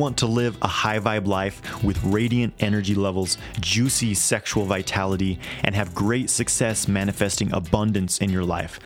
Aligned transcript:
want 0.00 0.16
to 0.16 0.26
live 0.26 0.56
a 0.62 0.66
high 0.66 0.98
vibe 0.98 1.26
life 1.26 1.84
with 1.84 2.02
radiant 2.04 2.54
energy 2.60 2.94
levels, 2.94 3.36
juicy 3.60 4.14
sexual 4.14 4.64
vitality, 4.64 5.38
and 5.62 5.74
have 5.74 5.94
great 5.94 6.30
success 6.30 6.88
manifesting 6.88 7.52
abundance 7.52 8.16
in 8.16 8.30
your 8.30 8.42
life. 8.42 8.80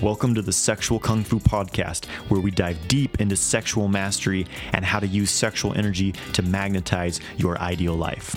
Welcome 0.00 0.36
to 0.36 0.42
the 0.42 0.52
Sexual 0.52 1.00
Kung 1.00 1.24
Fu 1.24 1.40
Podcast, 1.40 2.06
where 2.28 2.40
we 2.40 2.52
dive 2.52 2.78
deep 2.86 3.20
into 3.20 3.34
sexual 3.34 3.88
mastery 3.88 4.46
and 4.72 4.84
how 4.84 5.00
to 5.00 5.06
use 5.08 5.32
sexual 5.32 5.74
energy 5.74 6.12
to 6.34 6.42
magnetize 6.42 7.18
your 7.36 7.58
ideal 7.58 7.96
life. 7.96 8.36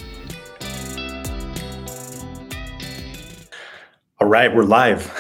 All 4.20 4.28
right, 4.28 4.54
we're 4.54 4.64
live. 4.64 5.14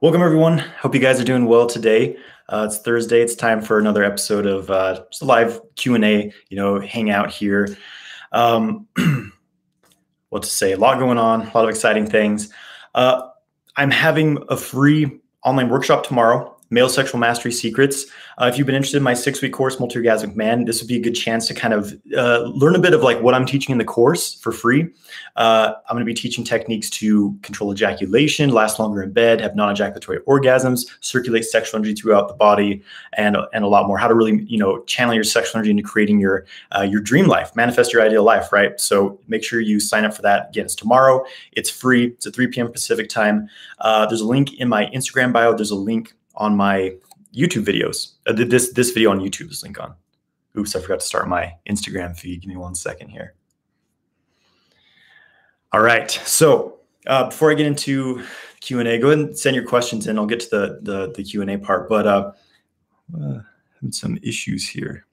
Welcome, 0.00 0.22
everyone. 0.22 0.58
Hope 0.58 0.94
you 0.94 1.00
guys 1.00 1.20
are 1.20 1.24
doing 1.24 1.46
well 1.46 1.66
today. 1.66 2.16
Uh, 2.52 2.66
it's 2.66 2.76
Thursday. 2.80 3.22
It's 3.22 3.34
time 3.34 3.62
for 3.62 3.78
another 3.78 4.04
episode 4.04 4.44
of 4.44 4.70
uh, 4.70 5.04
just 5.10 5.22
a 5.22 5.24
live 5.24 5.58
Q 5.76 5.94
and 5.94 6.04
A. 6.04 6.30
You 6.50 6.56
know, 6.58 6.78
hang 6.78 7.08
out 7.08 7.30
here. 7.30 7.78
Um, 8.32 8.86
what 10.28 10.42
to 10.42 10.48
say? 10.50 10.72
A 10.72 10.76
lot 10.76 10.98
going 10.98 11.16
on. 11.16 11.40
A 11.40 11.44
lot 11.54 11.64
of 11.64 11.70
exciting 11.70 12.06
things. 12.06 12.50
Uh, 12.94 13.22
I'm 13.76 13.90
having 13.90 14.36
a 14.50 14.56
free 14.58 15.18
online 15.42 15.70
workshop 15.70 16.06
tomorrow 16.06 16.51
male 16.72 16.88
sexual 16.88 17.20
mastery 17.20 17.52
secrets. 17.52 18.06
Uh, 18.38 18.46
if 18.46 18.56
you've 18.56 18.66
been 18.66 18.74
interested 18.74 18.96
in 18.96 19.02
my 19.02 19.14
six 19.14 19.42
week 19.42 19.52
course, 19.52 19.78
Multi 19.78 20.00
Orgasmic 20.00 20.34
Man, 20.34 20.64
this 20.64 20.80
would 20.80 20.88
be 20.88 20.96
a 20.96 21.02
good 21.02 21.14
chance 21.14 21.46
to 21.46 21.54
kind 21.54 21.74
of 21.74 21.94
uh, 22.16 22.40
learn 22.40 22.74
a 22.74 22.78
bit 22.78 22.94
of 22.94 23.02
like 23.02 23.20
what 23.20 23.34
I'm 23.34 23.44
teaching 23.44 23.72
in 23.72 23.78
the 23.78 23.84
course 23.84 24.34
for 24.34 24.50
free. 24.50 24.88
Uh, 25.36 25.74
I'm 25.88 25.94
going 25.94 26.00
to 26.00 26.06
be 26.06 26.14
teaching 26.14 26.44
techniques 26.44 26.88
to 26.90 27.38
control 27.42 27.72
ejaculation, 27.72 28.50
last 28.50 28.78
longer 28.78 29.02
in 29.02 29.12
bed, 29.12 29.40
have 29.40 29.54
non 29.54 29.70
ejaculatory 29.70 30.20
orgasms, 30.20 30.86
circulate 31.00 31.44
sexual 31.44 31.78
energy 31.78 31.94
throughout 31.94 32.28
the 32.28 32.34
body, 32.34 32.82
and 33.12 33.36
and 33.52 33.64
a 33.64 33.68
lot 33.68 33.86
more. 33.86 33.98
How 33.98 34.08
to 34.08 34.14
really 34.14 34.42
you 34.46 34.58
know 34.58 34.82
channel 34.84 35.14
your 35.14 35.24
sexual 35.24 35.58
energy 35.58 35.70
into 35.70 35.82
creating 35.82 36.18
your 36.18 36.46
uh, 36.74 36.82
your 36.82 37.00
dream 37.00 37.26
life, 37.26 37.54
manifest 37.54 37.92
your 37.92 38.02
ideal 38.02 38.24
life, 38.24 38.50
right? 38.50 38.80
So 38.80 39.20
make 39.28 39.44
sure 39.44 39.60
you 39.60 39.78
sign 39.78 40.04
up 40.06 40.14
for 40.14 40.22
that. 40.22 40.48
Again, 40.48 40.64
it's 40.64 40.74
tomorrow. 40.74 41.24
It's 41.52 41.68
free. 41.68 42.06
It's 42.06 42.26
at 42.26 42.34
3 42.34 42.46
p.m. 42.48 42.72
Pacific 42.72 43.10
time. 43.10 43.48
Uh, 43.78 44.06
there's 44.06 44.22
a 44.22 44.26
link 44.26 44.54
in 44.54 44.68
my 44.68 44.86
Instagram 44.86 45.32
bio. 45.32 45.54
There's 45.54 45.70
a 45.70 45.76
link 45.76 46.14
on 46.34 46.56
my 46.56 46.94
YouTube 47.34 47.64
videos. 47.64 48.12
Uh, 48.26 48.32
this 48.32 48.72
this 48.72 48.90
video 48.90 49.10
on 49.10 49.20
YouTube 49.20 49.50
is 49.50 49.62
linked 49.62 49.78
on. 49.78 49.94
Oops, 50.58 50.74
I 50.76 50.80
forgot 50.80 51.00
to 51.00 51.06
start 51.06 51.28
my 51.28 51.54
Instagram 51.68 52.16
feed. 52.16 52.42
Give 52.42 52.48
me 52.48 52.56
one 52.56 52.74
second 52.74 53.08
here. 53.08 53.34
All 55.72 55.80
right. 55.80 56.10
So 56.10 56.80
uh, 57.06 57.30
before 57.30 57.50
I 57.50 57.54
get 57.54 57.66
into 57.66 58.22
Q 58.60 58.80
and 58.80 58.88
A, 58.88 58.98
go 58.98 59.08
ahead 59.08 59.18
and 59.18 59.38
send 59.38 59.56
your 59.56 59.66
questions 59.66 60.06
in. 60.06 60.18
I'll 60.18 60.26
get 60.26 60.40
to 60.40 60.50
the 60.50 60.78
the, 60.82 61.12
the 61.12 61.24
Q 61.24 61.40
and 61.40 61.50
A 61.50 61.58
part. 61.58 61.88
But 61.88 62.06
uh, 62.06 62.32
uh, 63.14 63.38
having 63.74 63.92
some 63.92 64.18
issues 64.22 64.68
here. 64.68 65.06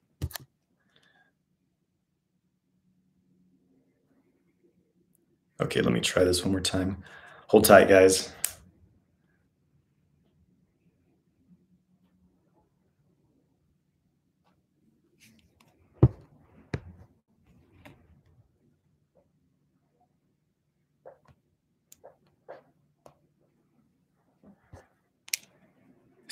Okay, 5.60 5.82
let 5.82 5.92
me 5.92 6.00
try 6.00 6.24
this 6.24 6.42
one 6.42 6.52
more 6.52 6.60
time. 6.60 7.02
Hold 7.48 7.64
tight, 7.64 7.88
guys. 7.88 8.32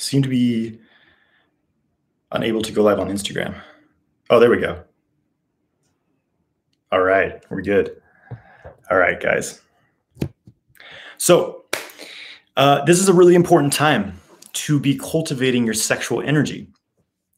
Seem 0.09 0.23
to 0.23 0.29
be 0.29 0.79
unable 2.31 2.61
to 2.63 2.71
go 2.71 2.81
live 2.81 2.99
on 2.99 3.09
Instagram. 3.09 3.55
Oh, 4.29 4.39
there 4.39 4.49
we 4.49 4.57
go. 4.57 4.83
All 6.91 7.01
right, 7.01 7.43
we're 7.49 7.61
good. 7.61 8.01
All 8.89 8.97
right, 8.97 9.19
guys. 9.19 9.61
So, 11.17 11.65
uh, 12.57 12.83
this 12.85 12.99
is 12.99 13.07
a 13.07 13.13
really 13.13 13.35
important 13.35 13.71
time 13.71 14.19
to 14.53 14.79
be 14.79 14.97
cultivating 14.97 15.63
your 15.63 15.75
sexual 15.75 16.21
energy. 16.21 16.67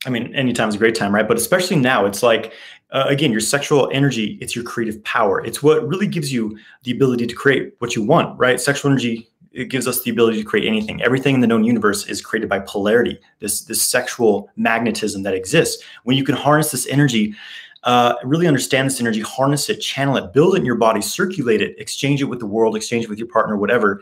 I 0.05 0.09
mean, 0.09 0.33
anytime 0.33 0.69
is 0.69 0.75
a 0.75 0.77
great 0.77 0.95
time, 0.95 1.13
right? 1.13 1.27
But 1.27 1.37
especially 1.37 1.75
now, 1.75 2.05
it's 2.05 2.23
like, 2.23 2.53
uh, 2.91 3.05
again, 3.07 3.31
your 3.31 3.41
sexual 3.41 3.89
energy, 3.91 4.37
it's 4.41 4.55
your 4.55 4.63
creative 4.63 5.03
power. 5.03 5.43
It's 5.45 5.61
what 5.61 5.85
really 5.87 6.07
gives 6.07 6.31
you 6.31 6.57
the 6.83 6.91
ability 6.91 7.27
to 7.27 7.35
create 7.35 7.73
what 7.79 7.95
you 7.95 8.03
want, 8.03 8.39
right? 8.39 8.59
Sexual 8.59 8.91
energy 8.91 9.30
it 9.51 9.65
gives 9.65 9.87
us 9.87 10.01
the 10.01 10.11
ability 10.11 10.37
to 10.37 10.43
create 10.47 10.67
anything. 10.67 11.01
Everything 11.01 11.35
in 11.35 11.41
the 11.41 11.47
known 11.47 11.63
universe 11.63 12.07
is 12.07 12.21
created 12.21 12.49
by 12.49 12.59
polarity, 12.59 13.19
this 13.39 13.61
this 13.61 13.81
sexual 13.81 14.49
magnetism 14.55 15.23
that 15.23 15.33
exists. 15.33 15.83
When 16.03 16.17
you 16.17 16.23
can 16.23 16.35
harness 16.35 16.71
this 16.71 16.87
energy, 16.87 17.35
uh, 17.83 18.15
really 18.23 18.47
understand 18.47 18.87
this 18.87 18.99
energy, 18.99 19.21
harness 19.21 19.69
it, 19.69 19.77
channel 19.77 20.15
it, 20.17 20.33
build 20.33 20.55
it 20.55 20.59
in 20.59 20.65
your 20.65 20.75
body, 20.75 21.01
circulate 21.01 21.61
it, 21.61 21.79
exchange 21.79 22.21
it 22.21 22.25
with 22.25 22.39
the 22.39 22.45
world, 22.45 22.75
exchange 22.75 23.05
it 23.05 23.09
with 23.09 23.19
your 23.19 23.27
partner, 23.27 23.57
whatever. 23.57 24.01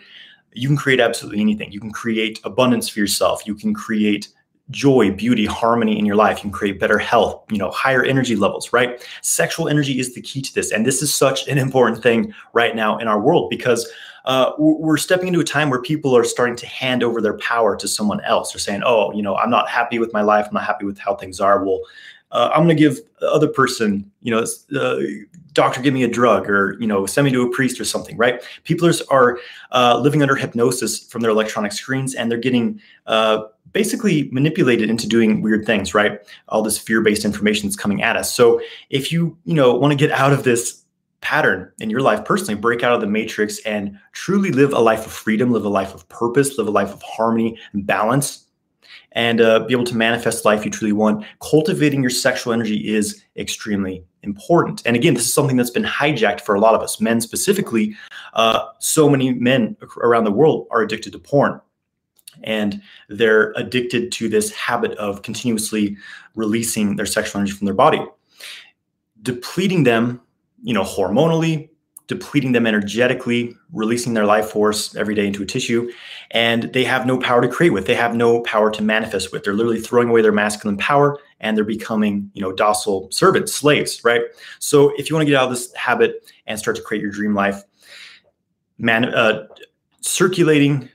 You 0.53 0.67
can 0.67 0.77
create 0.77 0.99
absolutely 0.99 1.41
anything. 1.41 1.71
You 1.71 1.79
can 1.79 1.91
create 1.91 2.39
abundance 2.43 2.89
for 2.89 2.99
yourself. 2.99 3.45
You 3.45 3.55
can 3.55 3.73
create 3.73 4.29
joy, 4.71 5.11
beauty, 5.11 5.45
harmony 5.45 5.97
in 5.97 6.05
your 6.05 6.15
life. 6.15 6.37
You 6.37 6.41
can 6.43 6.51
create 6.51 6.79
better 6.79 6.97
health, 6.99 7.43
you 7.49 7.57
know, 7.57 7.71
higher 7.71 8.03
energy 8.03 8.35
levels, 8.35 8.71
right? 8.73 9.03
Sexual 9.21 9.69
energy 9.69 9.99
is 9.99 10.13
the 10.13 10.21
key 10.21 10.41
to 10.41 10.53
this. 10.53 10.71
And 10.71 10.85
this 10.85 11.01
is 11.01 11.13
such 11.13 11.47
an 11.47 11.57
important 11.57 12.03
thing 12.03 12.33
right 12.53 12.75
now 12.75 12.97
in 12.97 13.07
our 13.07 13.19
world 13.19 13.49
because 13.49 13.89
uh, 14.25 14.51
we're 14.57 14.97
stepping 14.97 15.27
into 15.27 15.39
a 15.39 15.45
time 15.45 15.69
where 15.69 15.81
people 15.81 16.15
are 16.15 16.23
starting 16.23 16.55
to 16.57 16.67
hand 16.67 17.03
over 17.03 17.21
their 17.21 17.37
power 17.37 17.75
to 17.75 17.87
someone 17.87 18.21
else. 18.21 18.53
They're 18.53 18.59
saying, 18.59 18.83
"Oh, 18.85 19.11
you 19.13 19.21
know, 19.21 19.35
I'm 19.35 19.49
not 19.49 19.69
happy 19.69 19.99
with 19.99 20.13
my 20.13 20.21
life. 20.21 20.47
I'm 20.47 20.53
not 20.53 20.63
happy 20.63 20.85
with 20.85 20.97
how 20.97 21.15
things 21.15 21.39
are." 21.39 21.63
Well, 21.63 21.81
uh, 22.31 22.51
I'm 22.53 22.63
going 22.63 22.75
to 22.75 22.81
give 22.81 22.99
the 23.19 23.31
other 23.31 23.47
person, 23.47 24.09
you 24.21 24.31
know, 24.31 24.45
uh, 24.79 24.99
doctor, 25.53 25.81
give 25.81 25.93
me 25.93 26.03
a 26.03 26.07
drug, 26.07 26.49
or 26.49 26.77
you 26.79 26.87
know, 26.87 27.05
send 27.05 27.25
me 27.25 27.31
to 27.31 27.41
a 27.41 27.51
priest 27.51 27.79
or 27.79 27.85
something, 27.85 28.17
right? 28.17 28.41
People 28.65 28.91
are 29.09 29.39
uh, 29.71 29.99
living 29.99 30.21
under 30.21 30.35
hypnosis 30.35 30.99
from 31.07 31.21
their 31.21 31.31
electronic 31.31 31.71
screens, 31.71 32.13
and 32.13 32.29
they're 32.29 32.37
getting 32.37 32.79
uh, 33.07 33.43
basically 33.71 34.29
manipulated 34.31 34.89
into 34.89 35.07
doing 35.07 35.41
weird 35.41 35.65
things, 35.65 35.93
right? 35.93 36.19
All 36.49 36.61
this 36.61 36.77
fear-based 36.77 37.25
information 37.25 37.67
that's 37.67 37.75
coming 37.75 38.03
at 38.03 38.15
us. 38.15 38.33
So, 38.33 38.61
if 38.89 39.11
you, 39.11 39.37
you 39.45 39.55
know, 39.55 39.73
want 39.73 39.91
to 39.91 39.97
get 39.97 40.11
out 40.11 40.33
of 40.33 40.43
this 40.43 40.83
pattern 41.21 41.71
in 41.79 41.89
your 41.89 42.01
life 42.01 42.23
personally 42.23 42.59
break 42.59 42.83
out 42.83 42.93
of 42.93 43.01
the 43.01 43.07
matrix 43.07 43.59
and 43.65 43.97
truly 44.13 44.51
live 44.51 44.73
a 44.73 44.79
life 44.79 45.05
of 45.05 45.11
freedom 45.11 45.51
live 45.51 45.65
a 45.65 45.69
life 45.69 45.93
of 45.93 46.07
purpose 46.09 46.57
live 46.57 46.67
a 46.67 46.71
life 46.71 46.93
of 46.93 47.01
harmony 47.01 47.57
and 47.73 47.85
balance 47.85 48.47
and 49.13 49.41
uh, 49.41 49.59
be 49.61 49.73
able 49.73 49.83
to 49.85 49.95
manifest 49.95 50.45
life 50.45 50.63
you 50.63 50.71
truly 50.71 50.93
want. 50.93 51.25
Cultivating 51.41 52.01
your 52.01 52.09
sexual 52.09 52.53
energy 52.53 52.93
is 52.93 53.23
extremely 53.37 54.03
important. 54.23 54.81
And 54.85 54.95
again 54.95 55.13
this 55.13 55.25
is 55.25 55.33
something 55.33 55.57
that's 55.57 55.69
been 55.69 55.83
hijacked 55.83 56.41
for 56.41 56.55
a 56.55 56.59
lot 56.59 56.75
of 56.75 56.81
us. 56.81 57.01
Men 57.01 57.21
specifically 57.21 57.95
uh, 58.33 58.65
so 58.79 59.09
many 59.09 59.33
men 59.33 59.75
around 59.97 60.25
the 60.25 60.31
world 60.31 60.67
are 60.71 60.81
addicted 60.81 61.13
to 61.13 61.19
porn. 61.19 61.59
And 62.43 62.81
they're 63.09 63.51
addicted 63.57 64.11
to 64.13 64.29
this 64.29 64.53
habit 64.53 64.91
of 64.93 65.23
continuously 65.23 65.97
releasing 66.35 66.95
their 66.95 67.05
sexual 67.05 67.41
energy 67.41 67.53
from 67.53 67.65
their 67.65 67.73
body. 67.73 68.05
Depleting 69.21 69.83
them 69.83 70.21
you 70.61 70.73
know, 70.73 70.83
hormonally, 70.83 71.69
depleting 72.07 72.53
them 72.53 72.65
energetically, 72.65 73.55
releasing 73.71 74.15
their 74.15 74.25
life 74.25 74.49
force 74.49 74.95
every 74.95 75.13
day 75.13 75.27
into 75.27 75.43
a 75.43 75.45
tissue, 75.45 75.91
and 76.31 76.63
they 76.73 76.83
have 76.83 77.05
no 77.05 77.19
power 77.19 77.39
to 77.41 77.47
create 77.47 77.69
with. 77.69 77.85
They 77.85 77.95
have 77.95 78.15
no 78.15 78.41
power 78.41 78.71
to 78.71 78.81
manifest 78.81 79.31
with. 79.31 79.43
They're 79.43 79.53
literally 79.53 79.79
throwing 79.79 80.09
away 80.09 80.21
their 80.21 80.31
masculine 80.31 80.77
power 80.77 81.19
and 81.39 81.55
they're 81.55 81.63
becoming, 81.63 82.29
you 82.33 82.41
know, 82.41 82.51
docile 82.51 83.09
servants, 83.11 83.53
slaves, 83.53 84.03
right? 84.03 84.21
So 84.57 84.91
if 84.97 85.09
you 85.09 85.15
want 85.15 85.25
to 85.27 85.31
get 85.31 85.39
out 85.39 85.45
of 85.45 85.51
this 85.51 85.73
habit 85.73 86.31
and 86.47 86.59
start 86.59 86.75
to 86.77 86.81
create 86.81 87.01
your 87.01 87.11
dream 87.11 87.33
life, 87.33 87.63
man, 88.77 89.05
uh, 89.05 89.47
circulating 90.01 90.89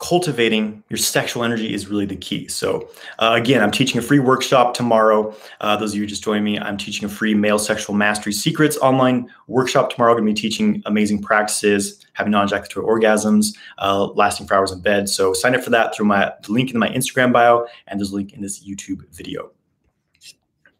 cultivating 0.00 0.82
your 0.88 0.96
sexual 0.96 1.44
energy 1.44 1.72
is 1.72 1.86
really 1.88 2.06
the 2.06 2.16
key. 2.16 2.48
So, 2.48 2.88
uh, 3.18 3.32
again, 3.34 3.62
I'm 3.62 3.70
teaching 3.70 3.98
a 3.98 4.02
free 4.02 4.18
workshop 4.18 4.72
tomorrow. 4.72 5.34
Uh, 5.60 5.76
those 5.76 5.92
of 5.92 6.00
you 6.00 6.06
just 6.06 6.24
joined 6.24 6.42
me, 6.42 6.58
I'm 6.58 6.78
teaching 6.78 7.04
a 7.04 7.08
free 7.08 7.34
male 7.34 7.58
sexual 7.58 7.94
mastery 7.94 8.32
secrets 8.32 8.78
online 8.78 9.30
workshop 9.46 9.90
tomorrow. 9.92 10.12
I'm 10.12 10.20
going 10.20 10.34
to 10.34 10.42
be 10.42 10.48
teaching 10.48 10.82
amazing 10.86 11.20
practices, 11.20 12.04
having 12.14 12.32
non 12.32 12.46
ejaculatory 12.46 12.86
orgasms, 12.86 13.54
uh, 13.78 14.06
lasting 14.06 14.46
for 14.46 14.54
hours 14.54 14.72
in 14.72 14.80
bed. 14.80 15.08
So, 15.08 15.34
sign 15.34 15.54
up 15.54 15.62
for 15.62 15.70
that 15.70 15.94
through 15.94 16.06
my 16.06 16.32
the 16.42 16.52
link 16.52 16.72
in 16.72 16.78
my 16.78 16.88
Instagram 16.88 17.30
bio, 17.30 17.66
and 17.86 18.00
there's 18.00 18.10
a 18.10 18.14
link 18.14 18.32
in 18.32 18.40
this 18.40 18.66
YouTube 18.66 19.06
video. 19.12 19.50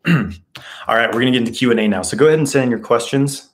All 0.08 0.96
right, 0.96 1.08
we're 1.08 1.20
going 1.20 1.26
to 1.26 1.32
get 1.32 1.46
into 1.46 1.52
Q 1.52 1.70
and 1.70 1.78
A 1.78 1.87
now. 1.87 2.00
So, 2.00 2.16
go 2.16 2.26
ahead 2.26 2.38
and 2.38 2.49
send 2.49 2.64
in 2.64 2.70
your 2.70 2.81
questions, 2.81 3.50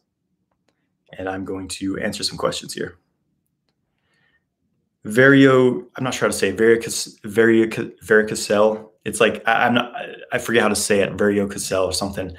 and 1.19 1.28
I'm 1.28 1.44
going 1.44 1.66
to 1.69 1.98
answer 1.98 2.22
some 2.22 2.38
questions 2.38 2.72
here. 2.72 2.98
Vario, 5.06 5.87
I'm 5.97 6.05
not 6.05 6.14
sure 6.14 6.26
how 6.26 6.32
to 6.32 6.37
say 6.37 6.49
it, 6.49 6.56
varicose, 6.56 7.19
varicocele. 7.23 8.91
It's 9.05 9.20
like 9.20 9.47
I, 9.47 9.67
am 9.67 9.75
not, 9.75 9.93
I 10.32 10.38
forget 10.38 10.62
how 10.62 10.69
to 10.69 10.76
say 10.76 11.00
it, 11.00 11.17
variococele 11.17 11.87
or 11.87 11.93
something. 11.93 12.37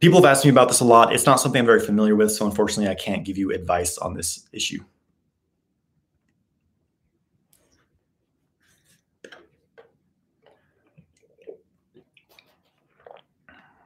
People 0.00 0.20
have 0.20 0.30
asked 0.30 0.44
me 0.44 0.50
about 0.50 0.68
this 0.68 0.80
a 0.80 0.84
lot. 0.84 1.12
It's 1.12 1.26
not 1.26 1.40
something 1.40 1.60
I'm 1.60 1.66
very 1.66 1.80
familiar 1.80 2.16
with, 2.16 2.32
so 2.32 2.44
unfortunately, 2.46 2.90
I 2.90 2.96
can't 2.96 3.24
give 3.24 3.38
you 3.38 3.52
advice 3.52 3.98
on 3.98 4.14
this 4.14 4.48
issue. 4.52 4.80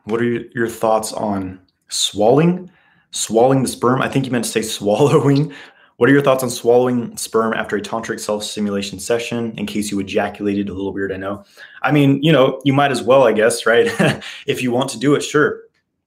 what 0.04 0.20
are 0.20 0.24
your 0.24 0.68
thoughts 0.68 1.12
on 1.12 1.60
swallowing, 1.88 2.70
swallowing 3.10 3.62
the 3.62 3.68
sperm? 3.68 4.02
I 4.02 4.08
think 4.08 4.26
you 4.26 4.32
meant 4.32 4.44
to 4.44 4.50
say 4.50 4.62
swallowing. 4.78 5.52
What 5.96 6.08
are 6.08 6.12
your 6.12 6.22
thoughts 6.22 6.42
on 6.42 6.50
swallowing 6.50 7.16
sperm 7.16 7.52
after 7.52 7.76
a 7.76 7.80
tantric 7.80 8.20
self-stimulation 8.20 8.98
session? 8.98 9.52
In 9.58 9.66
case 9.66 9.90
you 9.90 10.00
ejaculated, 10.00 10.68
a 10.68 10.74
little 10.74 10.92
weird, 10.92 11.12
I 11.12 11.16
know. 11.16 11.44
I 11.82 11.92
mean, 11.92 12.22
you 12.22 12.32
know, 12.32 12.60
you 12.64 12.72
might 12.72 12.90
as 12.90 13.02
well, 13.02 13.24
I 13.24 13.32
guess, 13.32 13.66
right? 13.66 13.86
if 14.46 14.62
you 14.62 14.72
want 14.72 14.90
to 14.90 14.98
do 14.98 15.14
it, 15.14 15.20
sure. 15.22 15.62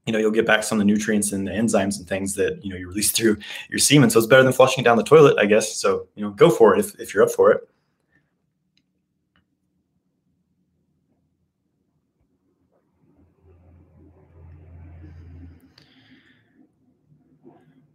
You 0.06 0.14
know, 0.14 0.20
you'll 0.20 0.32
get 0.32 0.46
back 0.46 0.64
some 0.64 0.80
of 0.80 0.86
the 0.86 0.92
nutrients 0.92 1.32
and 1.32 1.48
the 1.48 1.52
enzymes 1.52 1.98
and 1.98 2.08
things 2.08 2.36
that 2.36 2.64
you 2.64 2.70
know 2.70 2.76
you 2.76 2.88
release 2.88 3.12
through 3.16 3.38
your 3.70 3.80
semen. 3.80 4.10
So 4.10 4.20
it's 4.20 4.28
better 4.28 4.44
than 4.44 4.54
flushing 4.54 4.84
it 4.84 4.86
down 4.86 4.98
the 4.98 5.04
toilet, 5.04 5.38
I 5.40 5.46
guess. 5.46 5.76
So 5.76 6.08
you 6.16 6.24
know, 6.24 6.32
go 6.32 6.50
for 6.50 6.76
it 6.76 6.80
if 6.80 7.00
if 7.00 7.14
you're 7.14 7.24
up 7.24 7.32
for 7.32 7.52
it. 7.52 7.68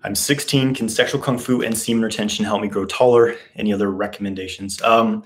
I'm 0.03 0.15
16. 0.15 0.75
Can 0.75 0.89
sexual 0.89 1.21
kung 1.21 1.39
fu 1.39 1.63
and 1.63 1.77
semen 1.77 2.03
retention 2.03 2.45
help 2.45 2.63
me 2.63 2.69
grow 2.69 2.87
taller? 2.87 3.37
Any 3.57 3.73
other 3.73 3.91
recommendations? 3.91 4.81
Um, 4.83 5.25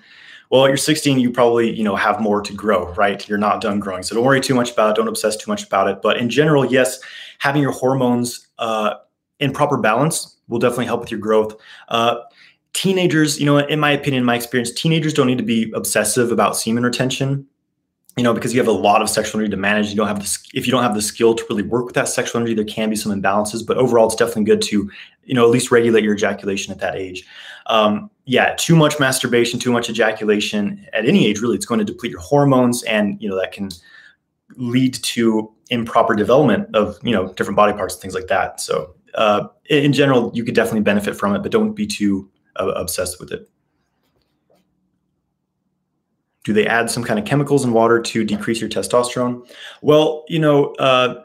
well, 0.51 0.69
you're 0.69 0.77
16. 0.77 1.21
You 1.21 1.31
probably 1.31 1.75
you 1.75 1.85
know 1.85 1.97
have 1.97 2.21
more 2.21 2.41
to 2.43 2.53
grow, 2.53 2.93
right? 2.95 3.27
You're 3.29 3.39
not 3.39 3.61
done 3.61 3.81
growing, 3.81 4.03
so 4.03 4.15
don't 4.15 4.25
worry 4.25 4.41
too 4.41 4.55
much 4.55 4.73
about 4.73 4.91
it. 4.91 4.97
Don't 4.97 5.09
obsess 5.09 5.37
too 5.37 5.51
much 5.51 5.65
about 5.65 5.89
it. 5.89 6.03
But 6.03 6.17
in 6.17 6.29
general, 6.29 6.65
yes, 6.65 7.01
having 7.39 7.63
your 7.63 7.73
hormones 7.73 8.49
uh, 8.59 8.95
in 9.41 9.53
proper 9.53 9.77
balance 9.77 10.37
will 10.49 10.59
definitely 10.59 10.87
help 10.87 11.01
with 11.01 11.11
your 11.11 11.21
growth. 11.21 11.55
Uh, 11.89 12.17
teenagers, 12.73 13.39
you 13.39 13.47
know, 13.47 13.59
in 13.59 13.81
my 13.81 13.93
opinion, 13.93 14.23
in 14.23 14.27
my 14.27 14.35
experience, 14.35 14.71
teenagers 14.73 15.15
don't 15.15 15.27
need 15.27 15.39
to 15.39 15.45
be 15.45 15.73
obsessive 15.75 16.31
about 16.31 16.57
semen 16.57 16.85
retention 16.85 17.47
you 18.17 18.23
know, 18.23 18.33
because 18.33 18.55
you 18.55 18.61
have 18.61 18.69
a 18.69 18.73
lot 18.73 19.03
of 19.03 19.11
sexual 19.11 19.41
energy 19.41 19.51
to 19.51 19.57
manage, 19.57 19.91
you 19.91 19.97
don't 19.97 20.07
have 20.07 20.21
the 20.21 20.39
if 20.55 20.67
you 20.67 20.71
don't 20.71 20.83
have 20.83 20.95
the 20.95 21.03
skill 21.03 21.35
to 21.35 21.45
really 21.51 21.65
work 21.65 21.85
with 21.85 21.95
that 21.97 22.09
sexual 22.09 22.41
energy, 22.41 22.55
there 22.55 22.65
can 22.65 22.89
be 22.89 22.97
some 22.97 23.11
imbalances. 23.13 23.67
But 23.67 23.77
overall, 23.77 24.07
it's 24.07 24.15
definitely 24.15 24.45
good 24.45 24.63
to, 24.63 24.91
you 25.25 25.35
know, 25.35 25.45
at 25.45 25.51
least 25.51 25.73
regulate 25.73 26.05
your 26.05 26.15
ejaculation 26.15 26.73
at 26.73 26.79
that 26.79 26.95
age. 26.95 27.27
Um, 27.67 28.11
yeah, 28.25 28.55
too 28.57 28.77
much 28.77 29.01
masturbation, 29.01 29.59
too 29.59 29.73
much 29.73 29.91
ejaculation 29.91 30.87
at 30.93 31.07
any 31.07 31.27
age, 31.27 31.41
really, 31.41 31.57
it's 31.57 31.67
going 31.67 31.79
to 31.79 31.85
deplete 31.85 32.13
your 32.13 32.21
hormones, 32.21 32.85
and 32.85 33.21
you 33.21 33.29
know 33.29 33.39
that 33.41 33.53
can 33.53 33.71
lead 34.57 34.95
to 34.95 35.53
improper 35.71 36.15
development 36.15 36.73
of 36.75 36.99
you 37.03 37.11
know 37.11 37.33
different 37.33 37.57
body 37.57 37.73
parts 37.73 37.95
and 37.95 38.03
things 38.03 38.15
like 38.15 38.29
that. 38.29 38.61
So, 38.61 38.95
uh, 39.15 39.49
in 39.71 39.93
general, 39.93 40.31
you 40.35 40.45
could 40.45 40.55
definitely 40.55 40.83
benefit 40.83 41.17
from 41.17 41.35
it, 41.35 41.41
but 41.41 41.51
don't 41.51 41.75
be 41.75 41.87
too 41.87 42.31
uh, 42.57 42.67
obsessed 42.77 43.19
with 43.19 43.33
it 43.33 43.49
do 46.45 46.53
they 46.53 46.67
add 46.67 46.91
some 46.91 47.03
kind 47.03 47.19
of 47.19 47.25
chemicals 47.25 47.65
in 47.65 47.73
water 47.73 48.01
to 48.01 48.25
decrease 48.25 48.61
your 48.61 48.71
testosterone? 48.71 49.49
Well, 49.83 50.25
you 50.29 50.39
know, 50.39 50.75
uh, 50.75 51.23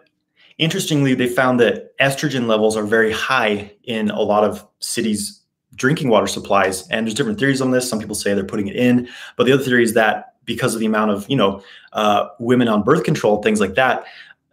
interestingly, 0.57 1.13
they 1.13 1.27
found 1.27 1.59
that 1.59 1.97
estrogen 1.99 2.47
levels 2.47 2.75
are 2.75 2.85
very 2.85 3.11
high 3.11 3.71
in 3.83 4.09
a 4.09 4.21
lot 4.21 4.43
of 4.43 4.65
cities' 4.79 5.41
drinking 5.75 6.09
water 6.09 6.27
supplies. 6.27 6.87
And 6.89 7.05
there's 7.05 7.13
different 7.13 7.37
theories 7.37 7.61
on 7.61 7.71
this. 7.71 7.87
Some 7.87 7.99
people 7.99 8.15
say 8.15 8.33
they're 8.33 8.43
putting 8.43 8.67
it 8.67 8.75
in, 8.75 9.09
but 9.35 9.45
the 9.45 9.51
other 9.51 9.63
theory 9.63 9.83
is 9.83 9.93
that 9.93 10.35
because 10.45 10.73
of 10.73 10.79
the 10.79 10.85
amount 10.85 11.11
of 11.11 11.29
you 11.29 11.35
know 11.35 11.61
uh, 11.93 12.29
women 12.39 12.67
on 12.67 12.83
birth 12.83 13.03
control, 13.03 13.41
things 13.41 13.59
like 13.59 13.75
that. 13.75 14.05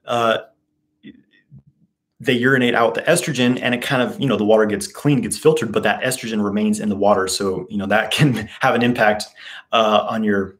Uh, 0.05 0.39
they 2.21 2.33
urinate 2.33 2.75
out 2.75 2.95
the 2.95 3.03
estrogen 3.03 3.59
and 3.61 3.75
it 3.75 3.83
kind 3.83 4.03
of 4.03 4.19
you 4.21 4.27
know 4.27 4.37
the 4.37 4.45
water 4.45 4.65
gets 4.65 4.87
clean 4.87 5.21
gets 5.21 5.37
filtered 5.37 5.71
but 5.71 5.83
that 5.83 6.03
estrogen 6.03 6.43
remains 6.43 6.81
in 6.81 6.89
the 6.89 6.97
water. 6.97 7.29
So 7.29 7.67
you 7.69 7.77
know 7.77 7.87
that 7.87 8.11
can 8.13 8.49
have 8.61 8.75
an 8.75 8.83
impact 8.83 9.25
uh, 9.73 10.07
on 10.09 10.25
your 10.25 10.57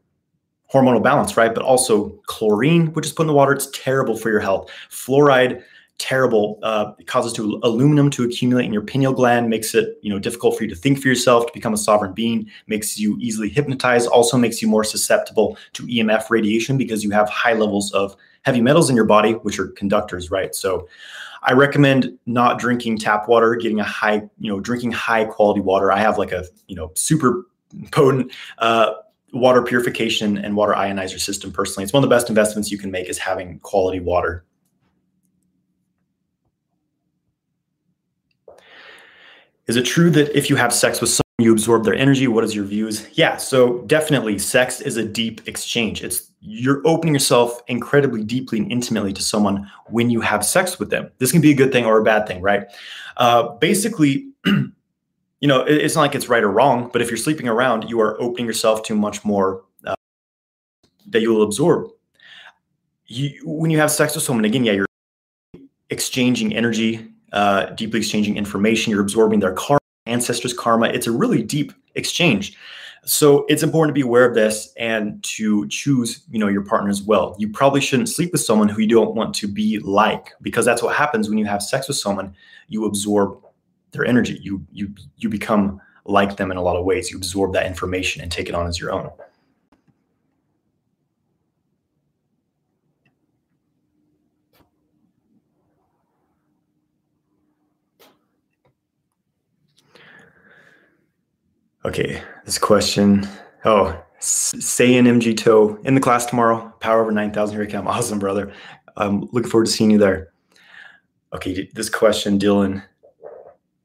hormonal 0.73 1.03
balance 1.03 1.37
right? 1.37 1.55
But 1.55 1.65
also 1.65 2.11
chlorine 2.27 2.93
which 2.93 3.07
is 3.07 3.13
put 3.13 3.23
in 3.23 3.29
the 3.29 3.35
water 3.35 3.53
it's 3.53 3.71
terrible 3.71 4.17
for 4.17 4.31
your 4.31 4.41
health. 4.41 4.71
Fluoride 4.91 5.63
terrible 5.99 6.59
uh, 6.63 6.93
it 6.99 7.07
causes 7.07 7.33
to 7.33 7.59
aluminum 7.63 8.11
to 8.11 8.23
accumulate 8.23 8.67
in 8.67 8.73
your 8.73 8.83
pineal 8.83 9.15
gland 9.15 9.49
makes 9.49 9.75
it 9.75 9.99
you 10.03 10.11
know 10.11 10.19
difficult 10.19 10.55
for 10.55 10.65
you 10.65 10.69
to 10.69 10.77
think 10.77 11.01
for 11.01 11.09
yourself 11.09 11.47
to 11.47 11.53
become 11.55 11.73
a 11.73 11.79
sovereign 11.79 12.13
being 12.13 12.47
makes 12.67 12.99
you 12.99 13.17
easily 13.19 13.49
hypnotized 13.49 14.07
also 14.09 14.37
makes 14.37 14.61
you 14.61 14.69
more 14.69 14.85
susceptible 14.85 15.57
to 15.73 15.85
emf 15.85 16.29
radiation 16.29 16.77
because 16.77 17.03
you 17.03 17.11
have 17.11 17.31
high 17.31 17.55
levels 17.55 17.95
of 17.95 18.15
heavy 18.43 18.61
metals 18.61 18.91
in 18.91 18.97
your 18.97 19.07
body 19.07 19.33
which 19.33 19.59
are 19.59 19.69
conductors 19.69 20.31
right? 20.31 20.55
So 20.55 20.87
I 21.43 21.53
recommend 21.53 22.19
not 22.27 22.59
drinking 22.59 22.99
tap 22.99 23.29
water, 23.29 23.55
getting 23.55 23.81
a 23.81 23.85
high, 23.85 24.23
you 24.39 24.51
know, 24.51 24.61
drinking 24.61 24.93
high 24.93 25.25
quality 25.25 25.61
water. 25.61 25.93
I 25.93 25.99
have 25.99 26.19
like 26.19 26.33
a, 26.33 26.45
you 26.69 26.77
know, 26.77 26.93
super 26.95 27.47
potent 27.93 28.33
uh, 28.59 28.93
water 29.33 29.63
purification 29.63 30.39
and 30.39 30.57
water 30.57 30.73
ionizer 30.73 31.21
system 31.21 31.53
personally. 31.53 31.85
It's 31.85 31.93
one 31.93 32.03
of 32.03 32.09
the 32.09 32.15
best 32.15 32.29
investments 32.29 32.71
you 32.71 32.79
can 32.79 32.91
make 32.91 33.09
is 33.09 33.19
having 33.19 33.59
quality 33.61 34.01
water. 34.01 34.45
Is 39.67 39.77
it 39.77 39.85
true 39.85 40.11
that 40.11 40.37
if 40.37 40.49
you 40.49 40.57
have 40.57 40.73
sex 40.73 41.01
with 41.01 41.11
someone, 41.11 41.26
you 41.39 41.53
absorb 41.53 41.85
their 41.85 41.95
energy? 41.95 42.27
What 42.29 42.45
is 42.45 42.55
your 42.55 42.65
views? 42.65 43.07
Yeah, 43.13 43.37
so 43.37 43.83
definitely 43.83 44.39
sex 44.39 44.81
is 44.81 44.97
a 44.97 45.05
deep 45.05 45.47
exchange. 45.47 46.03
It's 46.03 46.31
you're 46.41 46.81
opening 46.87 47.15
yourself 47.15 47.61
incredibly 47.67 48.25
deeply 48.25 48.59
and 48.59 48.73
intimately 48.73 49.13
to 49.13 49.23
someone 49.23 49.71
when 49.87 50.09
you 50.09 50.23
have 50.23 50.47
sex 50.47 50.79
with 50.79 50.89
them. 50.89 51.11
This 51.19 51.33
can 51.33 51.43
be 51.43 51.51
a 51.51 51.55
good 51.55 51.73
thing 51.73 51.85
or 51.85 51.99
a 51.99 52.05
bad 52.05 52.27
thing, 52.27 52.41
right? 52.41 52.67
Uh, 53.19 53.49
basically, 53.57 54.31
you 54.47 54.73
know, 55.43 55.63
it, 55.63 55.75
it's 55.75 55.95
not 55.95 56.03
like 56.03 56.15
it's 56.15 56.29
right 56.29 56.43
or 56.43 56.51
wrong, 56.51 56.89
but 56.91 57.03
if 57.03 57.11
you're 57.11 57.19
sleeping 57.19 57.49
around, 57.49 57.91
you 57.91 58.01
are 58.01 58.19
opening 58.21 58.47
yourself 58.47 58.83
to 58.85 58.95
much 58.95 59.23
more 59.23 59.63
uh, 59.87 59.95
that 61.09 61.21
you 61.21 61.35
will 61.35 61.43
absorb. 61.43 61.91
You, 63.09 63.39
when 63.45 63.71
you 63.71 63.79
have 63.79 63.91
sex 63.91 64.15
with 64.15 64.25
someone, 64.25 64.47
again, 64.47 64.65
yeah, 64.65 64.73
you're 64.73 64.87
exchanging 65.91 66.57
energy, 66.57 67.07
uh, 67.33 67.67
deeply 67.67 68.01
exchanging 68.01 68.39
information. 68.39 68.91
You're 68.91 69.03
absorbing 69.03 69.41
their 69.41 69.53
karma, 69.53 69.81
ancestors' 70.07 70.53
karma. 70.53 70.87
It's 70.89 71.07
a 71.07 71.13
really 71.13 71.43
deep 71.43 71.73
exchange. 71.95 72.57
So 73.05 73.47
it's 73.49 73.63
important 73.63 73.95
to 73.95 73.99
be 73.99 74.05
aware 74.05 74.29
of 74.29 74.35
this 74.35 74.73
and 74.77 75.23
to 75.25 75.69
choose, 75.69 76.25
you 76.29 76.41
know, 76.41 76.49
your 76.49 76.65
partner 76.65 76.91
as 76.91 77.03
well. 77.03 77.37
You 77.39 77.49
probably 77.49 77.81
shouldn't 77.81 78.09
sleep 78.09 78.33
with 78.33 78.41
someone 78.41 78.69
who 78.69 78.83
you 78.83 78.89
don't 78.89 79.15
want 79.15 79.33
to 79.37 79.47
be 79.47 79.79
like, 79.79 80.33
because 80.43 80.65
that's 80.65 80.83
what 80.83 80.97
happens 80.97 81.29
when 81.29 81.39
you 81.39 81.45
have 81.47 81.63
sex 81.63 81.87
with 81.87 81.97
someone. 81.97 82.35
You 82.69 82.85
absorb 82.85 83.39
their 83.93 84.05
energy. 84.05 84.39
You 84.43 84.65
you 84.73 84.93
you 85.17 85.29
become 85.29 85.81
like 86.05 86.37
them 86.37 86.51
in 86.51 86.57
a 86.57 86.63
lot 86.63 86.77
of 86.77 86.85
ways. 86.85 87.11
You 87.11 87.17
absorb 87.17 87.53
that 87.53 87.67
information 87.67 88.23
and 88.23 88.31
take 88.31 88.49
it 88.49 88.55
on 88.55 88.67
as 88.67 88.81
your 88.81 88.93
own. 88.93 89.11
Okay, 101.87 102.21
this 102.45 102.59
question. 102.59 103.29
Oh, 103.65 103.97
say 104.19 104.97
in 104.97 105.05
MG 105.05 105.37
Toe 105.37 105.79
in 105.85 105.95
the 105.95 106.01
class 106.01 106.27
tomorrow. 106.27 106.75
Power 106.81 107.01
over 107.01 107.13
9,000. 107.13 107.57
Here 107.57 107.65
come. 107.65 107.87
Awesome, 107.97 108.19
brother. 108.19 108.53
I'm 108.97 109.29
looking 109.31 109.49
forward 109.49 109.67
to 109.67 109.71
seeing 109.71 109.93
you 109.93 109.99
there. 109.99 110.33
Okay, 111.33 111.71
this 111.75 111.89
question, 111.89 112.41
Dylan. 112.41 112.83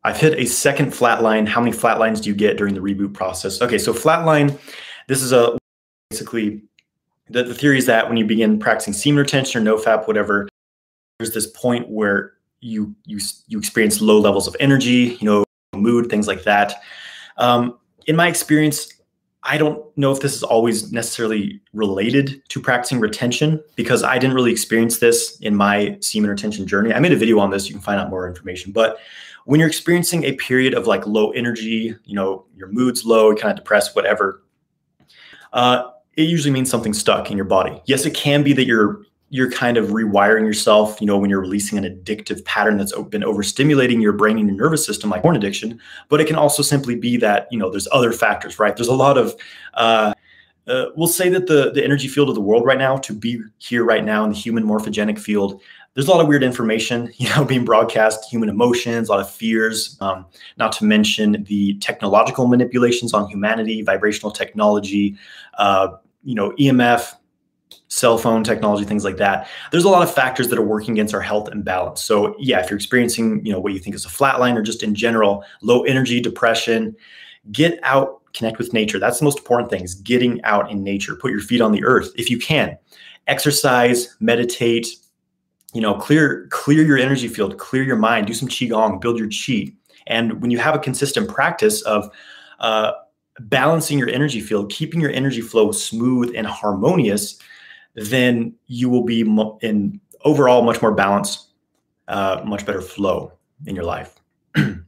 I've 0.03 0.17
hit 0.17 0.33
a 0.39 0.45
second 0.45 0.93
flatline. 0.93 1.47
How 1.47 1.61
many 1.61 1.77
flatlines 1.77 2.23
do 2.23 2.29
you 2.29 2.35
get 2.35 2.57
during 2.57 2.73
the 2.73 2.79
reboot 2.79 3.13
process? 3.13 3.61
Okay, 3.61 3.77
so 3.77 3.93
flatline, 3.93 4.57
this 5.07 5.21
is 5.21 5.31
a 5.31 5.55
basically 6.09 6.63
the, 7.29 7.43
the 7.43 7.53
theory 7.53 7.77
is 7.77 7.85
that 7.85 8.09
when 8.09 8.17
you 8.17 8.25
begin 8.25 8.57
practicing 8.57 8.93
semen 8.93 9.19
retention 9.19 9.67
or 9.67 9.77
nofap, 9.77 10.07
whatever, 10.07 10.49
there's 11.19 11.35
this 11.35 11.45
point 11.45 11.87
where 11.87 12.33
you 12.61 12.95
you 13.05 13.19
you 13.47 13.59
experience 13.59 14.01
low 14.01 14.19
levels 14.19 14.47
of 14.47 14.55
energy, 14.59 15.17
you 15.19 15.25
know, 15.25 15.43
mood, 15.75 16.09
things 16.09 16.25
like 16.25 16.43
that. 16.45 16.81
Um, 17.37 17.77
in 18.07 18.15
my 18.15 18.27
experience, 18.27 18.93
I 19.43 19.57
don't 19.57 19.83
know 19.97 20.11
if 20.11 20.19
this 20.19 20.35
is 20.35 20.43
always 20.43 20.91
necessarily 20.91 21.59
related 21.73 22.41
to 22.49 22.61
practicing 22.61 22.99
retention 22.99 23.61
because 23.75 24.03
I 24.03 24.19
didn't 24.19 24.35
really 24.35 24.51
experience 24.51 24.99
this 24.99 25.39
in 25.39 25.55
my 25.55 25.97
semen 25.99 26.29
retention 26.29 26.67
journey. 26.67 26.93
I 26.93 26.99
made 26.99 27.11
a 27.11 27.15
video 27.15 27.39
on 27.39 27.49
this. 27.49 27.67
You 27.67 27.73
can 27.73 27.81
find 27.81 27.99
out 27.99 28.09
more 28.09 28.27
information. 28.27 28.71
But 28.71 28.99
when 29.45 29.59
you're 29.59 29.69
experiencing 29.69 30.23
a 30.25 30.33
period 30.33 30.75
of 30.75 30.85
like 30.85 31.07
low 31.07 31.31
energy, 31.31 31.95
you 32.05 32.15
know, 32.15 32.45
your 32.55 32.67
mood's 32.67 33.03
low, 33.03 33.33
kind 33.33 33.51
of 33.51 33.57
depressed, 33.57 33.95
whatever, 33.95 34.43
uh, 35.53 35.89
it 36.15 36.23
usually 36.23 36.51
means 36.51 36.69
something 36.69 36.93
stuck 36.93 37.31
in 37.31 37.37
your 37.37 37.45
body. 37.45 37.81
Yes, 37.85 38.05
it 38.05 38.13
can 38.13 38.43
be 38.43 38.53
that 38.53 38.65
you're 38.65 39.01
you're 39.33 39.49
kind 39.49 39.77
of 39.77 39.91
rewiring 39.91 40.45
yourself, 40.45 40.99
you 40.99 41.07
know, 41.07 41.17
when 41.17 41.29
you're 41.29 41.39
releasing 41.39 41.77
an 41.77 41.85
addictive 41.85 42.43
pattern 42.43 42.77
that's 42.77 42.91
been 43.03 43.21
overstimulating 43.21 44.01
your 44.01 44.11
brain 44.11 44.37
and 44.37 44.45
your 44.45 44.57
nervous 44.57 44.85
system, 44.85 45.09
like 45.09 45.21
porn 45.21 45.37
addiction. 45.37 45.79
But 46.09 46.19
it 46.19 46.27
can 46.27 46.35
also 46.35 46.61
simply 46.61 46.95
be 46.95 47.15
that, 47.17 47.47
you 47.49 47.57
know, 47.57 47.69
there's 47.69 47.87
other 47.93 48.11
factors, 48.11 48.59
right? 48.59 48.75
There's 48.75 48.89
a 48.89 48.93
lot 48.93 49.17
of, 49.17 49.33
uh, 49.75 50.13
uh, 50.67 50.87
we'll 50.97 51.07
say 51.07 51.29
that 51.29 51.47
the 51.47 51.71
the 51.71 51.83
energy 51.83 52.09
field 52.09 52.27
of 52.27 52.35
the 52.35 52.41
world 52.41 52.65
right 52.65 52.77
now, 52.77 52.97
to 52.97 53.13
be 53.13 53.41
here 53.57 53.85
right 53.85 54.03
now 54.03 54.25
in 54.25 54.31
the 54.31 54.35
human 54.35 54.65
morphogenic 54.65 55.17
field, 55.17 55.61
there's 55.93 56.07
a 56.07 56.11
lot 56.11 56.19
of 56.19 56.27
weird 56.27 56.43
information, 56.43 57.09
you 57.17 57.29
know, 57.29 57.45
being 57.45 57.63
broadcast, 57.63 58.29
human 58.29 58.49
emotions, 58.49 59.07
a 59.07 59.13
lot 59.13 59.21
of 59.21 59.31
fears, 59.31 59.97
um, 60.01 60.25
not 60.57 60.73
to 60.73 60.83
mention 60.83 61.43
the 61.47 61.75
technological 61.79 62.47
manipulations 62.47 63.13
on 63.13 63.29
humanity, 63.29 63.81
vibrational 63.81 64.31
technology, 64.31 65.15
uh, 65.57 65.87
you 66.23 66.35
know, 66.35 66.51
EMF, 66.59 67.15
cell 67.87 68.17
phone 68.17 68.43
technology, 68.43 68.85
things 68.85 69.03
like 69.03 69.17
that. 69.17 69.47
There's 69.71 69.83
a 69.83 69.89
lot 69.89 70.01
of 70.01 70.13
factors 70.13 70.47
that 70.47 70.57
are 70.57 70.65
working 70.65 70.93
against 70.93 71.13
our 71.13 71.21
health 71.21 71.49
and 71.49 71.63
balance. 71.63 72.01
So 72.01 72.35
yeah, 72.39 72.59
if 72.59 72.69
you're 72.69 72.77
experiencing, 72.77 73.45
you 73.45 73.51
know, 73.51 73.59
what 73.59 73.73
you 73.73 73.79
think 73.79 73.95
is 73.95 74.05
a 74.05 74.09
flatline 74.09 74.55
or 74.55 74.61
just 74.61 74.81
in 74.81 74.95
general, 74.95 75.43
low 75.61 75.83
energy, 75.83 76.21
depression, 76.21 76.95
get 77.51 77.79
out, 77.83 78.21
connect 78.33 78.57
with 78.57 78.73
nature. 78.73 78.97
That's 78.97 79.19
the 79.19 79.25
most 79.25 79.39
important 79.39 79.69
thing 79.69 79.83
is 79.83 79.95
getting 79.95 80.41
out 80.43 80.71
in 80.71 80.83
nature. 80.83 81.15
Put 81.15 81.31
your 81.31 81.41
feet 81.41 81.61
on 81.61 81.71
the 81.71 81.83
earth 81.83 82.11
if 82.15 82.29
you 82.29 82.39
can. 82.39 82.77
Exercise, 83.27 84.15
meditate, 84.19 84.87
you 85.73 85.81
know, 85.81 85.93
clear 85.93 86.47
clear 86.49 86.83
your 86.83 86.97
energy 86.97 87.27
field, 87.27 87.57
clear 87.57 87.83
your 87.83 87.95
mind, 87.97 88.27
do 88.27 88.33
some 88.33 88.47
qigong, 88.47 89.01
build 89.01 89.17
your 89.17 89.27
qi. 89.27 89.75
And 90.07 90.41
when 90.41 90.51
you 90.51 90.57
have 90.59 90.75
a 90.75 90.79
consistent 90.79 91.29
practice 91.29 91.81
of 91.83 92.09
uh, 92.59 92.93
balancing 93.39 93.97
your 93.97 94.09
energy 94.09 94.41
field, 94.41 94.71
keeping 94.71 94.99
your 94.99 95.11
energy 95.11 95.41
flow 95.41 95.71
smooth 95.71 96.33
and 96.35 96.47
harmonious, 96.47 97.37
then 97.95 98.53
you 98.67 98.89
will 98.89 99.03
be 99.03 99.21
in 99.61 99.99
overall 100.23 100.61
much 100.61 100.81
more 100.81 100.91
balance, 100.91 101.47
uh, 102.07 102.41
much 102.45 102.65
better 102.65 102.81
flow 102.81 103.31
in 103.65 103.75
your 103.75 103.85
life. 103.85 104.15
Do 104.55 104.83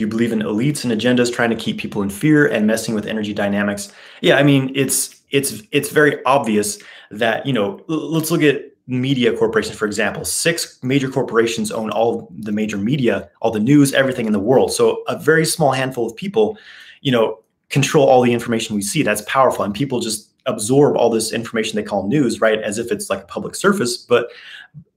you 0.00 0.06
believe 0.06 0.32
in 0.32 0.40
elites 0.40 0.84
and 0.84 0.92
agendas 0.92 1.32
trying 1.32 1.50
to 1.50 1.56
keep 1.56 1.78
people 1.78 2.02
in 2.02 2.08
fear 2.08 2.46
and 2.46 2.66
messing 2.66 2.94
with 2.94 3.06
energy 3.06 3.34
dynamics? 3.34 3.92
Yeah, 4.22 4.36
I 4.36 4.42
mean 4.42 4.72
it's 4.74 5.20
it's 5.30 5.62
it's 5.70 5.90
very 5.90 6.24
obvious 6.24 6.78
that 7.10 7.46
you 7.46 7.52
know. 7.52 7.82
Let's 7.88 8.30
look 8.30 8.42
at 8.42 8.72
media 8.86 9.36
corporations, 9.36 9.76
for 9.76 9.86
example. 9.86 10.24
Six 10.24 10.78
major 10.82 11.08
corporations 11.08 11.70
own 11.70 11.90
all 11.90 12.32
the 12.38 12.52
major 12.52 12.76
media, 12.76 13.30
all 13.40 13.50
the 13.50 13.60
news, 13.60 13.92
everything 13.92 14.26
in 14.26 14.32
the 14.32 14.40
world. 14.40 14.72
So 14.72 15.02
a 15.08 15.18
very 15.18 15.44
small 15.44 15.72
handful 15.72 16.06
of 16.06 16.16
people, 16.16 16.58
you 17.00 17.12
know, 17.12 17.38
control 17.72 18.08
all 18.08 18.22
the 18.22 18.32
information 18.32 18.76
we 18.76 18.82
see. 18.82 19.02
That's 19.02 19.22
powerful, 19.22 19.64
and 19.64 19.74
people 19.74 19.98
just 19.98 20.30
absorb 20.46 20.96
all 20.96 21.10
this 21.10 21.32
information 21.32 21.76
they 21.76 21.82
call 21.82 22.06
news, 22.06 22.40
right, 22.40 22.60
as 22.60 22.78
if 22.78 22.92
it's 22.92 23.10
like 23.10 23.22
a 23.22 23.26
public 23.26 23.56
service. 23.56 23.96
But 23.96 24.28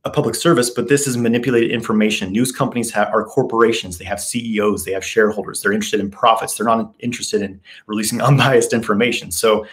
a 0.06 0.10
public 0.12 0.36
service, 0.36 0.70
but 0.70 0.88
this 0.88 1.08
is 1.08 1.18
manipulated 1.18 1.72
information. 1.72 2.32
News 2.32 2.52
companies 2.52 2.92
have, 2.92 3.08
are 3.08 3.26
corporations. 3.26 3.98
They 3.98 4.06
have 4.06 4.22
CEOs. 4.22 4.86
They 4.86 4.92
have 4.92 5.04
shareholders. 5.04 5.62
They're 5.62 5.74
interested 5.74 6.00
in 6.00 6.12
profits. 6.12 6.56
They're 6.56 6.66
not 6.66 6.94
interested 7.00 7.42
in 7.42 7.60
releasing 7.88 8.22
unbiased 8.30 8.72
information. 8.72 9.32
So, 9.32 9.66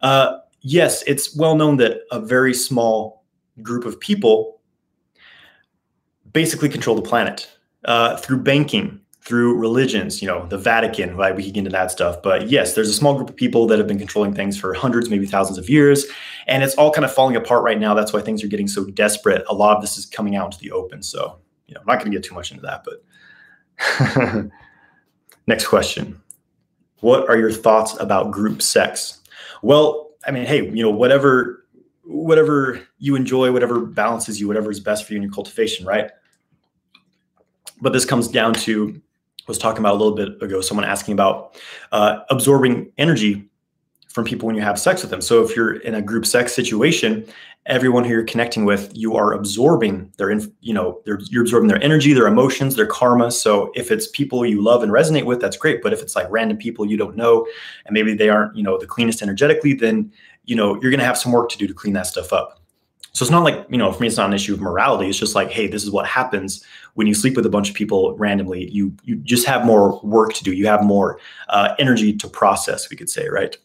uh, 0.00 0.38
yes, 0.62 1.04
it's 1.06 1.36
well 1.36 1.54
known 1.54 1.76
that 1.76 2.00
a 2.10 2.18
very 2.18 2.54
small 2.54 3.24
group 3.60 3.84
of 3.84 4.00
people 4.00 4.58
basically 6.32 6.70
control 6.70 6.96
the 6.96 7.02
planet 7.02 7.50
uh, 7.84 8.16
through 8.16 8.38
banking, 8.38 9.00
through 9.20 9.58
religions, 9.58 10.22
you 10.22 10.28
know, 10.28 10.46
the 10.46 10.56
Vatican, 10.56 11.16
right? 11.16 11.34
We 11.34 11.42
can 11.42 11.52
get 11.52 11.58
into 11.58 11.70
that 11.70 11.90
stuff. 11.90 12.22
But 12.22 12.48
yes, 12.48 12.74
there's 12.74 12.88
a 12.88 12.94
small 12.94 13.14
group 13.14 13.28
of 13.28 13.36
people 13.36 13.66
that 13.66 13.78
have 13.78 13.86
been 13.86 13.98
controlling 13.98 14.32
things 14.32 14.58
for 14.58 14.72
hundreds, 14.72 15.10
maybe 15.10 15.26
thousands 15.26 15.58
of 15.58 15.68
years. 15.68 16.06
And 16.46 16.62
it's 16.62 16.74
all 16.76 16.90
kind 16.90 17.04
of 17.04 17.12
falling 17.12 17.36
apart 17.36 17.62
right 17.62 17.78
now. 17.78 17.94
That's 17.94 18.12
why 18.12 18.20
things 18.20 18.42
are 18.42 18.48
getting 18.48 18.68
so 18.68 18.84
desperate. 18.86 19.44
A 19.48 19.54
lot 19.54 19.76
of 19.76 19.82
this 19.82 19.98
is 19.98 20.06
coming 20.06 20.36
out 20.36 20.46
into 20.46 20.58
the 20.58 20.70
open. 20.70 21.02
So, 21.02 21.38
you 21.66 21.74
know, 21.74 21.80
I'm 21.80 21.86
not 21.86 21.98
going 21.98 22.10
to 22.10 22.16
get 22.16 22.24
too 22.24 22.34
much 22.34 22.50
into 22.52 22.62
that, 22.62 22.86
but 24.04 24.50
next 25.46 25.66
question. 25.66 26.20
What 27.00 27.28
are 27.28 27.36
your 27.36 27.52
thoughts 27.52 27.98
about 28.00 28.30
group 28.30 28.62
sex? 28.62 29.20
Well, 29.62 30.10
I 30.26 30.30
mean, 30.30 30.46
hey, 30.46 30.64
you 30.64 30.82
know, 30.82 30.90
whatever 30.90 31.64
whatever 32.08 32.80
you 32.98 33.14
enjoy, 33.16 33.52
whatever 33.52 33.80
balances 33.80 34.40
you, 34.40 34.48
whatever 34.48 34.70
is 34.70 34.80
best 34.80 35.04
for 35.04 35.12
you 35.12 35.18
in 35.18 35.22
your 35.22 35.30
cultivation, 35.30 35.84
right? 35.84 36.10
But 37.82 37.92
this 37.92 38.06
comes 38.06 38.28
down 38.28 38.54
to 38.54 39.00
was 39.48 39.58
talking 39.58 39.80
about 39.80 39.94
a 39.94 39.98
little 39.98 40.14
bit 40.14 40.40
ago, 40.42 40.60
someone 40.60 40.84
asking 40.84 41.14
about 41.14 41.60
uh, 41.92 42.20
absorbing 42.30 42.92
energy 42.98 43.48
from 44.08 44.24
people 44.24 44.46
when 44.46 44.56
you 44.56 44.62
have 44.62 44.78
sex 44.78 45.02
with 45.02 45.10
them. 45.10 45.20
So 45.20 45.42
if 45.42 45.56
you're 45.56 45.76
in 45.76 45.94
a 45.94 46.02
group 46.02 46.26
sex 46.26 46.52
situation, 46.52 47.26
everyone 47.66 48.04
who 48.04 48.10
you're 48.10 48.24
connecting 48.24 48.64
with, 48.64 48.90
you 48.94 49.14
are 49.16 49.32
absorbing 49.32 50.10
their, 50.16 50.32
you 50.60 50.72
know, 50.72 51.00
you're 51.04 51.42
absorbing 51.42 51.68
their 51.68 51.82
energy, 51.82 52.12
their 52.14 52.26
emotions, 52.26 52.76
their 52.76 52.86
karma. 52.86 53.30
So 53.30 53.70
if 53.74 53.90
it's 53.90 54.08
people 54.08 54.44
you 54.46 54.62
love 54.62 54.82
and 54.82 54.90
resonate 54.90 55.24
with, 55.24 55.40
that's 55.40 55.56
great. 55.56 55.82
But 55.82 55.92
if 55.92 56.00
it's 56.00 56.16
like 56.16 56.26
random 56.30 56.56
people 56.56 56.86
you 56.86 56.96
don't 56.96 57.16
know, 57.16 57.46
and 57.84 57.92
maybe 57.92 58.14
they 58.14 58.28
aren't, 58.28 58.56
you 58.56 58.62
know, 58.62 58.78
the 58.78 58.86
cleanest 58.86 59.22
energetically, 59.22 59.74
then 59.74 60.10
you 60.44 60.56
know 60.56 60.80
you're 60.80 60.90
going 60.90 60.98
to 60.98 61.04
have 61.04 61.18
some 61.18 61.30
work 61.30 61.50
to 61.50 61.58
do 61.58 61.66
to 61.66 61.74
clean 61.74 61.92
that 61.92 62.06
stuff 62.06 62.32
up. 62.32 62.57
So 63.18 63.24
it's 63.24 63.32
not 63.32 63.42
like, 63.42 63.66
you 63.68 63.76
know, 63.78 63.90
for 63.90 64.00
me, 64.00 64.06
it's 64.06 64.16
not 64.16 64.28
an 64.28 64.32
issue 64.32 64.54
of 64.54 64.60
morality. 64.60 65.08
It's 65.08 65.18
just 65.18 65.34
like, 65.34 65.50
hey, 65.50 65.66
this 65.66 65.82
is 65.82 65.90
what 65.90 66.06
happens 66.06 66.64
when 66.94 67.08
you 67.08 67.14
sleep 67.14 67.34
with 67.34 67.44
a 67.46 67.48
bunch 67.48 67.68
of 67.68 67.74
people 67.74 68.16
randomly. 68.16 68.70
You 68.70 68.94
you 69.02 69.16
just 69.16 69.44
have 69.44 69.66
more 69.66 69.98
work 70.04 70.34
to 70.34 70.44
do. 70.44 70.52
You 70.52 70.68
have 70.68 70.84
more 70.84 71.18
uh, 71.48 71.74
energy 71.80 72.12
to 72.16 72.28
process, 72.28 72.88
we 72.90 72.96
could 72.96 73.10
say, 73.10 73.28
right? 73.28 73.56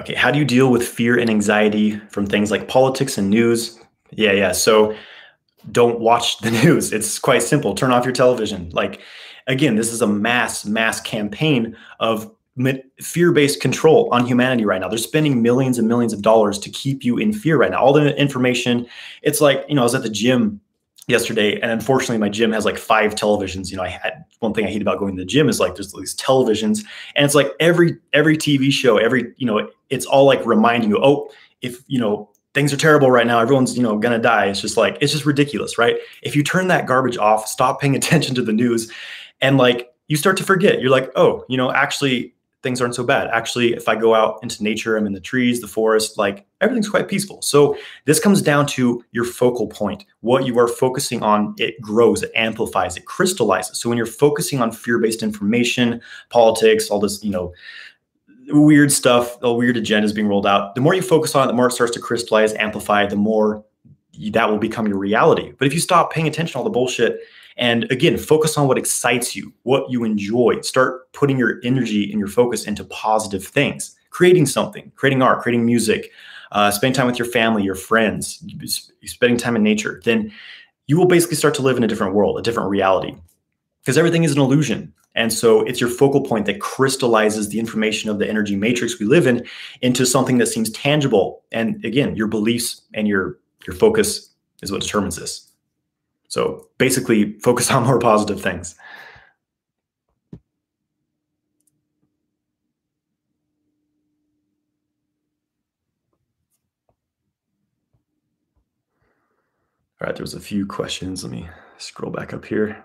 Okay, 0.00 0.14
how 0.14 0.32
do 0.32 0.40
you 0.40 0.44
deal 0.44 0.68
with 0.68 0.84
fear 0.84 1.16
and 1.16 1.30
anxiety 1.30 2.00
from 2.08 2.26
things 2.26 2.50
like 2.50 2.66
politics 2.66 3.18
and 3.18 3.30
news? 3.30 3.78
Yeah, 4.10 4.32
yeah. 4.32 4.50
So 4.50 4.96
don't 5.70 6.00
watch 6.00 6.38
the 6.38 6.50
news. 6.64 6.92
It's 6.92 7.20
quite 7.20 7.42
simple. 7.42 7.76
Turn 7.76 7.92
off 7.92 8.04
your 8.04 8.12
television. 8.12 8.70
Like 8.70 9.00
again, 9.46 9.76
this 9.76 9.92
is 9.92 10.02
a 10.02 10.06
mass, 10.06 10.64
mass 10.64 11.00
campaign 11.00 11.76
of 12.00 12.30
fear-based 13.00 13.60
control 13.60 14.08
on 14.12 14.26
humanity 14.26 14.64
right 14.64 14.80
now. 14.80 14.88
They're 14.88 14.98
spending 14.98 15.42
millions 15.42 15.78
and 15.78 15.88
millions 15.88 16.12
of 16.12 16.22
dollars 16.22 16.58
to 16.60 16.70
keep 16.70 17.04
you 17.04 17.18
in 17.18 17.32
fear 17.32 17.56
right 17.56 17.70
now. 17.70 17.82
All 17.82 17.92
the 17.92 18.16
information, 18.16 18.86
it's 19.22 19.40
like, 19.40 19.64
you 19.68 19.74
know, 19.74 19.82
I 19.82 19.84
was 19.84 19.94
at 19.94 20.02
the 20.02 20.10
gym 20.10 20.60
yesterday 21.06 21.60
and 21.60 21.70
unfortunately 21.70 22.18
my 22.18 22.28
gym 22.28 22.52
has 22.52 22.64
like 22.64 22.78
five 22.78 23.14
televisions 23.14 23.70
you 23.70 23.76
know 23.76 23.82
i 23.82 23.88
had 23.88 24.24
one 24.38 24.54
thing 24.54 24.64
i 24.64 24.70
hate 24.70 24.80
about 24.80 24.98
going 24.98 25.14
to 25.14 25.20
the 25.20 25.26
gym 25.26 25.48
is 25.50 25.60
like 25.60 25.74
there's 25.74 25.92
these 25.92 26.16
televisions 26.16 26.82
and 27.14 27.26
it's 27.26 27.34
like 27.34 27.52
every 27.60 27.98
every 28.14 28.38
tv 28.38 28.72
show 28.72 28.96
every 28.96 29.34
you 29.36 29.46
know 29.46 29.68
it's 29.90 30.06
all 30.06 30.24
like 30.24 30.44
reminding 30.46 30.88
you 30.88 30.98
oh 31.02 31.30
if 31.60 31.82
you 31.88 32.00
know 32.00 32.30
things 32.54 32.72
are 32.72 32.78
terrible 32.78 33.10
right 33.10 33.26
now 33.26 33.38
everyone's 33.38 33.76
you 33.76 33.82
know 33.82 33.98
gonna 33.98 34.18
die 34.18 34.46
it's 34.46 34.62
just 34.62 34.78
like 34.78 34.96
it's 35.02 35.12
just 35.12 35.26
ridiculous 35.26 35.76
right 35.76 35.96
if 36.22 36.34
you 36.34 36.42
turn 36.42 36.68
that 36.68 36.86
garbage 36.86 37.18
off 37.18 37.46
stop 37.46 37.80
paying 37.80 37.94
attention 38.00 38.34
to 38.34 38.42
the 38.42 38.52
news 38.52 38.90
and 39.44 39.58
like 39.58 39.92
you 40.08 40.16
start 40.16 40.36
to 40.38 40.44
forget. 40.44 40.80
You're 40.80 40.90
like 40.90 41.10
oh 41.14 41.44
you 41.48 41.56
know 41.56 41.70
actually 41.70 42.34
things 42.62 42.80
aren't 42.80 42.94
so 42.94 43.04
bad. 43.04 43.28
Actually 43.28 43.74
if 43.74 43.88
i 43.88 43.94
go 43.94 44.14
out 44.14 44.38
into 44.42 44.62
nature 44.64 44.96
i'm 44.96 45.06
in 45.06 45.12
the 45.12 45.20
trees 45.20 45.60
the 45.60 45.68
forest 45.68 46.16
like 46.16 46.46
everything's 46.62 46.88
quite 46.88 47.08
peaceful. 47.08 47.42
So 47.42 47.76
this 48.06 48.18
comes 48.18 48.40
down 48.40 48.66
to 48.68 49.04
your 49.12 49.24
focal 49.24 49.66
point 49.66 50.04
what 50.20 50.46
you 50.46 50.58
are 50.58 50.68
focusing 50.68 51.22
on 51.22 51.54
it 51.58 51.80
grows 51.80 52.22
it 52.22 52.32
amplifies 52.34 52.96
it 52.96 53.04
crystallizes. 53.04 53.78
So 53.78 53.88
when 53.88 53.98
you're 53.98 54.06
focusing 54.06 54.60
on 54.62 54.72
fear-based 54.72 55.22
information 55.22 56.00
politics 56.30 56.90
all 56.90 57.00
this 57.00 57.22
you 57.22 57.30
know 57.30 57.52
weird 58.48 58.92
stuff, 58.92 59.42
all 59.42 59.56
weird 59.56 59.76
agendas 59.76 60.14
being 60.14 60.28
rolled 60.28 60.46
out, 60.46 60.74
the 60.74 60.80
more 60.82 60.94
you 60.94 61.00
focus 61.00 61.34
on 61.34 61.44
it, 61.44 61.46
the 61.46 61.56
more 61.56 61.68
it 61.68 61.72
starts 61.72 61.94
to 61.94 62.00
crystallize, 62.00 62.52
amplify, 62.54 63.06
the 63.06 63.16
more 63.16 63.64
that 64.30 64.48
will 64.48 64.58
become 64.58 64.86
your 64.86 64.98
reality. 64.98 65.52
But 65.58 65.66
if 65.66 65.74
you 65.74 65.80
stop 65.80 66.12
paying 66.12 66.28
attention 66.28 66.52
to 66.52 66.58
all 66.58 66.64
the 66.64 66.70
bullshit 66.70 67.20
and 67.56 67.90
again, 67.90 68.16
focus 68.16 68.58
on 68.58 68.66
what 68.66 68.78
excites 68.78 69.36
you, 69.36 69.52
what 69.62 69.90
you 69.90 70.04
enjoy, 70.04 70.60
start 70.62 71.12
putting 71.12 71.38
your 71.38 71.60
energy 71.62 72.10
and 72.10 72.18
your 72.18 72.28
focus 72.28 72.66
into 72.66 72.84
positive 72.84 73.44
things, 73.44 73.94
creating 74.10 74.46
something, 74.46 74.90
creating 74.96 75.22
art, 75.22 75.40
creating 75.40 75.64
music, 75.64 76.10
uh, 76.52 76.70
spending 76.70 76.94
time 76.94 77.06
with 77.06 77.18
your 77.18 77.28
family, 77.28 77.62
your 77.62 77.74
friends, 77.74 78.42
spending 79.04 79.38
time 79.38 79.56
in 79.56 79.62
nature, 79.62 80.00
then 80.04 80.32
you 80.86 80.96
will 80.96 81.06
basically 81.06 81.36
start 81.36 81.54
to 81.54 81.62
live 81.62 81.76
in 81.76 81.82
a 81.82 81.88
different 81.88 82.14
world, 82.14 82.38
a 82.38 82.42
different 82.42 82.68
reality. 82.68 83.14
Because 83.82 83.98
everything 83.98 84.24
is 84.24 84.32
an 84.32 84.40
illusion. 84.40 84.92
And 85.14 85.32
so 85.32 85.62
it's 85.62 85.80
your 85.80 85.90
focal 85.90 86.22
point 86.22 86.46
that 86.46 86.60
crystallizes 86.60 87.48
the 87.48 87.60
information 87.60 88.10
of 88.10 88.18
the 88.18 88.28
energy 88.28 88.56
matrix 88.56 88.98
we 88.98 89.06
live 89.06 89.26
in 89.26 89.46
into 89.80 90.06
something 90.06 90.38
that 90.38 90.46
seems 90.46 90.70
tangible. 90.70 91.42
And 91.52 91.84
again, 91.84 92.16
your 92.16 92.26
beliefs 92.26 92.82
and 92.94 93.06
your 93.06 93.38
your 93.66 93.76
focus 93.76 94.30
is 94.62 94.72
what 94.72 94.82
determines 94.82 95.16
this. 95.16 95.53
So 96.34 96.68
basically 96.78 97.38
focus 97.38 97.70
on 97.70 97.84
more 97.84 98.00
positive 98.00 98.42
things. 98.42 98.74
All 110.00 110.08
right, 110.08 110.16
there 110.16 110.24
was 110.24 110.34
a 110.34 110.40
few 110.40 110.66
questions. 110.66 111.22
Let 111.22 111.30
me 111.30 111.48
scroll 111.78 112.10
back 112.10 112.34
up 112.34 112.44
here. 112.44 112.84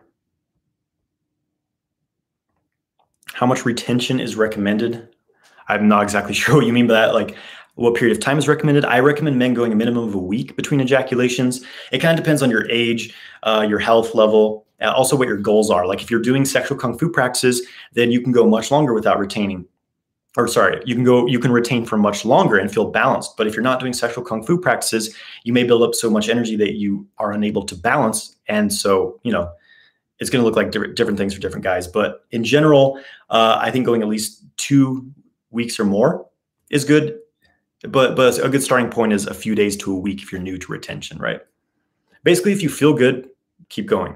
how 3.34 3.46
much 3.46 3.66
retention 3.66 4.20
is 4.20 4.36
recommended. 4.36 5.16
I'm 5.68 5.88
not 5.88 6.04
exactly 6.04 6.34
sure 6.40 6.58
what 6.58 6.68
you 6.68 6.74
mean 6.74 6.86
by 6.86 6.94
that. 6.94 7.16
Like, 7.16 7.36
what 7.80 7.96
period 7.96 8.16
of 8.16 8.22
time 8.22 8.38
is 8.38 8.48
recommended? 8.48 8.84
I 8.84 9.00
recommend 9.00 9.38
men 9.38 9.54
going 9.54 9.72
a 9.72 9.76
minimum 9.76 10.08
of 10.08 10.14
a 10.14 10.20
week 10.20 10.56
between 10.56 10.82
ejaculations. 10.82 11.64
It 11.92 12.00
kind 12.00 12.18
of 12.18 12.24
depends 12.24 12.42
on 12.42 12.50
your 12.50 12.70
age, 12.70 13.14
uh, 13.44 13.66
your 13.68 13.80
health 13.80 14.14
level, 14.14 14.66
uh, 14.82 14.92
also 14.92 15.16
what 15.16 15.30
your 15.30 15.38
goals 15.38 15.72
are. 15.72 15.88
Like, 15.88 16.02
if 16.02 16.12
you're 16.12 16.22
doing 16.22 16.44
sexual 16.44 16.78
kung 16.78 16.98
fu 16.98 17.10
practices, 17.10 17.66
then 17.94 18.12
you 18.12 18.22
can 18.22 18.34
go 18.34 18.46
much 18.46 18.70
longer 18.70 18.94
without 18.94 19.18
retaining. 19.18 19.66
or 20.38 20.48
sorry, 20.48 20.82
you 20.86 20.94
can 20.94 21.04
go, 21.04 21.26
you 21.28 21.40
can 21.40 21.52
retain 21.52 21.86
for 21.86 21.98
much 21.98 22.24
longer 22.24 22.58
and 22.58 22.72
feel 22.72 22.92
balanced. 22.92 23.36
But 23.38 23.48
if 23.48 23.56
you're 23.56 23.64
not 23.64 23.80
doing 23.80 23.94
sexual 23.94 24.24
kung 24.24 24.44
fu 24.44 24.60
practices, 24.60 25.16
you 25.44 25.54
may 25.54 25.64
build 25.64 25.82
up 25.82 25.96
so 25.96 26.10
much 26.10 26.30
energy 26.30 26.56
that 26.58 26.74
you 26.74 27.08
are 27.18 27.32
unable 27.32 27.64
to 27.66 27.76
balance. 27.76 28.36
And 28.48 28.72
so, 28.72 29.20
you 29.24 29.32
know, 29.32 29.50
it's 30.20 30.30
going 30.30 30.42
to 30.42 30.46
look 30.46 30.56
like 30.56 30.72
different, 30.72 30.96
different 30.96 31.18
things 31.18 31.34
for 31.34 31.40
different 31.40 31.64
guys. 31.64 31.88
But 31.88 32.26
in 32.32 32.44
general, 32.44 33.00
uh, 33.30 33.58
I 33.60 33.72
think 33.72 33.86
going 33.86 34.02
at 34.02 34.08
least 34.08 34.44
two 34.58 35.10
weeks 35.50 35.80
or 35.80 35.86
more 35.86 36.28
is 36.70 36.84
good. 36.84 37.18
But 37.88 38.16
but 38.16 38.44
a 38.44 38.50
good 38.50 38.64
starting 38.64 38.90
point 38.90 39.14
is 39.14 39.26
a 39.26 39.34
few 39.34 39.56
days 39.56 39.78
to 39.78 39.94
a 39.94 40.00
week 40.00 40.22
if 40.22 40.32
you're 40.32 40.42
new 40.42 40.58
to 40.58 40.72
retention, 40.72 41.18
right? 41.18 41.42
Basically, 42.24 42.52
if 42.52 42.62
you 42.62 42.70
feel 42.70 42.94
good, 42.94 43.30
keep 43.70 43.86
going. 43.86 44.16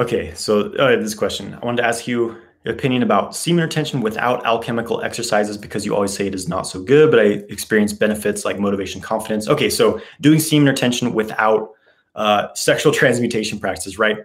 Okay, 0.00 0.32
so 0.34 0.72
uh, 0.76 0.96
this 0.96 1.14
question. 1.14 1.52
I 1.60 1.66
wanted 1.66 1.82
to 1.82 1.86
ask 1.86 2.08
you 2.08 2.34
your 2.64 2.72
opinion 2.72 3.02
about 3.02 3.36
semen 3.36 3.62
retention 3.62 4.00
without 4.00 4.44
alchemical 4.46 5.02
exercises 5.02 5.58
because 5.58 5.84
you 5.84 5.94
always 5.94 6.14
say 6.14 6.26
it 6.26 6.34
is 6.34 6.48
not 6.48 6.62
so 6.62 6.82
good, 6.82 7.10
but 7.10 7.20
I 7.20 7.24
experience 7.50 7.92
benefits 7.92 8.46
like 8.46 8.58
motivation, 8.58 9.02
confidence. 9.02 9.46
Okay, 9.46 9.68
so 9.68 10.00
doing 10.22 10.40
semen 10.40 10.68
retention 10.68 11.12
without 11.12 11.72
uh, 12.14 12.48
sexual 12.54 12.92
transmutation 12.94 13.58
practices, 13.58 13.98
right? 13.98 14.16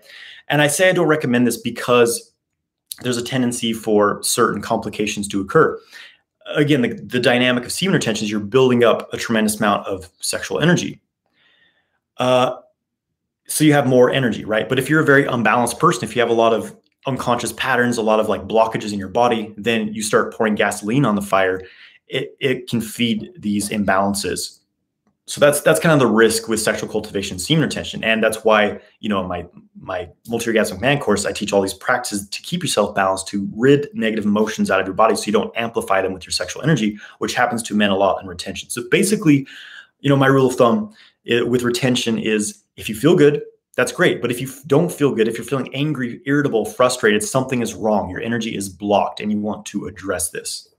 And 0.48 0.62
I 0.62 0.68
say 0.68 0.88
I 0.88 0.94
don't 0.94 1.10
recommend 1.10 1.46
this 1.46 1.58
because 1.58 2.32
there's 3.02 3.18
a 3.18 3.24
tendency 3.24 3.74
for 3.74 4.24
certain 4.24 4.62
complications 4.62 5.28
to 5.28 5.42
occur. 5.42 5.78
Again, 6.56 6.84
the, 6.84 6.94
the 6.94 7.20
dynamic 7.20 7.66
of 7.66 7.72
semen 7.74 7.96
retention 7.96 8.24
is 8.24 8.32
you're 8.32 8.40
building 8.40 8.86
up 8.86 9.14
a 9.14 9.18
tremendous 9.18 9.58
amount 9.58 9.86
of 9.88 10.10
sexual 10.22 10.62
energy. 10.62 11.02
Uh, 12.16 12.56
so 13.48 13.64
you 13.64 13.74
have 13.74 13.88
more 13.88 14.10
energy, 14.10 14.46
right? 14.46 14.68
But 14.68 14.80
if 14.80 14.90
you're 14.90 15.02
a 15.02 15.06
very 15.06 15.26
unbalanced 15.26 15.80
person, 15.80 16.04
if 16.04 16.16
you 16.16 16.22
have 16.22 16.30
a 16.30 16.34
lot 16.34 16.54
of 16.54 16.76
unconscious 17.06 17.54
patterns, 17.54 17.98
a 17.98 18.02
lot 18.02 18.20
of 18.20 18.28
like 18.28 18.48
blockages 18.48 18.92
in 18.92 19.00
your 19.00 19.10
body, 19.10 19.54
then 19.58 19.94
you 19.94 20.02
start 20.02 20.34
pouring 20.34 20.56
gasoline 20.56 21.06
on 21.06 21.16
the 21.16 21.22
fire. 21.22 21.62
It, 22.08 22.36
it 22.40 22.70
can 22.70 22.82
feed 22.82 23.32
these 23.38 23.70
imbalances. 23.70 24.60
So 25.28 25.40
that's 25.40 25.62
that's 25.62 25.80
kind 25.80 25.92
of 25.92 26.00
the 26.00 26.14
risk 26.14 26.48
with 26.48 26.60
sexual 26.60 26.88
cultivation, 26.88 27.40
semen 27.40 27.64
retention, 27.64 28.04
and 28.04 28.24
that's 28.24 28.44
why 28.44 28.80
you 29.00 29.10
know 29.10 29.28
my 29.28 29.48
my 29.80 30.08
multi-orgasmic 30.28 30.80
man 30.80 31.00
course, 31.00 31.26
I 31.26 31.32
teach 31.32 31.52
all 31.52 31.64
these 31.64 31.74
practices 31.74 32.30
to 32.30 32.42
keep 32.44 32.62
yourself 32.62 32.94
balanced, 32.94 33.28
to 33.30 33.50
rid 33.56 33.90
negative 33.96 34.26
emotions 34.26 34.70
out 34.70 34.80
of 34.80 34.86
your 34.86 34.94
body, 34.94 35.16
so 35.16 35.24
you 35.26 35.32
don't 35.32 35.52
amplify 35.58 36.04
them 36.04 36.14
with 36.14 36.28
your 36.28 36.32
sexual 36.32 36.62
energy, 36.62 37.00
which 37.18 37.34
happens 37.34 37.64
to 37.64 37.76
men 37.76 37.90
a 37.90 37.96
lot 37.96 38.22
in 38.22 38.28
retention. 38.28 38.70
So 38.70 38.84
basically, 38.92 39.48
you 40.02 40.10
know, 40.10 40.16
my 40.16 40.28
rule 40.28 40.46
of 40.46 40.56
thumb 40.58 40.94
it, 41.24 41.50
with 41.50 41.64
retention 41.64 42.20
is 42.20 42.62
if 42.78 42.90
you 42.90 42.96
feel 42.96 43.16
good, 43.16 43.42
that's 43.76 43.92
great. 43.92 44.22
But 44.22 44.32
if 44.32 44.40
you 44.40 44.50
don't 44.68 44.92
feel 44.92 45.14
good, 45.14 45.28
if 45.28 45.38
you're 45.38 45.46
feeling 45.46 45.74
angry, 45.74 46.22
irritable, 46.26 46.66
frustrated, 46.66 47.24
something 47.24 47.62
is 47.62 47.74
wrong. 47.74 48.10
Your 48.10 48.22
energy 48.22 48.56
is 48.56 48.70
blocked 48.70 49.20
and 49.20 49.32
you 49.32 49.40
want 49.40 49.66
to 49.68 49.88
address 49.88 50.30
this. 50.30 50.70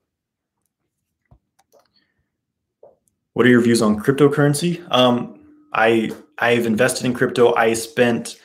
What 3.35 3.45
are 3.45 3.51
your 3.51 3.61
views 3.61 3.83
on 3.83 4.01
cryptocurrency? 4.01 4.83
Um, 4.91 5.41
I 5.75 6.11
I've 6.39 6.65
invested 6.65 7.05
in 7.05 7.13
crypto. 7.13 7.55
I 7.55 7.75
spent 7.75 8.41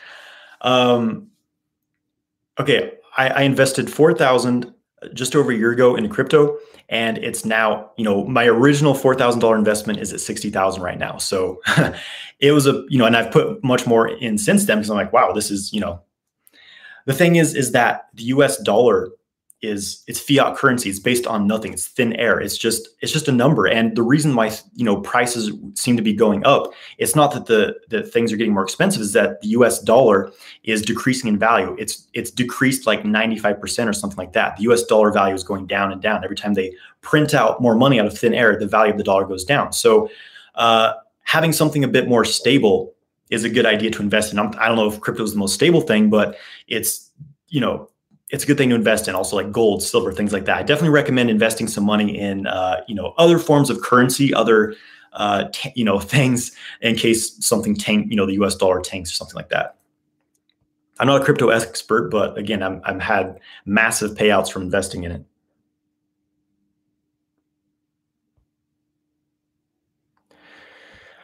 um, 0.60 1.30
okay, 2.60 2.96
I, 3.18 3.30
I 3.30 3.42
invested 3.44 3.90
four 3.90 4.14
thousand 4.14 4.74
just 5.14 5.36
over 5.36 5.52
a 5.52 5.56
year 5.56 5.72
ago 5.72 5.96
in 5.96 6.10
crypto 6.10 6.58
and 6.92 7.18
it's 7.20 7.44
now 7.46 7.90
you 7.98 8.04
know 8.04 8.24
my 8.26 8.46
original 8.46 8.94
$4000 8.94 9.58
investment 9.58 10.00
is 10.00 10.14
at 10.14 10.20
60000 10.20 10.84
right 10.84 11.00
now 11.00 11.18
so 11.18 11.60
it 12.42 12.52
was 12.52 12.68
a 12.68 12.84
you 12.90 12.98
know 12.98 13.06
and 13.06 13.16
i've 13.16 13.32
put 13.32 13.64
much 13.64 13.88
more 13.88 14.08
in 14.08 14.38
since 14.38 14.66
then 14.66 14.78
because 14.78 14.90
i'm 14.90 14.98
like 14.98 15.14
wow 15.14 15.32
this 15.32 15.52
is 15.52 15.72
you 15.72 15.80
know. 15.80 16.02
The 17.06 17.14
thing 17.14 17.36
is 17.36 17.56
is 17.56 17.72
that 17.72 18.08
the 18.14 18.26
us 18.26 18.58
dollar 18.58 19.10
is 19.62 20.04
it's 20.08 20.20
fiat 20.20 20.58
currency. 20.58 20.90
It's 20.90 21.00
based 21.00 21.28
on 21.28 21.46
nothing. 21.46 21.72
It's 21.72 21.88
thin 21.88 22.14
air. 22.14 22.40
It's 22.40 22.58
just 22.58 22.90
it's 23.02 23.12
just 23.12 23.28
a 23.28 23.32
number. 23.32 23.68
And 23.68 23.96
the 23.96 24.02
reason 24.02 24.36
why 24.36 24.52
you 24.74 24.84
know 24.84 24.98
prices 25.02 25.52
seem 25.76 25.96
to 25.98 26.02
be 26.02 26.14
going 26.14 26.44
up 26.46 26.74
it's 26.98 27.16
not 27.16 27.32
that 27.34 27.46
the 27.46 27.76
the 27.90 28.02
things 28.04 28.34
are 28.34 28.38
getting 28.38 28.54
more 28.54 28.64
expensive 28.64 29.02
is 29.02 29.14
that 29.14 29.42
the 29.42 29.50
US 29.50 29.80
dollar 29.80 30.32
is 30.64 30.82
decreasing 30.82 31.28
in 31.28 31.38
value. 31.38 31.76
It's 31.80 32.08
it's 32.14 32.32
decreased 32.32 32.88
like 32.88 33.04
95% 33.04 33.88
or 33.88 33.94
something 33.94 34.18
like 34.18 34.34
that. 34.34 34.58
The 34.58 34.64
US 34.72 34.84
dollar 34.84 35.12
value 35.12 35.36
is 35.36 35.44
going 35.44 35.68
down 35.68 35.92
and 35.92 36.02
down. 36.02 36.24
Every 36.24 36.36
time 36.36 36.54
they 36.54 36.74
print 37.02 37.34
out 37.34 37.62
more 37.62 37.76
money 37.76 38.00
out 38.00 38.08
of 38.08 38.18
thin 38.18 38.34
air 38.34 38.58
the 38.58 38.68
value 38.68 38.92
of 38.92 38.98
the 38.98 39.04
dollar 39.04 39.26
goes 39.26 39.44
down. 39.44 39.74
So 39.74 40.10
uh, 40.56 40.94
having 41.32 41.54
something 41.54 41.86
a 41.86 41.88
bit 41.88 42.10
more 42.10 42.26
stable 42.26 42.94
is 43.30 43.46
a 43.46 43.50
good 43.50 43.66
idea 43.66 43.90
to 43.90 44.02
invest 44.02 44.34
in. 44.34 44.40
I'm, 44.40 44.48
i 44.60 44.68
do 44.68 44.76
not 44.76 44.76
know 44.76 44.88
if 44.92 45.00
crypto 45.00 45.24
is 45.24 45.32
the 45.32 45.40
most 45.40 45.54
stable 45.54 45.80
thing 45.80 46.10
but 46.10 46.36
it's 46.68 47.10
you 47.48 47.62
know 47.62 47.90
it's 48.32 48.44
a 48.44 48.48
good 48.48 48.58
thing 48.58 48.70
to 48.70 48.76
invest 48.76 49.08
in. 49.08 49.16
Also 49.16 49.38
like 49.38 49.50
gold 49.50 49.82
silver 49.82 50.12
things 50.12 50.34
like 50.34 50.44
that. 50.46 50.58
I 50.58 50.64
definitely 50.64 50.90
recommend 50.90 51.30
investing 51.30 51.70
some 51.70 51.86
money 51.86 52.20
in 52.20 52.48
uh, 52.48 52.82
you 52.86 52.96
know 52.96 53.14
other 53.18 53.40
forms 53.40 53.70
of 53.70 53.82
currency 53.82 54.34
other 54.34 54.76
uh, 55.14 55.46
t- 55.54 55.72
you 55.74 55.86
know 55.86 56.00
things 56.16 56.52
in 56.82 56.96
case 56.98 57.34
something 57.46 57.78
tank 57.78 58.08
you 58.10 58.18
know 58.18 58.26
the 58.26 58.34
us 58.34 58.56
dollar 58.56 58.82
tanks 58.82 59.10
or 59.10 59.16
something 59.16 59.38
like 59.38 59.50
that. 59.50 59.78
I'm 61.00 61.08
not 61.08 61.22
a 61.22 61.24
crypto 61.24 61.48
expert 61.50 62.12
but 62.12 62.38
again 62.38 62.62
i'm 62.62 62.80
i've 62.84 63.02
had 63.02 63.40
massive 63.66 64.12
payouts 64.12 64.52
from 64.52 64.62
investing 64.62 65.04
in 65.04 65.12
it 65.12 65.24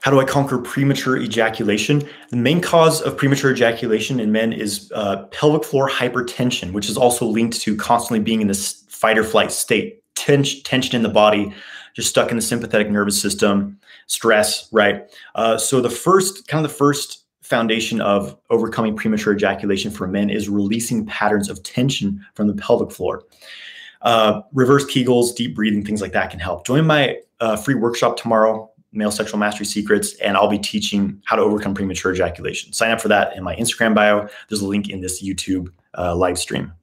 How 0.07 0.11
do 0.11 0.21
I 0.21 0.23
conquer 0.23 0.57
premature 0.57 1.17
ejaculation? 1.17 2.01
The 2.29 2.37
main 2.37 2.61
cause 2.61 3.01
of 3.01 3.17
premature 3.17 3.51
ejaculation 3.51 4.21
in 4.21 4.31
men 4.31 4.53
is 4.53 4.89
uh, 4.95 5.25
pelvic 5.31 5.65
floor 5.65 5.89
hypertension, 5.89 6.71
which 6.71 6.87
is 6.87 6.95
also 6.95 7.25
linked 7.25 7.59
to 7.59 7.75
constantly 7.75 8.21
being 8.21 8.39
in 8.39 8.47
this 8.47 8.85
fight 8.87 9.17
or 9.17 9.25
flight 9.25 9.51
state, 9.51 10.01
Tens- 10.15 10.61
tension 10.61 10.95
in 10.95 11.03
the 11.03 11.09
body, 11.09 11.53
just 11.93 12.07
stuck 12.07 12.31
in 12.31 12.37
the 12.37 12.41
sympathetic 12.41 12.89
nervous 12.89 13.21
system, 13.21 13.77
stress, 14.05 14.69
right? 14.71 15.13
Uh, 15.35 15.57
so 15.57 15.81
the 15.81 15.89
first, 15.89 16.47
kind 16.47 16.65
of 16.65 16.71
the 16.71 16.77
first 16.77 17.25
foundation 17.41 17.99
of 17.99 18.37
overcoming 18.49 18.95
premature 18.95 19.33
ejaculation 19.33 19.91
for 19.91 20.07
men 20.07 20.29
is 20.29 20.47
releasing 20.47 21.05
patterns 21.05 21.49
of 21.49 21.61
tension 21.63 22.25
from 22.33 22.47
the 22.47 22.53
pelvic 22.53 22.93
floor. 22.93 23.25
Uh, 24.03 24.39
reverse 24.53 24.85
Kegels, 24.85 25.35
deep 25.35 25.53
breathing, 25.53 25.83
things 25.83 26.01
like 26.01 26.13
that 26.13 26.31
can 26.31 26.39
help. 26.39 26.65
Join 26.65 26.87
my 26.87 27.17
uh, 27.41 27.57
free 27.57 27.75
workshop 27.75 28.15
tomorrow 28.15 28.71
male 28.97 29.11
sexual 29.11 29.39
mastery 29.39 29.65
secrets, 29.65 30.15
and 30.15 30.35
I'll 30.35 30.49
be 30.49 30.59
teaching 30.59 31.21
how 31.25 31.35
to 31.35 31.41
overcome 31.41 31.73
premature 31.73 32.11
ejaculation. 32.11 32.73
Sign 32.73 32.91
up 32.91 32.99
for 32.99 33.07
that 33.09 33.35
in 33.37 33.43
my 33.43 33.55
Instagram 33.55 33.95
bio. 33.95 34.27
There's 34.49 34.61
a 34.61 34.67
link 34.67 34.89
in 34.89 35.01
this 35.01 35.23
YouTube 35.23 35.71
uh, 35.97 36.15
live 36.15 36.37
stream. 36.37 36.73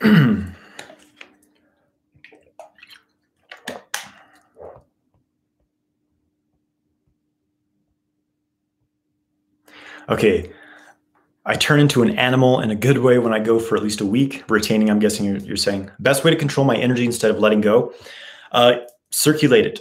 okay, 10.08 10.50
I 11.46 11.54
turn 11.54 11.80
into 11.80 12.02
an 12.02 12.18
animal 12.18 12.60
in 12.60 12.70
a 12.70 12.74
good 12.74 12.98
way 12.98 13.18
when 13.18 13.32
I 13.32 13.38
go 13.38 13.58
for 13.58 13.76
at 13.76 13.82
least 13.82 14.00
a 14.00 14.06
week. 14.06 14.44
Retaining, 14.48 14.90
I'm 14.90 14.98
guessing 14.98 15.24
you're, 15.24 15.38
you're 15.38 15.56
saying. 15.56 15.90
Best 15.98 16.24
way 16.24 16.30
to 16.30 16.36
control 16.36 16.66
my 16.66 16.76
energy 16.76 17.04
instead 17.04 17.30
of 17.30 17.38
letting 17.38 17.60
go, 17.60 17.94
uh, 18.52 18.76
circulate 19.10 19.66
it. 19.66 19.80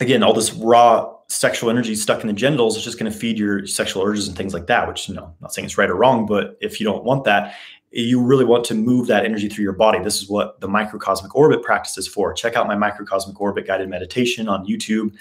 Again, 0.00 0.22
all 0.22 0.32
this 0.32 0.52
raw 0.52 1.14
sexual 1.28 1.70
energy 1.70 1.94
stuck 1.94 2.20
in 2.20 2.28
the 2.28 2.32
genitals 2.32 2.76
is 2.76 2.84
just 2.84 2.98
going 2.98 3.10
to 3.10 3.18
feed 3.18 3.38
your 3.38 3.66
sexual 3.66 4.02
urges 4.02 4.28
and 4.28 4.36
things 4.36 4.54
like 4.54 4.66
that, 4.68 4.86
which, 4.86 5.08
you 5.08 5.14
know, 5.14 5.24
I'm 5.24 5.34
not 5.40 5.52
saying 5.52 5.66
it's 5.66 5.76
right 5.76 5.90
or 5.90 5.96
wrong, 5.96 6.24
but 6.24 6.56
if 6.60 6.80
you 6.80 6.86
don't 6.86 7.04
want 7.04 7.24
that, 7.24 7.54
you 7.90 8.22
really 8.22 8.44
want 8.44 8.64
to 8.66 8.74
move 8.74 9.06
that 9.08 9.24
energy 9.24 9.48
through 9.48 9.64
your 9.64 9.72
body. 9.72 9.98
This 9.98 10.22
is 10.22 10.28
what 10.28 10.60
the 10.60 10.68
microcosmic 10.68 11.34
orbit 11.34 11.62
practice 11.62 11.98
is 11.98 12.06
for. 12.06 12.32
Check 12.32 12.56
out 12.56 12.66
my 12.66 12.74
microcosmic 12.76 13.40
orbit 13.40 13.66
guided 13.66 13.88
meditation 13.88 14.48
on 14.48 14.66
YouTube. 14.66 15.14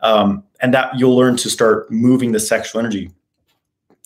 Um, 0.00 0.44
and 0.60 0.74
that 0.74 0.98
you'll 0.98 1.16
learn 1.16 1.36
to 1.38 1.48
start 1.48 1.90
moving 1.90 2.32
the 2.32 2.40
sexual 2.40 2.80
energy 2.80 3.10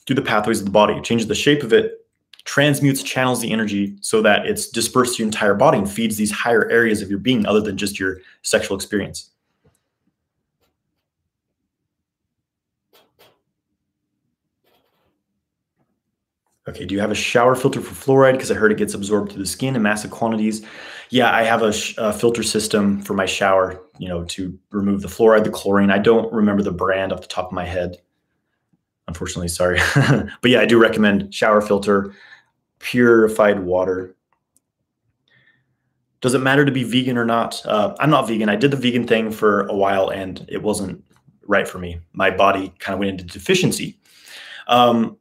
through 0.08 0.16
the 0.16 0.22
pathways 0.22 0.58
of 0.60 0.64
the 0.64 0.70
body. 0.70 0.94
It 0.94 1.04
changes 1.04 1.26
the 1.26 1.34
shape 1.34 1.62
of 1.62 1.74
it, 1.74 2.06
transmutes, 2.44 3.02
channels 3.02 3.42
the 3.42 3.52
energy 3.52 3.94
so 4.00 4.22
that 4.22 4.46
it's 4.46 4.70
dispersed 4.70 5.16
to 5.16 5.22
your 5.22 5.26
entire 5.26 5.52
body 5.52 5.76
and 5.76 5.88
feeds 5.88 6.16
these 6.16 6.30
higher 6.30 6.66
areas 6.70 7.02
of 7.02 7.10
your 7.10 7.18
being 7.18 7.44
other 7.44 7.60
than 7.60 7.76
just 7.76 8.00
your 8.00 8.16
sexual 8.40 8.74
experience. 8.74 9.32
Okay, 16.66 16.86
do 16.86 16.94
you 16.94 17.00
have 17.00 17.10
a 17.10 17.14
shower 17.14 17.54
filter 17.54 17.82
for 17.82 17.94
fluoride? 17.94 18.32
Because 18.32 18.50
I 18.50 18.54
heard 18.54 18.72
it 18.72 18.78
gets 18.78 18.94
absorbed 18.94 19.32
through 19.32 19.42
the 19.42 19.48
skin 19.48 19.76
in 19.76 19.82
massive 19.82 20.10
quantities. 20.10 20.64
Yeah, 21.10 21.34
I 21.34 21.42
have 21.42 21.62
a, 21.62 21.72
a, 21.98 22.12
filter 22.14 22.42
system 22.42 23.02
for 23.02 23.12
my 23.12 23.26
shower, 23.26 23.82
you 23.98 24.08
know, 24.08 24.24
to 24.24 24.58
remove 24.70 25.02
the 25.02 25.08
fluoride, 25.08 25.44
the 25.44 25.50
chlorine. 25.50 25.90
I 25.90 25.98
don't 25.98 26.30
remember 26.32 26.62
the 26.62 26.72
brand 26.72 27.12
off 27.12 27.20
the 27.20 27.26
top 27.26 27.46
of 27.46 27.52
my 27.52 27.64
head. 27.64 27.98
Unfortunately, 29.08 29.48
sorry. 29.48 29.80
but 29.96 30.50
yeah, 30.50 30.60
I 30.60 30.66
do 30.66 30.78
recommend 30.78 31.34
shower 31.34 31.60
filter, 31.60 32.14
purified 32.78 33.60
water. 33.60 34.14
Does 36.20 36.34
it 36.34 36.40
matter 36.40 36.64
to 36.64 36.70
be 36.70 36.84
vegan 36.84 37.16
or 37.16 37.24
not? 37.24 37.64
Uh, 37.64 37.96
I'm 37.98 38.10
not 38.10 38.28
vegan. 38.28 38.48
I 38.48 38.56
did 38.56 38.70
the 38.70 38.76
vegan 38.76 39.06
thing 39.06 39.32
for 39.32 39.66
a 39.66 39.74
while 39.74 40.10
and 40.10 40.44
it 40.48 40.62
wasn't 40.62 41.02
right 41.46 41.66
for 41.66 41.78
me. 41.78 42.00
My 42.12 42.30
body 42.30 42.72
kind 42.78 42.94
of 42.94 43.00
went 43.00 43.10
into 43.10 43.24
deficiency. 43.24 43.98
Um, 44.66 45.16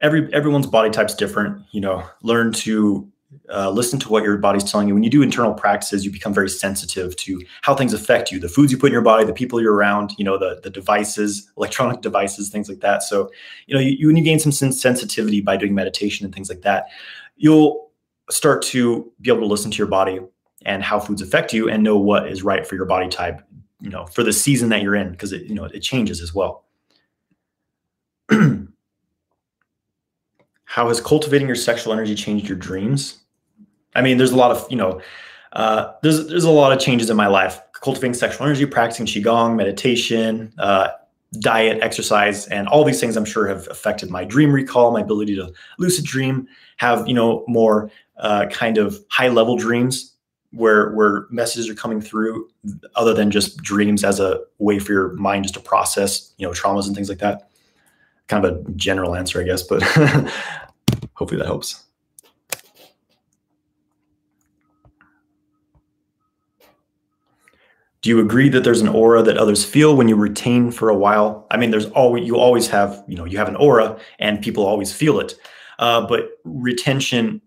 every 0.00 0.32
everyone's 0.32 0.66
body 0.66 0.90
type's 0.90 1.14
different. 1.14 1.60
You 1.72 1.80
know, 1.80 2.08
learn 2.22 2.52
to 2.52 3.10
uh, 3.52 3.70
listen 3.70 3.98
to 3.98 4.08
what 4.08 4.24
your 4.24 4.36
body's 4.38 4.64
telling 4.64 4.88
you. 4.88 4.94
When 4.94 5.02
you 5.02 5.10
do 5.10 5.22
internal 5.22 5.52
practices, 5.52 6.04
you 6.04 6.10
become 6.10 6.32
very 6.32 6.48
sensitive 6.48 7.14
to 7.16 7.42
how 7.62 7.74
things 7.74 7.92
affect 7.92 8.32
you, 8.32 8.40
the 8.40 8.48
foods 8.48 8.72
you 8.72 8.78
put 8.78 8.86
in 8.86 8.92
your 8.92 9.02
body, 9.02 9.24
the 9.24 9.32
people 9.32 9.60
you're 9.60 9.74
around, 9.74 10.12
you 10.18 10.24
know, 10.24 10.38
the 10.38 10.60
the 10.62 10.70
devices, 10.70 11.50
electronic 11.56 12.00
devices, 12.00 12.48
things 12.48 12.68
like 12.68 12.80
that. 12.80 13.02
So, 13.02 13.30
you 13.66 13.74
know, 13.74 13.80
you, 13.80 14.06
when 14.06 14.16
you 14.16 14.24
gain 14.24 14.38
some 14.38 14.52
sensitivity 14.52 15.40
by 15.40 15.56
doing 15.56 15.74
meditation 15.74 16.24
and 16.24 16.34
things 16.34 16.48
like 16.48 16.62
that, 16.62 16.86
you'll 17.36 17.90
start 18.30 18.62
to 18.62 19.10
be 19.20 19.30
able 19.30 19.40
to 19.40 19.46
listen 19.46 19.70
to 19.70 19.78
your 19.78 19.86
body 19.86 20.20
and 20.64 20.82
how 20.82 20.98
foods 20.98 21.22
affect 21.22 21.52
you 21.52 21.68
and 21.68 21.82
know 21.82 21.96
what 21.98 22.28
is 22.28 22.42
right 22.42 22.66
for 22.66 22.74
your 22.74 22.84
body 22.84 23.08
type, 23.08 23.40
you 23.80 23.90
know, 23.90 24.06
for 24.06 24.22
the 24.22 24.32
season 24.32 24.68
that 24.70 24.82
you're 24.82 24.94
in, 24.94 25.10
because 25.10 25.32
it, 25.32 25.44
you 25.44 25.54
know, 25.54 25.64
it 25.64 25.80
changes 25.80 26.20
as 26.20 26.34
well. 26.34 26.64
how 30.78 30.86
has 30.86 31.00
cultivating 31.00 31.48
your 31.48 31.56
sexual 31.56 31.92
energy 31.92 32.14
changed 32.14 32.46
your 32.46 32.56
dreams? 32.56 33.18
I 33.96 34.00
mean, 34.00 34.16
there's 34.16 34.30
a 34.30 34.36
lot 34.36 34.52
of, 34.52 34.64
you 34.70 34.76
know, 34.76 35.00
uh, 35.54 35.92
there's 36.02 36.28
there's 36.28 36.44
a 36.44 36.50
lot 36.50 36.72
of 36.72 36.78
changes 36.78 37.10
in 37.10 37.16
my 37.16 37.26
life. 37.26 37.60
Cultivating 37.72 38.14
sexual 38.14 38.46
energy, 38.46 38.64
practicing 38.64 39.04
qigong, 39.04 39.56
meditation, 39.56 40.52
uh, 40.56 40.90
diet, 41.40 41.82
exercise, 41.82 42.46
and 42.46 42.68
all 42.68 42.84
these 42.84 43.00
things 43.00 43.16
I'm 43.16 43.24
sure 43.24 43.48
have 43.48 43.66
affected 43.68 44.08
my 44.08 44.24
dream 44.24 44.52
recall, 44.52 44.92
my 44.92 45.00
ability 45.00 45.34
to 45.34 45.52
lucid 45.78 46.04
dream, 46.04 46.46
have 46.76 47.08
you 47.08 47.14
know 47.14 47.44
more 47.48 47.90
uh, 48.18 48.46
kind 48.46 48.78
of 48.78 49.04
high 49.10 49.30
level 49.30 49.56
dreams 49.56 50.14
where 50.52 50.92
where 50.92 51.26
messages 51.28 51.68
are 51.68 51.74
coming 51.74 52.00
through 52.00 52.48
other 52.94 53.14
than 53.14 53.32
just 53.32 53.56
dreams 53.56 54.04
as 54.04 54.20
a 54.20 54.38
way 54.58 54.78
for 54.78 54.92
your 54.92 55.12
mind 55.14 55.42
just 55.42 55.54
to 55.54 55.60
process 55.60 56.32
you 56.36 56.46
know 56.46 56.52
traumas 56.52 56.86
and 56.86 56.94
things 56.94 57.08
like 57.08 57.18
that. 57.18 57.50
Kind 58.28 58.44
of 58.44 58.52
a 58.52 58.70
general 58.72 59.16
answer, 59.16 59.40
I 59.40 59.44
guess, 59.44 59.62
but 59.62 59.82
hopefully 61.18 61.38
that 61.38 61.46
helps. 61.46 61.84
Do 68.00 68.10
you 68.10 68.20
agree 68.20 68.48
that 68.50 68.62
there's 68.62 68.80
an 68.80 68.88
aura 68.88 69.24
that 69.24 69.36
others 69.36 69.64
feel 69.64 69.96
when 69.96 70.06
you 70.06 70.14
retain 70.14 70.70
for 70.70 70.88
a 70.88 70.94
while? 70.94 71.46
I 71.50 71.56
mean, 71.56 71.72
there's 71.72 71.86
always 71.86 72.24
you 72.24 72.36
always 72.36 72.68
have 72.68 73.02
you 73.08 73.16
know 73.16 73.24
you 73.24 73.36
have 73.38 73.48
an 73.48 73.56
aura 73.56 73.98
and 74.20 74.40
people 74.40 74.64
always 74.64 74.92
feel 74.92 75.18
it, 75.18 75.34
uh, 75.80 76.06
but 76.06 76.30
retention 76.44 77.42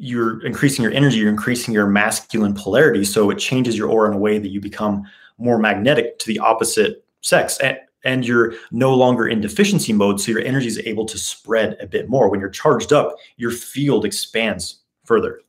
you're 0.00 0.44
increasing 0.46 0.82
your 0.82 0.92
energy, 0.92 1.18
you're 1.18 1.28
increasing 1.28 1.74
your 1.74 1.86
masculine 1.86 2.54
polarity, 2.54 3.04
so 3.04 3.30
it 3.30 3.38
changes 3.38 3.76
your 3.76 3.88
aura 3.88 4.08
in 4.10 4.16
a 4.16 4.18
way 4.18 4.38
that 4.38 4.48
you 4.48 4.60
become 4.60 5.04
more 5.38 5.58
magnetic 5.58 6.18
to 6.20 6.26
the 6.26 6.38
opposite 6.38 7.04
sex. 7.20 7.58
And, 7.58 7.78
and 8.08 8.26
you're 8.26 8.54
no 8.72 8.94
longer 8.94 9.28
in 9.28 9.40
deficiency 9.42 9.92
mode, 9.92 10.18
so 10.18 10.32
your 10.32 10.40
energy 10.40 10.66
is 10.66 10.78
able 10.78 11.04
to 11.04 11.18
spread 11.18 11.76
a 11.78 11.86
bit 11.86 12.08
more. 12.08 12.30
When 12.30 12.40
you're 12.40 12.48
charged 12.48 12.92
up, 12.92 13.16
your 13.36 13.50
field 13.50 14.06
expands 14.06 14.80
further. 15.04 15.42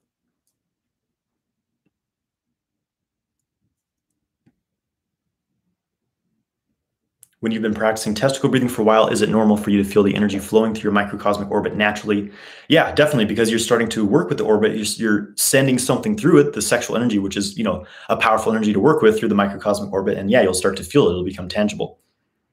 when 7.42 7.54
you've 7.54 7.62
been 7.62 7.74
practicing 7.74 8.14
testicle 8.14 8.50
breathing 8.50 8.68
for 8.68 8.82
a 8.82 8.86
while, 8.86 9.08
is 9.08 9.22
it 9.22 9.30
normal 9.30 9.56
for 9.56 9.70
you 9.70 9.82
to 9.82 9.90
feel 9.90 10.04
the 10.04 10.14
energy 10.14 10.40
flowing 10.40 10.74
through 10.74 10.90
your 10.90 10.92
microcosmic 10.92 11.50
orbit 11.50 11.74
naturally? 11.74 12.30
Yeah, 12.68 12.94
definitely, 12.94 13.24
because 13.26 13.50
you're 13.50 13.60
starting 13.60 13.88
to 13.90 14.06
work 14.06 14.28
with 14.28 14.40
the 14.40 14.44
orbit. 14.44 14.76
You're, 14.76 14.86
you're, 14.98 15.34
sending 15.38 15.80
something 15.80 16.18
through 16.18 16.40
it, 16.40 16.52
the 16.52 16.62
sexual 16.62 16.98
energy, 16.98 17.18
which 17.18 17.38
is 17.38 17.58
you 17.58 17.64
know 17.64 17.86
a 18.10 18.18
powerful 18.18 18.52
energy 18.52 18.74
to 18.74 18.80
work 18.82 19.02
with 19.02 19.18
through 19.18 19.30
the 19.30 19.36
microcosmic 19.36 19.90
orbit, 19.94 20.18
and 20.18 20.30
yeah, 20.30 20.42
you'll 20.42 20.54
start 20.54 20.76
to 20.76 20.84
feel 20.84 21.08
it. 21.08 21.12
It'll 21.12 21.24
become 21.24 21.48
tangible. 21.48 22.00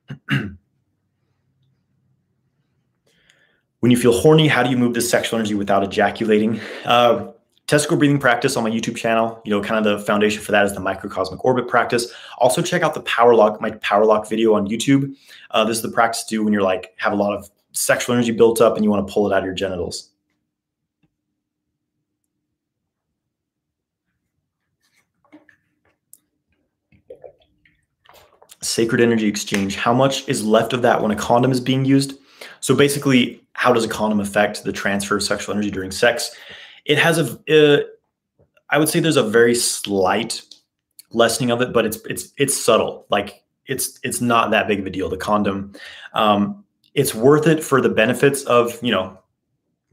when 3.80 3.90
you 3.90 3.96
feel 3.96 4.12
horny, 4.12 4.48
how 4.48 4.62
do 4.62 4.70
you 4.70 4.76
move 4.76 4.94
this 4.94 5.08
sexual 5.08 5.38
energy 5.38 5.54
without 5.54 5.82
ejaculating? 5.82 6.60
Uh, 6.84 7.32
testicle 7.66 7.96
breathing 7.96 8.18
practice 8.18 8.56
on 8.56 8.64
my 8.64 8.70
YouTube 8.70 8.96
channel. 8.96 9.40
You 9.44 9.50
know, 9.50 9.62
kind 9.62 9.84
of 9.84 9.98
the 9.98 10.04
foundation 10.04 10.42
for 10.42 10.52
that 10.52 10.64
is 10.64 10.72
the 10.72 10.80
microcosmic 10.80 11.44
orbit 11.44 11.68
practice. 11.68 12.12
Also, 12.38 12.62
check 12.62 12.82
out 12.82 12.94
the 12.94 13.02
power 13.02 13.34
lock, 13.34 13.60
my 13.60 13.72
power 13.72 14.04
lock 14.04 14.28
video 14.28 14.54
on 14.54 14.68
YouTube. 14.68 15.14
Uh, 15.50 15.64
this 15.64 15.76
is 15.76 15.82
the 15.82 15.90
practice 15.90 16.24
to 16.24 16.36
do 16.36 16.44
when 16.44 16.52
you're 16.52 16.62
like 16.62 16.94
have 16.96 17.12
a 17.12 17.16
lot 17.16 17.36
of 17.36 17.50
sexual 17.72 18.14
energy 18.14 18.32
built 18.32 18.60
up 18.60 18.76
and 18.76 18.84
you 18.84 18.90
want 18.90 19.06
to 19.06 19.12
pull 19.12 19.30
it 19.30 19.34
out 19.34 19.40
of 19.40 19.44
your 19.44 19.54
genitals. 19.54 20.10
Sacred 28.62 29.00
energy 29.00 29.26
exchange. 29.26 29.76
How 29.76 29.92
much 29.92 30.28
is 30.28 30.44
left 30.44 30.72
of 30.72 30.82
that 30.82 31.02
when 31.02 31.10
a 31.10 31.16
condom 31.16 31.52
is 31.52 31.60
being 31.60 31.84
used? 31.84 32.18
So 32.60 32.74
basically, 32.74 33.40
how 33.52 33.72
does 33.72 33.84
a 33.84 33.88
condom 33.88 34.20
affect 34.20 34.64
the 34.64 34.72
transfer 34.72 35.16
of 35.16 35.22
sexual 35.22 35.54
energy 35.54 35.70
during 35.70 35.90
sex? 35.90 36.34
it 36.86 36.98
has 36.98 37.18
a. 37.18 37.38
Uh, 37.52 37.84
I 38.70 38.78
would 38.78 38.88
say 38.88 39.00
there's 39.00 39.16
a 39.16 39.22
very 39.22 39.54
slight 39.54 40.42
lessening 41.10 41.50
of 41.50 41.60
it, 41.60 41.72
but 41.72 41.84
it's 41.84 41.98
it's 42.06 42.32
it's 42.38 42.56
subtle. 42.56 43.06
Like 43.10 43.42
it's 43.66 43.98
it's 44.02 44.20
not 44.20 44.50
that 44.52 44.66
big 44.68 44.80
of 44.80 44.86
a 44.86 44.90
deal. 44.90 45.08
The 45.08 45.16
condom, 45.16 45.72
um, 46.14 46.64
it's 46.94 47.14
worth 47.14 47.46
it 47.46 47.62
for 47.62 47.80
the 47.80 47.88
benefits 47.88 48.42
of 48.44 48.82
you 48.82 48.92
know 48.92 49.18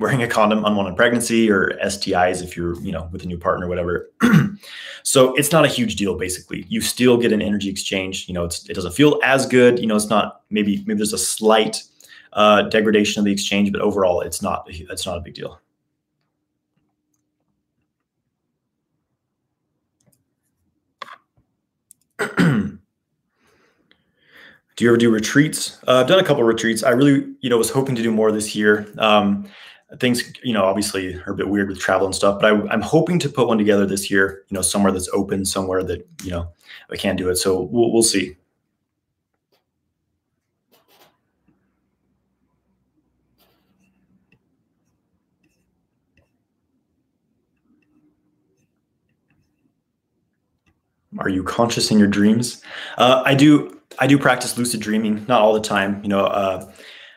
wearing 0.04 0.22
a 0.22 0.28
condom, 0.28 0.66
unwanted 0.66 0.98
pregnancy, 0.98 1.50
or 1.50 1.80
STIs 1.82 2.44
if 2.44 2.58
you're 2.58 2.78
you 2.82 2.92
know 2.92 3.08
with 3.14 3.24
a 3.24 3.26
new 3.26 3.38
partner, 3.38 3.66
or 3.66 3.70
whatever. 3.70 4.12
so 5.04 5.34
it's 5.36 5.54
not 5.54 5.64
a 5.64 5.68
huge 5.70 5.96
deal. 5.96 6.18
Basically, 6.18 6.66
you 6.68 6.82
still 6.82 7.18
get 7.18 7.32
an 7.32 7.42
energy 7.42 7.70
exchange. 7.70 8.28
You 8.28 8.34
know, 8.34 8.44
it 8.44 8.74
doesn't 8.74 8.94
feel 8.94 9.18
as 9.24 9.46
good. 9.46 9.80
You 9.80 9.88
know, 9.88 9.96
it's 9.96 10.10
not 10.10 10.42
maybe 10.50 10.84
maybe 10.86 10.98
there's 10.98 11.14
a 11.14 11.18
slight 11.18 11.82
uh, 12.34 12.64
degradation 12.64 13.20
of 13.20 13.26
the 13.26 13.32
exchange, 13.32 13.72
but 13.72 13.80
overall, 13.80 14.20
it's 14.20 14.42
not 14.42 14.68
it's 14.70 15.06
not 15.06 15.18
a 15.18 15.22
big 15.22 15.36
deal. 15.36 15.62
do 22.38 22.78
you 24.80 24.90
ever 24.90 24.98
do 24.98 25.10
retreats? 25.10 25.80
Uh, 25.88 26.02
I've 26.02 26.08
done 26.08 26.20
a 26.20 26.26
couple 26.26 26.44
retreats. 26.44 26.84
I 26.84 26.90
really, 26.90 27.34
you 27.40 27.50
know, 27.50 27.58
was 27.58 27.70
hoping 27.70 27.96
to 27.96 28.04
do 28.04 28.12
more 28.12 28.34
this 28.34 28.54
year. 28.54 28.86
Um, 28.98 29.48
things, 30.00 30.34
you 30.44 30.54
know, 30.54 30.64
obviously 30.64 31.16
are 31.28 31.34
a 31.34 31.36
bit 31.36 31.50
weird 31.50 31.70
with 31.70 31.80
travel 31.80 32.06
and 32.06 32.16
stuff, 32.16 32.40
but 32.40 32.54
I, 32.54 32.74
am 32.74 32.82
hoping 32.82 33.20
to 33.20 33.30
put 33.30 33.48
one 33.48 33.58
together 33.58 33.86
this 33.86 34.10
year. 34.10 34.44
You 34.50 34.56
know, 34.56 34.62
somewhere 34.62 34.92
that's 34.92 35.10
open, 35.10 35.46
somewhere 35.46 35.84
that 35.84 36.08
you 36.24 36.32
know 36.32 36.52
I 36.90 36.96
can't 36.96 37.18
do 37.18 37.30
it. 37.30 37.38
So 37.38 37.62
we'll 37.62 37.92
we'll 37.92 38.04
see. 38.04 38.36
Are 51.20 51.30
you 51.30 51.44
conscious 51.44 51.92
in 51.92 52.00
your 52.00 52.08
dreams? 52.08 52.62
Uh, 52.98 53.22
I 53.26 53.36
do. 53.36 53.80
I 54.00 54.08
do 54.08 54.18
practice 54.18 54.58
lucid 54.58 54.82
dreaming, 54.82 55.24
not 55.28 55.42
all 55.42 55.54
the 55.54 55.62
time. 55.62 56.02
You 56.02 56.10
know, 56.10 56.26
uh, 56.26 56.72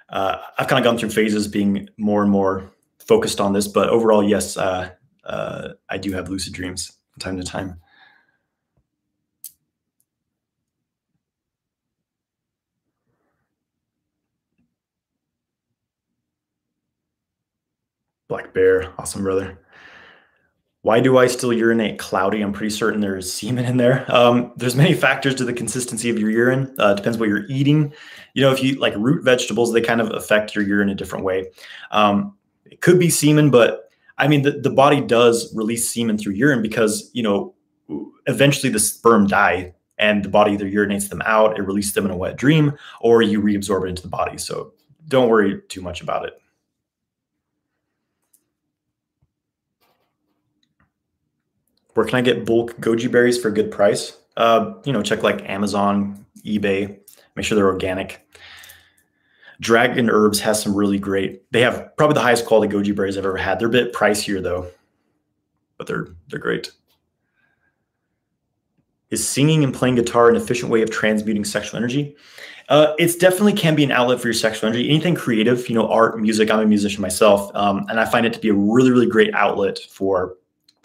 uh, 0.08 0.38
I've 0.58 0.68
kind 0.68 0.78
of 0.78 0.84
gone 0.84 0.98
through 0.98 1.10
phases 1.10 1.48
being 1.48 1.88
more 1.96 2.22
and 2.22 2.30
more 2.30 2.70
focused 2.98 3.40
on 3.40 3.52
this, 3.52 3.68
but 3.68 3.88
overall, 3.88 4.22
yes, 4.22 4.56
uh, 4.56 4.90
uh, 5.24 5.68
I 5.88 5.98
do 5.98 6.12
have 6.12 6.28
lucid 6.28 6.52
dreams 6.52 6.92
from 7.12 7.20
time 7.20 7.36
to 7.38 7.44
time. 7.44 7.80
Black 18.28 18.52
Bear, 18.52 18.92
awesome 18.98 19.22
brother. 19.22 19.58
Why 20.86 21.00
do 21.00 21.18
I 21.18 21.26
still 21.26 21.52
urinate 21.52 21.98
cloudy? 21.98 22.42
I'm 22.42 22.52
pretty 22.52 22.70
certain 22.70 23.00
there's 23.00 23.32
semen 23.32 23.64
in 23.64 23.76
there. 23.76 24.06
Um, 24.06 24.52
there's 24.54 24.76
many 24.76 24.94
factors 24.94 25.34
to 25.34 25.44
the 25.44 25.52
consistency 25.52 26.10
of 26.10 26.16
your 26.16 26.30
urine. 26.30 26.72
Uh, 26.78 26.94
depends 26.94 27.18
what 27.18 27.28
you're 27.28 27.44
eating. 27.48 27.92
You 28.34 28.42
know, 28.42 28.52
if 28.52 28.62
you 28.62 28.76
like 28.76 28.94
root 28.94 29.24
vegetables, 29.24 29.72
they 29.72 29.80
kind 29.80 30.00
of 30.00 30.12
affect 30.12 30.54
your 30.54 30.62
urine 30.62 30.88
a 30.88 30.94
different 30.94 31.24
way. 31.24 31.50
Um, 31.90 32.36
it 32.66 32.82
could 32.82 33.00
be 33.00 33.10
semen, 33.10 33.50
but 33.50 33.90
I 34.16 34.28
mean, 34.28 34.42
the, 34.42 34.52
the 34.52 34.70
body 34.70 35.00
does 35.00 35.52
release 35.56 35.92
semen 35.92 36.18
through 36.18 36.34
urine 36.34 36.62
because, 36.62 37.10
you 37.12 37.24
know, 37.24 37.52
eventually 38.28 38.70
the 38.72 38.78
sperm 38.78 39.26
die 39.26 39.74
and 39.98 40.24
the 40.24 40.28
body 40.28 40.52
either 40.52 40.70
urinates 40.70 41.08
them 41.08 41.22
out, 41.24 41.58
it 41.58 41.62
releases 41.62 41.94
them 41.94 42.04
in 42.04 42.12
a 42.12 42.16
wet 42.16 42.36
dream, 42.36 42.72
or 43.00 43.22
you 43.22 43.42
reabsorb 43.42 43.86
it 43.86 43.88
into 43.88 44.02
the 44.02 44.08
body. 44.08 44.38
So 44.38 44.72
don't 45.08 45.28
worry 45.28 45.62
too 45.66 45.82
much 45.82 46.00
about 46.00 46.26
it. 46.26 46.40
Where 51.96 52.04
can 52.04 52.16
I 52.16 52.20
get 52.20 52.44
bulk 52.44 52.76
goji 52.76 53.10
berries 53.10 53.40
for 53.40 53.48
a 53.48 53.52
good 53.52 53.70
price? 53.70 54.18
Uh, 54.36 54.74
you 54.84 54.92
know, 54.92 55.02
check 55.02 55.22
like 55.22 55.48
Amazon, 55.48 56.26
eBay. 56.44 56.98
Make 57.34 57.46
sure 57.46 57.56
they're 57.56 57.66
organic. 57.66 58.22
Dragon 59.60 60.10
Herbs 60.10 60.38
has 60.40 60.62
some 60.62 60.74
really 60.74 60.98
great. 60.98 61.50
They 61.52 61.62
have 61.62 61.96
probably 61.96 62.12
the 62.12 62.20
highest 62.20 62.44
quality 62.44 62.74
goji 62.74 62.94
berries 62.94 63.16
I've 63.16 63.24
ever 63.24 63.38
had. 63.38 63.58
They're 63.58 63.68
a 63.68 63.70
bit 63.70 63.94
pricier 63.94 64.42
though, 64.42 64.68
but 65.78 65.86
they're 65.86 66.08
they're 66.28 66.38
great. 66.38 66.70
Is 69.08 69.26
singing 69.26 69.64
and 69.64 69.72
playing 69.72 69.94
guitar 69.94 70.28
an 70.28 70.36
efficient 70.36 70.70
way 70.70 70.82
of 70.82 70.90
transmuting 70.90 71.46
sexual 71.46 71.78
energy? 71.78 72.14
Uh, 72.68 72.92
it's 72.98 73.16
definitely 73.16 73.54
can 73.54 73.74
be 73.74 73.84
an 73.84 73.92
outlet 73.92 74.20
for 74.20 74.26
your 74.26 74.34
sexual 74.34 74.68
energy. 74.68 74.90
Anything 74.90 75.14
creative, 75.14 75.66
you 75.70 75.74
know, 75.74 75.88
art, 75.88 76.20
music. 76.20 76.50
I'm 76.50 76.60
a 76.60 76.66
musician 76.66 77.00
myself, 77.00 77.50
um, 77.54 77.86
and 77.88 77.98
I 77.98 78.04
find 78.04 78.26
it 78.26 78.34
to 78.34 78.38
be 78.38 78.50
a 78.50 78.54
really, 78.54 78.90
really 78.90 79.06
great 79.06 79.32
outlet 79.34 79.78
for 79.78 80.34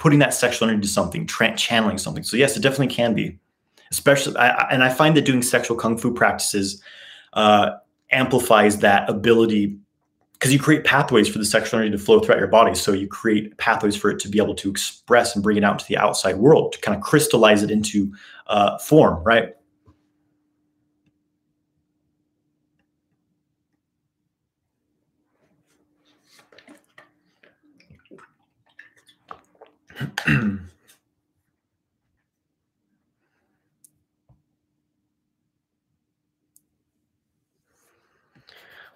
putting 0.02 0.18
that 0.18 0.34
sexual 0.34 0.68
energy 0.68 0.82
to 0.82 0.88
something, 0.88 1.28
tra- 1.28 1.56
channeling 1.56 2.00
something. 2.00 2.24
So 2.24 2.36
yes, 2.36 2.58
it 2.58 2.62
definitely 2.62 2.88
can 2.88 3.14
be. 3.14 3.38
Especially, 3.92 4.36
I, 4.36 4.68
and 4.72 4.84
I 4.84 4.90
find 4.90 5.16
that 5.16 5.26
doing 5.26 5.44
sexual 5.44 5.78
kung 5.78 5.96
fu 5.96 6.12
practices 6.12 6.82
uh, 7.34 7.74
amplifies 8.10 8.80
that 8.80 9.08
ability 9.08 9.78
because 10.34 10.52
you 10.52 10.58
create 10.58 10.86
pathways 10.86 11.28
for 11.28 11.38
the 11.38 11.46
sexual 11.46 11.80
energy 11.80 11.96
to 11.96 12.04
flow 12.04 12.20
throughout 12.20 12.40
your 12.40 12.48
body. 12.48 12.74
So 12.74 12.94
you 12.94 13.08
create 13.08 13.56
pathways 13.60 13.96
for 13.96 14.10
it 14.10 14.18
to 14.22 14.28
be 14.28 14.40
able 14.40 14.56
to 14.56 14.72
express 14.72 15.36
and 15.36 15.44
bring 15.44 15.58
it 15.58 15.64
out 15.64 15.74
into 15.74 15.86
the 15.86 15.98
outside 15.98 16.38
world 16.38 16.74
to 16.74 16.80
kind 16.80 16.98
of 16.98 17.04
crystallize 17.04 17.62
it 17.62 17.70
into 17.70 18.12
uh, 18.48 18.80
form, 18.80 19.24
right? 19.24 19.56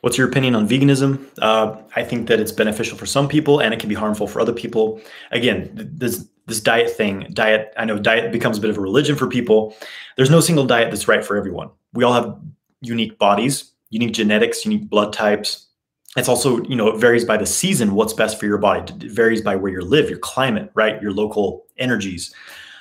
What's 0.01 0.19
your 0.19 0.27
opinion 0.27 0.53
on 0.53 0.69
veganism? 0.69 1.25
Uh, 1.41 1.77
I 1.95 2.03
think 2.03 2.27
that 2.27 2.39
it's 2.39 2.51
beneficial 2.51 2.95
for 2.95 3.07
some 3.07 3.27
people 3.27 3.59
and 3.59 3.73
it 3.73 3.79
can 3.79 3.89
be 3.89 3.95
harmful 3.95 4.27
for 4.27 4.39
other 4.39 4.53
people. 4.53 5.01
Again, 5.31 5.71
this 5.73 6.27
this 6.45 6.61
diet 6.61 6.91
thing, 6.91 7.27
diet. 7.33 7.73
I 7.75 7.85
know 7.85 7.97
diet 7.97 8.31
becomes 8.31 8.59
a 8.59 8.61
bit 8.61 8.69
of 8.69 8.77
a 8.77 8.81
religion 8.81 9.15
for 9.15 9.27
people. 9.27 9.75
There's 10.15 10.29
no 10.29 10.41
single 10.41 10.65
diet 10.65 10.91
that's 10.91 11.07
right 11.07 11.25
for 11.25 11.37
everyone. 11.37 11.71
We 11.93 12.03
all 12.03 12.13
have 12.13 12.37
unique 12.81 13.17
bodies, 13.17 13.71
unique 13.89 14.13
genetics, 14.13 14.63
unique 14.63 14.87
blood 14.91 15.11
types. 15.11 15.69
It's 16.15 16.29
also, 16.29 16.63
you 16.63 16.75
know, 16.75 16.87
it 16.87 16.97
varies 16.97 17.25
by 17.25 17.37
the 17.37 17.45
season. 17.45 17.93
What's 17.93 18.13
best 18.13 18.39
for 18.39 18.45
your 18.45 18.57
body? 18.57 18.93
It 19.05 19.11
varies 19.11 19.41
by 19.41 19.55
where 19.55 19.71
you 19.71 19.81
live, 19.81 20.09
your 20.09 20.19
climate, 20.19 20.71
right? 20.73 21.01
Your 21.01 21.11
local 21.11 21.65
energies. 21.77 22.33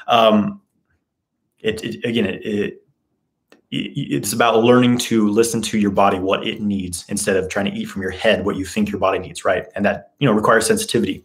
Um, 0.07 0.61
it, 1.59 1.83
it 1.83 2.05
again, 2.05 2.27
it, 2.27 2.45
it 2.45 2.81
it's 3.77 4.33
about 4.33 4.63
learning 4.63 4.99
to 4.99 5.29
listen 5.29 5.61
to 5.61 5.79
your 5.79 5.91
body 5.91 6.19
what 6.19 6.47
it 6.47 6.61
needs 6.61 7.05
instead 7.09 7.37
of 7.37 7.49
trying 7.49 7.65
to 7.65 7.73
eat 7.73 7.87
from 7.87 8.03
your 8.03 8.11
head 8.13 8.45
what 8.45 8.55
you 8.55 8.65
think 8.65 8.89
your 8.89 9.01
body 9.01 9.19
needs 9.19 9.45
right 9.45 9.67
and 9.75 9.85
that 9.85 10.13
you 10.21 10.29
know 10.29 10.33
requires 10.33 10.67
sensitivity 10.67 11.25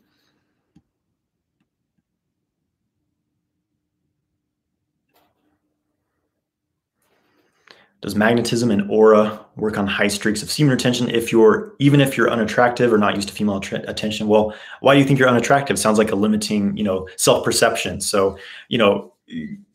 does 8.01 8.15
magnetism 8.15 8.71
and 8.71 8.89
aura 8.89 9.45
work 9.57 9.77
on 9.77 9.85
high 9.85 10.07
streaks 10.07 10.41
of 10.41 10.49
semen 10.49 10.71
retention 10.71 11.09
if 11.09 11.31
you're 11.31 11.73
even 11.79 11.99
if 11.99 12.15
you're 12.15 12.29
unattractive 12.29 12.93
or 12.93 12.97
not 12.97 13.15
used 13.15 13.27
to 13.27 13.33
female 13.33 13.57
attention? 13.57 14.27
Well 14.27 14.53
why 14.79 14.93
do 14.93 14.99
you 14.99 15.05
think 15.05 15.19
you're 15.19 15.29
unattractive? 15.29 15.77
Sounds 15.77 15.97
like 15.97 16.12
a 16.12 16.15
limiting 16.15 16.75
you 16.77 16.83
know 16.83 17.07
self-perception. 17.17 18.01
So 18.01 18.38
you 18.69 18.77
know 18.77 19.13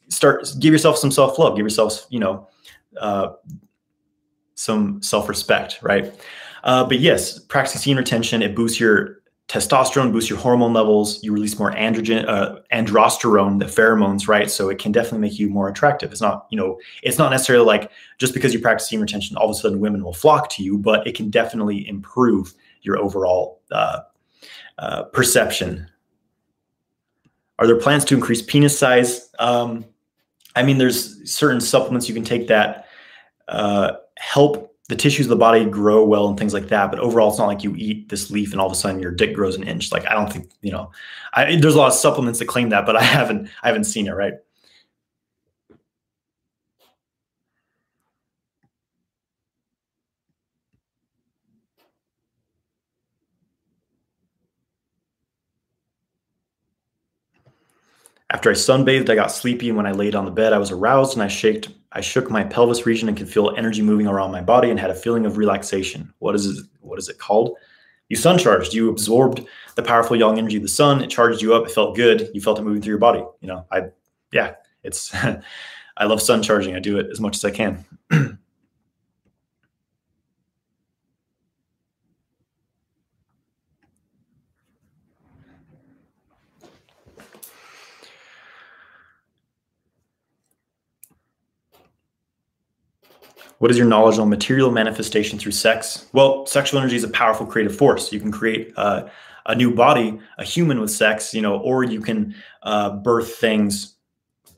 start 0.09 0.47
give 0.59 0.73
yourself 0.73 0.97
some 0.97 1.11
self-love 1.11 1.57
give 1.57 1.65
yourself 1.65 2.07
you 2.11 2.19
know 2.19 2.49
uh, 3.01 3.29
some 4.55 5.03
self-respect, 5.03 5.81
right? 5.83 6.13
Uh, 6.63 6.85
but 6.85 6.99
yes, 6.99 7.39
practicing 7.39 7.81
semen 7.81 7.99
retention, 7.99 8.43
it 8.43 8.55
boosts 8.55 8.81
your 8.81 9.19
testosterone, 9.49 10.11
boosts 10.11 10.31
your 10.31 10.39
hormone 10.39 10.73
levels. 10.73 11.23
You 11.23 11.33
release 11.33 11.59
more 11.59 11.73
androgen, 11.73 12.27
uh, 12.27 12.61
androsterone, 12.73 13.59
the 13.59 13.67
pheromones, 13.67 14.27
right? 14.27 14.51
So 14.51 14.71
it 14.71 14.79
can 14.79 14.91
definitely 14.91 15.21
make 15.21 15.39
you 15.39 15.49
more 15.49 15.69
attractive. 15.69 16.11
It's 16.13 16.21
not, 16.21 16.47
you 16.51 16.57
know, 16.57 16.79
it's 17.03 17.19
not 17.19 17.31
necessarily 17.31 17.65
like 17.65 17.91
just 18.19 18.33
because 18.33 18.55
you 18.55 18.61
practice 18.61 18.89
semen 18.89 19.03
retention, 19.03 19.37
all 19.37 19.51
of 19.51 19.51
a 19.51 19.59
sudden 19.59 19.81
women 19.81 20.03
will 20.03 20.15
flock 20.15 20.49
to 20.51 20.63
you, 20.63 20.79
but 20.79 21.07
it 21.07 21.15
can 21.15 21.31
definitely 21.31 21.87
improve 21.87 22.55
your 22.83 22.99
overall 22.99 23.61
uh, 23.71 24.01
uh, 24.79 25.05
perception. 25.05 25.91
Are 27.59 27.67
there 27.67 27.79
plans 27.79 28.05
to 28.07 28.15
increase 28.15 28.43
penis 28.43 28.77
size? 28.79 29.31
Um, 29.39 29.85
I 30.57 30.63
mean, 30.63 30.79
there's 30.79 31.31
certain 31.31 31.61
supplements 31.61 32.09
you 32.09 32.15
can 32.15 32.25
take 32.25 32.49
that 32.49 32.87
uh, 33.49 33.93
help 34.17 34.74
the 34.89 34.97
tissues 34.97 35.27
of 35.27 35.31
the 35.31 35.37
body 35.37 35.65
grow 35.65 36.05
well 36.05 36.29
and 36.29 36.39
things 36.39 36.53
like 36.53 36.69
that. 36.69 36.91
But 36.91 37.01
overall, 37.01 37.31
it's 37.31 37.39
not 37.39 37.47
like 37.47 37.65
you 37.65 37.75
eat 37.77 38.11
this 38.11 38.31
leaf 38.31 38.53
and 38.53 38.61
all 38.61 38.67
of 38.67 38.73
a 38.73 38.77
sudden 38.77 39.01
your 39.01 39.13
dick 39.13 39.35
grows 39.35 39.57
an 39.57 39.63
inch. 39.63 39.91
Like 39.93 40.07
I 40.07 40.15
don't 40.15 40.33
think 40.33 40.51
you 40.61 40.73
know. 40.73 40.91
I, 41.33 41.57
there's 41.57 41.75
a 41.75 41.79
lot 41.79 41.89
of 41.89 41.95
supplements 41.95 42.39
that 42.39 42.47
claim 42.47 42.69
that, 42.69 42.87
but 42.87 42.97
I 42.97 43.03
haven't 43.03 43.49
I 43.63 43.69
haven't 43.69 43.85
seen 43.85 44.07
it. 44.07 44.13
Right. 44.13 44.35
After 58.35 58.51
I 58.51 58.55
sunbathed, 58.55 59.09
I 59.09 59.15
got 59.15 59.31
sleepy, 59.31 59.69
and 59.69 59.77
when 59.77 59.87
I 59.87 59.93
laid 59.93 60.17
on 60.17 60.25
the 60.25 60.31
bed, 60.33 60.53
I 60.53 60.59
was 60.59 60.73
aroused 60.73 61.15
and 61.15 61.23
I 61.23 61.29
shaked. 61.29 61.69
I 61.93 62.01
shook 62.01 62.33
my 62.33 62.43
pelvis 62.43 62.85
region 62.85 63.09
and 63.09 63.17
could 63.17 63.29
feel 63.29 63.55
energy 63.57 63.81
moving 63.81 64.09
around 64.09 64.33
my 64.33 64.41
body 64.41 64.71
and 64.71 64.81
had 64.81 64.91
a 64.91 64.95
feeling 64.95 65.25
of 65.25 65.37
relaxation. 65.37 66.13
What 66.19 66.35
is 66.35 66.47
it? 66.47 66.67
What 66.81 66.99
is 66.99 67.09
it 67.09 67.17
called? 67.17 67.57
You 68.09 68.17
sun 68.17 68.37
charged. 68.37 68.75
You 68.75 68.91
absorbed 68.91 69.47
the 69.77 69.85
powerful 69.85 70.17
yang 70.17 70.37
energy 70.37 70.57
of 70.57 70.63
the 70.63 70.69
sun. 70.69 71.01
It 71.01 71.11
charged 71.11 71.43
you 71.43 71.55
up. 71.55 71.67
It 71.67 71.71
felt 71.71 71.95
good. 71.95 72.29
You 72.35 72.41
felt 72.41 72.59
it 72.59 72.63
moving 72.63 72.83
through 72.83 72.91
your 72.91 72.99
body. 72.99 73.23
You 73.41 73.47
know, 73.47 73.67
I, 73.71 73.83
yeah, 74.33 74.55
it's. 74.83 75.15
I 75.97 76.05
love 76.07 76.21
sun 76.21 76.43
charging. 76.43 76.75
I 76.75 76.81
do 76.81 76.99
it 76.99 77.07
as 77.13 77.21
much 77.21 77.37
as 77.37 77.45
I 77.45 77.53
can. 77.53 77.85
What 93.59 93.71
is 93.71 93.79
your 93.79 93.87
knowledge 93.87 94.19
on 94.19 94.29
material 94.29 94.71
manifestation 94.71 95.39
through 95.39 95.53
sex? 95.53 96.07
Well, 96.13 96.47
sexual 96.47 96.81
energy 96.81 96.97
is 96.97 97.05
a 97.05 97.09
powerful 97.09 97.47
creative 97.47 97.77
force. 97.77 98.13
You 98.13 98.21
can 98.21 98.33
create 98.33 98.73
uh, 98.77 99.09
a 99.47 99.55
new 99.55 99.75
body, 99.75 100.19
a 100.39 100.45
human 100.45 100.81
with 100.81 100.91
sex, 100.91 101.35
you 101.35 101.43
know, 101.43 101.59
or 101.59 101.85
you 101.85 102.01
can 102.01 102.35
uh, 102.63 102.91
birth 102.97 103.37
things, 103.37 103.95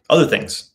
other 0.08 0.26
things 0.26 0.70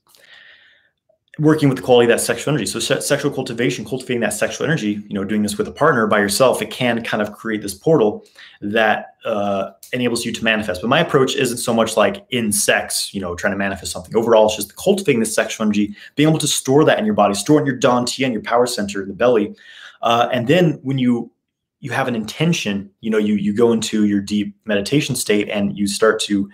working 1.40 1.70
with 1.70 1.78
the 1.78 1.84
quality 1.84 2.12
of 2.12 2.18
that 2.18 2.24
sexual 2.24 2.54
energy. 2.54 2.66
So 2.66 2.80
se- 2.80 3.02
sexual 3.02 3.32
cultivation, 3.32 3.86
cultivating 3.86 4.20
that 4.22 4.34
sexual 4.34 4.66
energy, 4.66 5.02
you 5.08 5.14
know, 5.14 5.24
doing 5.24 5.44
this 5.44 5.58
with 5.58 5.68
a 5.68 5.72
partner 5.72 6.06
by 6.06 6.20
yourself, 6.20 6.62
it 6.62 6.72
can 6.72 7.04
kind 7.04 7.22
of 7.22 7.32
create 7.32 7.62
this 7.62 7.74
portal 7.74 8.26
that 8.60 9.16
uh, 9.24 9.72
enables 9.94 10.26
you 10.26 10.34
to 10.34 10.44
manifest. 10.44 10.82
But 10.82 10.90
my 10.90 11.00
approach 11.00 11.36
isn't 11.36 11.60
so 11.60 11.74
much 11.74 11.96
like 11.96 12.26
in 12.32 12.52
sex, 12.52 13.14
you 13.14 13.22
know, 13.22 13.34
trying 13.34 13.54
to 13.54 13.58
manifest 13.58 13.94
something. 13.94 14.14
Overall, 14.16 14.48
it's 14.48 14.58
just 14.58 14.76
cultivating 14.76 15.22
this 15.22 15.34
sexual 15.34 15.66
energy, 15.66 15.96
being 16.16 16.28
able 16.28 16.40
to 16.40 16.48
store 16.48 16.84
that 16.84 17.00
in 17.00 17.06
your 17.06 17.16
body, 17.16 17.34
store 17.34 17.60
it 17.60 17.62
in 17.62 17.68
your 17.68 17.80
dantian, 17.80 18.34
your 18.34 18.42
power 18.42 18.68
center 18.68 19.02
in 19.02 19.08
the 19.08 19.14
belly. 19.14 19.56
Uh, 20.02 20.28
and 20.34 20.48
then 20.48 20.80
when 20.84 20.98
you 20.98 21.32
you 21.80 21.92
have 21.92 22.08
an 22.08 22.16
intention, 22.16 22.92
you 23.00 23.10
know, 23.10 23.18
you 23.18 23.36
you 23.36 23.54
go 23.54 23.72
into 23.72 24.06
your 24.06 24.22
deep 24.22 24.54
meditation 24.66 25.16
state 25.16 25.50
and 25.50 25.78
you 25.78 25.88
start 25.88 26.20
to 26.22 26.50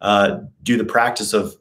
uh, 0.00 0.38
do 0.62 0.76
the 0.76 0.84
practice 0.84 1.32
of 1.32 1.54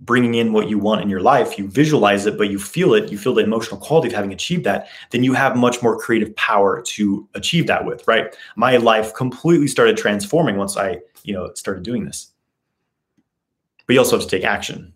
bringing 0.00 0.34
in 0.34 0.52
what 0.52 0.68
you 0.68 0.78
want 0.78 1.02
in 1.02 1.08
your 1.08 1.20
life, 1.20 1.58
you 1.58 1.68
visualize 1.68 2.26
it, 2.26 2.38
but 2.38 2.50
you 2.50 2.58
feel 2.58 2.94
it, 2.94 3.10
you 3.10 3.18
feel 3.18 3.34
the 3.34 3.42
emotional 3.42 3.80
quality 3.80 4.08
of 4.08 4.14
having 4.14 4.32
achieved 4.32 4.64
that, 4.64 4.88
then 5.10 5.24
you 5.24 5.32
have 5.32 5.56
much 5.56 5.82
more 5.82 5.98
creative 5.98 6.34
power 6.36 6.82
to 6.82 7.28
achieve 7.34 7.66
that 7.66 7.84
with, 7.84 8.06
right? 8.06 8.36
My 8.56 8.76
life 8.76 9.14
completely 9.14 9.66
started 9.66 9.96
transforming 9.96 10.56
once 10.56 10.76
I, 10.76 10.98
you 11.24 11.34
know, 11.34 11.52
started 11.54 11.82
doing 11.82 12.04
this. 12.04 12.30
But 13.86 13.94
you 13.94 13.98
also 13.98 14.16
have 14.18 14.28
to 14.28 14.30
take 14.30 14.44
action. 14.44 14.92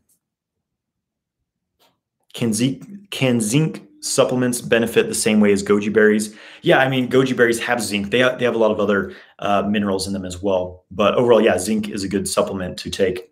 Can 2.35 2.53
zinc, 2.53 3.11
can 3.11 3.41
zinc 3.41 3.83
supplements 4.01 4.61
benefit 4.61 5.09
the 5.09 5.15
same 5.15 5.41
way 5.41 5.53
as 5.53 5.63
goji 5.63 5.93
berries? 5.93 6.37
Yeah, 6.63 6.79
I 6.79 6.89
mean, 6.89 7.11
goji 7.11 7.37
berries 7.37 7.61
have 7.61 7.83
zinc. 7.83 8.11
They 8.11 8.19
they 8.39 8.45
have 8.45 8.55
a 8.55 8.59
lot 8.59 8.71
of 8.71 8.81
other 8.81 9.15
uh, 9.39 9.63
minerals 9.63 10.07
in 10.07 10.13
them 10.13 10.25
as 10.25 10.43
well. 10.43 10.85
But 10.91 11.15
overall, 11.15 11.41
yeah, 11.41 11.59
zinc 11.59 11.89
is 11.89 12.05
a 12.05 12.09
good 12.09 12.29
supplement 12.29 12.79
to 12.79 12.91
take 12.91 13.32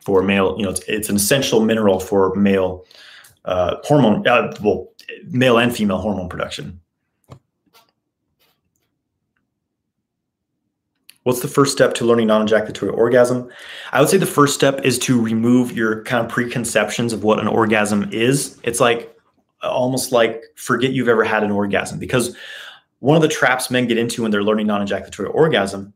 for 0.00 0.22
male, 0.22 0.54
you 0.56 0.64
know, 0.64 0.70
it's, 0.70 0.80
it's 0.88 1.08
an 1.08 1.16
essential 1.16 1.60
mineral 1.60 2.00
for 2.00 2.34
male 2.34 2.84
uh, 3.44 3.76
hormone, 3.84 4.26
uh, 4.26 4.54
well, 4.62 4.88
male 5.24 5.58
and 5.58 5.74
female 5.74 5.98
hormone 5.98 6.28
production. 6.28 6.80
What's 11.28 11.40
the 11.40 11.48
first 11.48 11.72
step 11.72 11.92
to 11.94 12.06
learning 12.06 12.28
non 12.28 12.42
ejaculatory 12.42 12.90
orgasm? 12.90 13.50
I 13.92 14.00
would 14.00 14.08
say 14.08 14.16
the 14.16 14.24
first 14.24 14.54
step 14.54 14.80
is 14.82 14.98
to 15.00 15.20
remove 15.20 15.72
your 15.76 16.02
kind 16.04 16.24
of 16.24 16.32
preconceptions 16.32 17.12
of 17.12 17.22
what 17.22 17.38
an 17.38 17.46
orgasm 17.46 18.08
is. 18.12 18.58
It's 18.62 18.80
like 18.80 19.14
almost 19.62 20.12
like 20.12 20.42
forget 20.54 20.92
you've 20.92 21.08
ever 21.08 21.24
had 21.24 21.42
an 21.42 21.50
orgasm 21.50 21.98
because 21.98 22.34
one 23.00 23.16
of 23.16 23.22
the 23.22 23.28
traps 23.28 23.70
men 23.70 23.86
get 23.86 23.98
into 23.98 24.22
when 24.22 24.30
they're 24.30 24.42
learning 24.42 24.68
non 24.68 24.82
ejaculatory 24.82 25.28
orgasm 25.28 25.92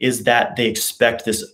is 0.00 0.24
that 0.24 0.56
they 0.56 0.66
expect 0.66 1.24
this 1.24 1.44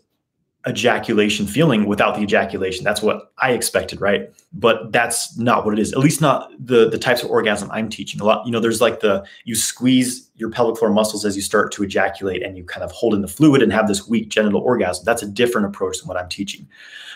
ejaculation 0.69 1.47
feeling 1.47 1.87
without 1.87 2.15
the 2.15 2.23
ejaculation. 2.23 2.85
That's 2.85 3.03
what 3.03 3.33
I 3.39 3.53
expected, 3.53 4.01
right? 4.01 4.31
But 4.53 4.93
that's 4.93 5.37
not 5.37 5.65
what 5.65 5.75
it 5.75 5.81
is. 5.81 5.93
At 5.93 5.99
least 5.99 6.21
not 6.21 6.51
the 6.59 6.89
the 6.89 6.99
types 6.99 7.23
of 7.23 7.31
orgasm 7.31 7.71
I'm 7.71 7.89
teaching. 7.89 8.21
A 8.21 8.25
lot, 8.25 8.47
you 8.47 8.53
know, 8.53 8.61
there's 8.61 8.81
like 8.81 9.01
the 9.01 9.25
you 9.45 9.55
squeeze 9.55 10.31
your 10.37 10.51
pelvic 10.51 10.79
floor 10.79 10.91
muscles 10.91 11.25
as 11.25 11.37
you 11.37 11.43
start 11.43 11.73
to 11.73 11.83
ejaculate 11.83 12.43
and 12.43 12.57
you 12.57 12.65
kind 12.65 12.85
of 12.85 12.93
hold 12.93 13.15
in 13.15 13.23
the 13.23 13.29
fluid 13.29 13.63
and 13.63 13.73
have 13.73 13.89
this 13.89 14.09
weak 14.09 14.29
genital 14.29 14.61
orgasm. 14.61 15.05
That's 15.05 15.23
a 15.23 15.27
different 15.27 15.67
approach 15.67 15.99
than 15.99 16.09
what 16.09 16.17
I'm 16.17 16.29
teaching. 16.29 16.69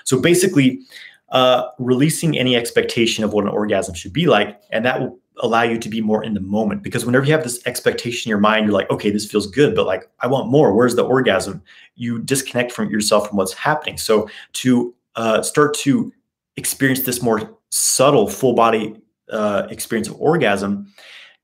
So 0.05 0.21
basically, 0.21 0.81
uh, 1.31 1.69
releasing 1.79 2.37
any 2.37 2.57
expectation 2.57 3.25
of 3.25 3.33
what 3.33 3.45
an 3.45 3.51
orgasm 3.51 3.95
should 3.95 4.13
be 4.13 4.27
like, 4.27 4.61
and 4.71 4.85
that 4.85 5.01
will 5.01 5.22
allow 5.41 5.63
you 5.63 5.79
to 5.79 5.89
be 5.89 6.01
more 6.01 6.23
in 6.23 6.35
the 6.35 6.41
moment. 6.41 6.83
Because 6.83 7.07
whenever 7.07 7.25
you 7.25 7.33
have 7.33 7.43
this 7.43 7.65
expectation 7.67 8.29
in 8.29 8.31
your 8.31 8.41
mind 8.41 8.67
you're 8.67 8.75
like 8.75 8.91
okay 8.91 9.11
this 9.11 9.27
feels 9.27 9.47
good 9.47 9.75
but 9.75 9.87
like 9.87 10.11
i 10.21 10.27
want 10.27 10.51
more. 10.51 10.75
Where's 10.75 10.95
the 10.95 11.05
orgasm? 11.05 11.63
You 11.95 12.19
disconnect 12.19 12.73
from 12.73 12.91
yourself 12.91 13.29
from 13.29 13.37
what's 13.37 13.55
happening. 13.55 13.99
So 13.99 14.29
to 14.55 14.95
uh, 15.17 15.43
start 15.43 15.75
to 15.75 16.13
experience 16.57 17.01
this 17.01 17.23
more 17.23 17.59
subtle 17.71 18.29
full 18.29 18.55
body 18.55 18.97
uh, 19.31 19.67
experience 19.71 20.09
of 20.09 20.21
orgasm 20.21 20.93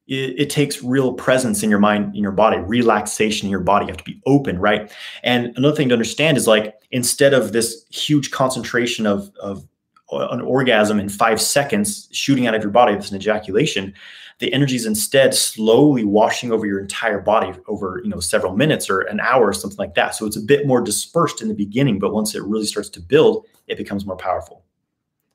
it, 0.09 0.41
it, 0.41 0.51
takes 0.51 0.83
real 0.83 1.13
presence 1.13 1.63
in 1.63 1.71
your 1.71 1.79
mind 1.79 2.17
in 2.17 2.23
your 2.23 2.33
body 2.33 2.59
relaxation 2.59 3.47
in 3.47 3.51
your 3.51 3.61
body. 3.61 3.85
You 3.85 3.91
have 3.91 3.99
to 3.99 4.05
be 4.05 4.21
open 4.27 4.59
right? 4.59 4.91
And 5.23 5.57
another 5.57 5.77
thing 5.77 5.89
to 5.91 5.95
understand 5.95 6.37
is 6.37 6.47
like 6.47 6.75
instead 6.91 7.35
of 7.35 7.53
this 7.53 7.85
huge 7.91 8.31
concentration 8.31 9.07
of 9.07 9.31
of 9.41 9.67
an 10.11 10.41
orgasm 10.41 10.99
in 10.99 11.09
five 11.09 11.41
seconds 11.41 12.09
shooting 12.13 12.47
out 12.47 12.55
of 12.55 12.63
your 12.63 12.71
body 12.71 12.95
that's 12.95 13.11
an 13.11 13.17
ejaculation 13.17 13.95
the 14.39 14.53
energy 14.53 14.77
is 14.77 14.87
instead 14.87 15.35
slowly 15.35 16.05
washing 16.05 16.53
over 16.53 16.65
your 16.65 16.79
entire 16.79 17.21
body 17.21 17.53
over 17.67 18.01
you 18.05 18.11
know 18.11 18.21
several 18.21 18.57
minutes 18.57 18.89
or 18.89 19.01
an 19.03 19.21
hour 19.21 19.49
or 19.49 19.53
something 19.53 19.79
like 19.79 19.95
that. 19.95 20.15
So 20.15 20.27
it's 20.27 20.37
a 20.37 20.41
bit 20.41 20.67
more 20.67 20.81
dispersed 20.81 21.43
in 21.43 21.49
the 21.49 21.55
beginning 21.55 21.99
but 21.99 22.13
once 22.13 22.35
it 22.35 22.43
really 22.43 22.67
starts 22.67 22.89
to 22.91 23.01
build 23.01 23.47
it 23.67 23.77
becomes 23.77 24.07
more 24.07 24.17
powerful. 24.17 24.65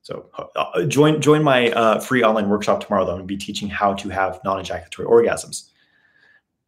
So 0.01 0.29
uh, 0.55 0.83
join 0.85 1.21
join 1.21 1.43
my 1.43 1.71
uh, 1.71 1.99
free 1.99 2.23
online 2.23 2.49
workshop 2.49 2.83
tomorrow 2.83 3.05
though 3.05 3.11
i'm 3.11 3.19
going 3.19 3.27
to 3.27 3.33
be 3.33 3.37
teaching 3.37 3.69
how 3.69 3.93
to 3.95 4.09
have 4.09 4.39
non-ejaculatory 4.43 5.07
orgasms. 5.07 5.69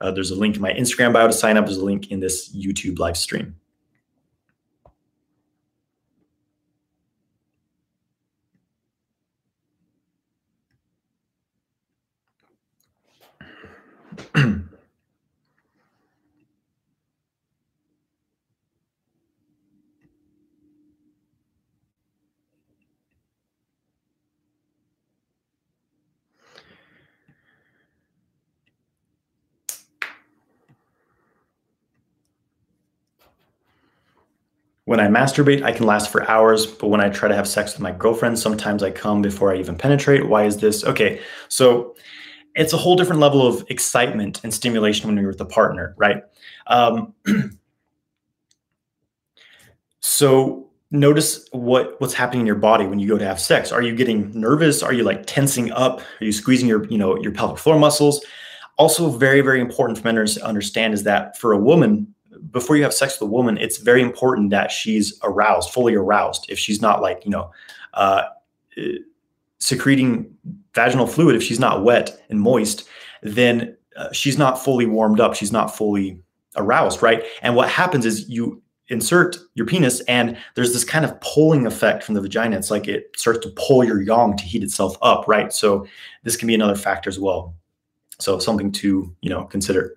Uh, 0.02 0.12
there's 0.12 0.32
a 0.32 0.36
link 0.36 0.58
in 0.58 0.62
my 0.62 0.74
instagram 0.74 1.14
bio 1.14 1.28
to 1.28 1.34
sign 1.34 1.58
up. 1.58 1.66
There's 1.66 1.78
a 1.78 1.86
link 1.86 2.12
in 2.12 2.20
this 2.20 2.54
youtube 2.56 3.00
live 3.00 3.18
stream 3.18 3.56
When 34.96 35.06
I 35.06 35.10
masturbate, 35.10 35.62
I 35.62 35.74
can 35.74 35.86
last 35.86 36.10
for 36.10 36.26
hours, 36.32 36.66
but 36.66 36.88
when 36.88 37.02
I 37.02 37.10
try 37.10 37.28
to 37.28 37.36
have 37.36 37.50
sex 37.50 37.74
with 37.74 37.82
my 37.82 37.92
girlfriend, 37.92 38.40
sometimes 38.40 38.82
I 38.82 38.92
come 38.92 39.22
before 39.22 39.54
I 39.54 39.58
even 39.58 39.76
penetrate. 39.76 40.30
Why 40.30 40.46
is 40.46 40.56
this? 40.56 40.86
Okay, 40.86 41.20
so 41.50 41.98
it's 42.56 42.72
a 42.72 42.78
whole 42.78 42.96
different 42.96 43.20
level 43.20 43.46
of 43.46 43.66
excitement 43.68 44.40
and 44.46 44.54
stimulation 44.54 45.10
when 45.10 45.18
you're 45.18 45.28
with 45.28 45.42
a 45.42 45.46
partner, 45.46 45.96
right? 45.98 46.24
Um, 46.68 47.14
so 50.00 50.70
notice 50.92 51.46
what 51.52 52.00
what's 52.00 52.14
happening 52.14 52.40
in 52.40 52.48
your 52.48 52.56
body 52.56 52.88
when 52.88 52.98
you 52.98 53.10
go 53.10 53.18
to 53.18 53.26
have 53.26 53.42
sex. 53.42 53.74
Are 53.74 53.82
you 53.82 53.94
getting 53.94 54.32
nervous? 54.32 54.82
Are 54.82 54.94
you 54.94 55.04
like 55.04 55.26
tensing 55.26 55.74
up? 55.74 56.00
Are 56.00 56.24
you 56.24 56.32
squeezing 56.32 56.70
your 56.70 56.86
you 56.86 56.98
know 56.98 57.18
your 57.18 57.34
pelvic 57.34 57.58
floor 57.58 57.78
muscles? 57.78 58.24
Also, 58.78 59.10
very 59.10 59.42
very 59.42 59.60
important 59.60 60.00
for 60.00 60.06
men 60.10 60.26
to 60.26 60.46
understand 60.46 60.94
is 60.94 61.04
that 61.04 61.38
for 61.38 61.52
a 61.52 61.58
woman, 61.58 62.15
before 62.52 62.78
you 62.78 62.84
have 62.84 62.94
sex 62.94 63.20
with 63.20 63.30
a 63.30 63.32
woman, 63.32 63.58
it's 63.58 63.78
very 63.78 64.02
important 64.02 64.50
that 64.52 64.72
she's 64.72 65.20
aroused, 65.24 65.72
fully 65.72 65.96
aroused. 65.96 66.46
If 66.50 66.60
she's 66.60 66.82
not 66.82 67.02
like 67.02 67.26
you 67.26 67.32
know. 67.32 67.52
Uh, 67.94 68.24
secreting 69.60 70.34
vaginal 70.74 71.08
fluid, 71.08 71.36
if 71.36 71.44
she's 71.44 71.60
not 71.60 71.84
wet 71.84 72.24
and 72.30 72.40
moist, 72.40 72.88
then 73.22 73.76
uh, 73.98 74.12
she's 74.12 74.38
not 74.38 74.64
fully 74.64 74.86
warmed 74.86 75.20
up. 75.20 75.34
She's 75.34 75.52
not 75.52 75.76
fully 75.76 76.22
aroused, 76.56 77.02
right? 77.02 77.24
And 77.42 77.56
what 77.56 77.70
happens 77.70 78.06
is 78.06 78.30
you 78.30 78.62
insert 78.90 79.38
your 79.56 79.66
penis 79.66 80.02
and 80.02 80.38
there's 80.54 80.72
this 80.72 80.84
kind 80.84 81.04
of 81.04 81.20
pulling 81.22 81.66
effect 81.66 82.04
from 82.04 82.14
the 82.14 82.22
vagina. 82.22 82.56
It's 82.56 82.70
like 82.70 82.88
it 82.88 83.10
starts 83.18 83.40
to 83.40 83.54
pull 83.56 83.84
your 83.84 84.02
yang 84.02 84.38
to 84.38 84.44
heat 84.44 84.64
itself 84.64 84.96
up, 85.02 85.28
right? 85.28 85.52
So 85.52 85.88
this 86.24 86.38
can 86.38 86.48
be 86.48 86.54
another 86.54 86.76
factor 86.76 87.10
as 87.10 87.20
well. 87.20 87.56
So 88.20 88.38
something 88.40 88.72
to, 88.74 89.14
you 89.22 89.30
know, 89.30 89.46
consider. 89.46 89.96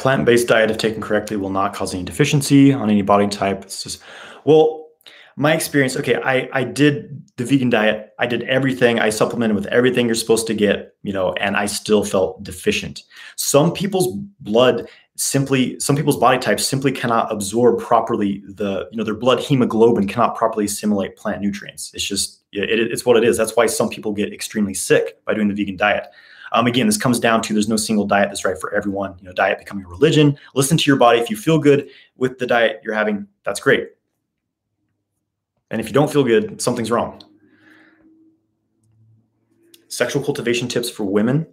Plant-based 0.00 0.48
diet, 0.48 0.70
if 0.70 0.78
taken 0.78 1.00
correctly, 1.00 1.36
will 1.36 1.50
not 1.50 1.74
cause 1.74 1.94
any 1.94 2.02
deficiency 2.02 2.72
on 2.72 2.90
any 2.90 3.02
body 3.02 3.28
type. 3.28 3.62
It's 3.62 3.84
just, 3.84 4.02
well, 4.44 4.88
my 5.36 5.54
experience. 5.54 5.96
Okay, 5.96 6.16
I 6.16 6.48
I 6.52 6.64
did 6.64 7.22
the 7.36 7.44
vegan 7.44 7.70
diet. 7.70 8.12
I 8.18 8.26
did 8.26 8.42
everything. 8.42 8.98
I 8.98 9.10
supplemented 9.10 9.54
with 9.54 9.66
everything 9.66 10.06
you're 10.06 10.14
supposed 10.14 10.46
to 10.48 10.54
get, 10.54 10.94
you 11.02 11.12
know, 11.12 11.32
and 11.34 11.56
I 11.56 11.66
still 11.66 12.04
felt 12.04 12.42
deficient. 12.42 13.02
Some 13.36 13.72
people's 13.72 14.08
blood 14.40 14.88
simply 15.16 15.78
some 15.78 15.96
people's 15.96 16.16
body 16.16 16.38
types 16.38 16.66
simply 16.66 16.90
cannot 16.90 17.30
absorb 17.30 17.78
properly 17.78 18.42
the 18.48 18.88
you 18.90 18.96
know 18.96 19.04
their 19.04 19.14
blood 19.14 19.38
hemoglobin 19.38 20.08
cannot 20.08 20.34
properly 20.34 20.64
assimilate 20.64 21.14
plant 21.14 21.42
nutrients 21.42 21.92
it's 21.92 22.04
just 22.04 22.42
it, 22.52 22.80
it's 22.90 23.04
what 23.04 23.18
it 23.18 23.24
is 23.24 23.36
that's 23.36 23.54
why 23.54 23.66
some 23.66 23.90
people 23.90 24.14
get 24.14 24.32
extremely 24.32 24.72
sick 24.72 25.22
by 25.26 25.34
doing 25.34 25.46
the 25.48 25.54
vegan 25.54 25.76
diet 25.76 26.06
um, 26.52 26.66
again, 26.66 26.86
this 26.86 26.96
comes 26.96 27.18
down 27.18 27.42
to 27.42 27.52
there's 27.52 27.68
no 27.68 27.76
single 27.76 28.06
diet 28.06 28.28
that's 28.28 28.44
right 28.44 28.58
for 28.58 28.74
everyone. 28.74 29.16
You 29.20 29.26
know, 29.26 29.32
diet 29.32 29.58
becoming 29.58 29.84
a 29.84 29.88
religion. 29.88 30.36
Listen 30.54 30.76
to 30.76 30.84
your 30.90 30.96
body. 30.96 31.18
If 31.18 31.30
you 31.30 31.36
feel 31.36 31.58
good 31.58 31.88
with 32.16 32.38
the 32.38 32.46
diet 32.46 32.80
you're 32.82 32.94
having, 32.94 33.26
that's 33.44 33.60
great. 33.60 33.90
And 35.70 35.80
if 35.80 35.86
you 35.86 35.92
don't 35.92 36.10
feel 36.10 36.24
good, 36.24 36.60
something's 36.60 36.90
wrong. 36.90 37.22
Sexual 39.88 40.24
cultivation 40.24 40.68
tips 40.68 40.90
for 40.90 41.04
women. 41.04 41.46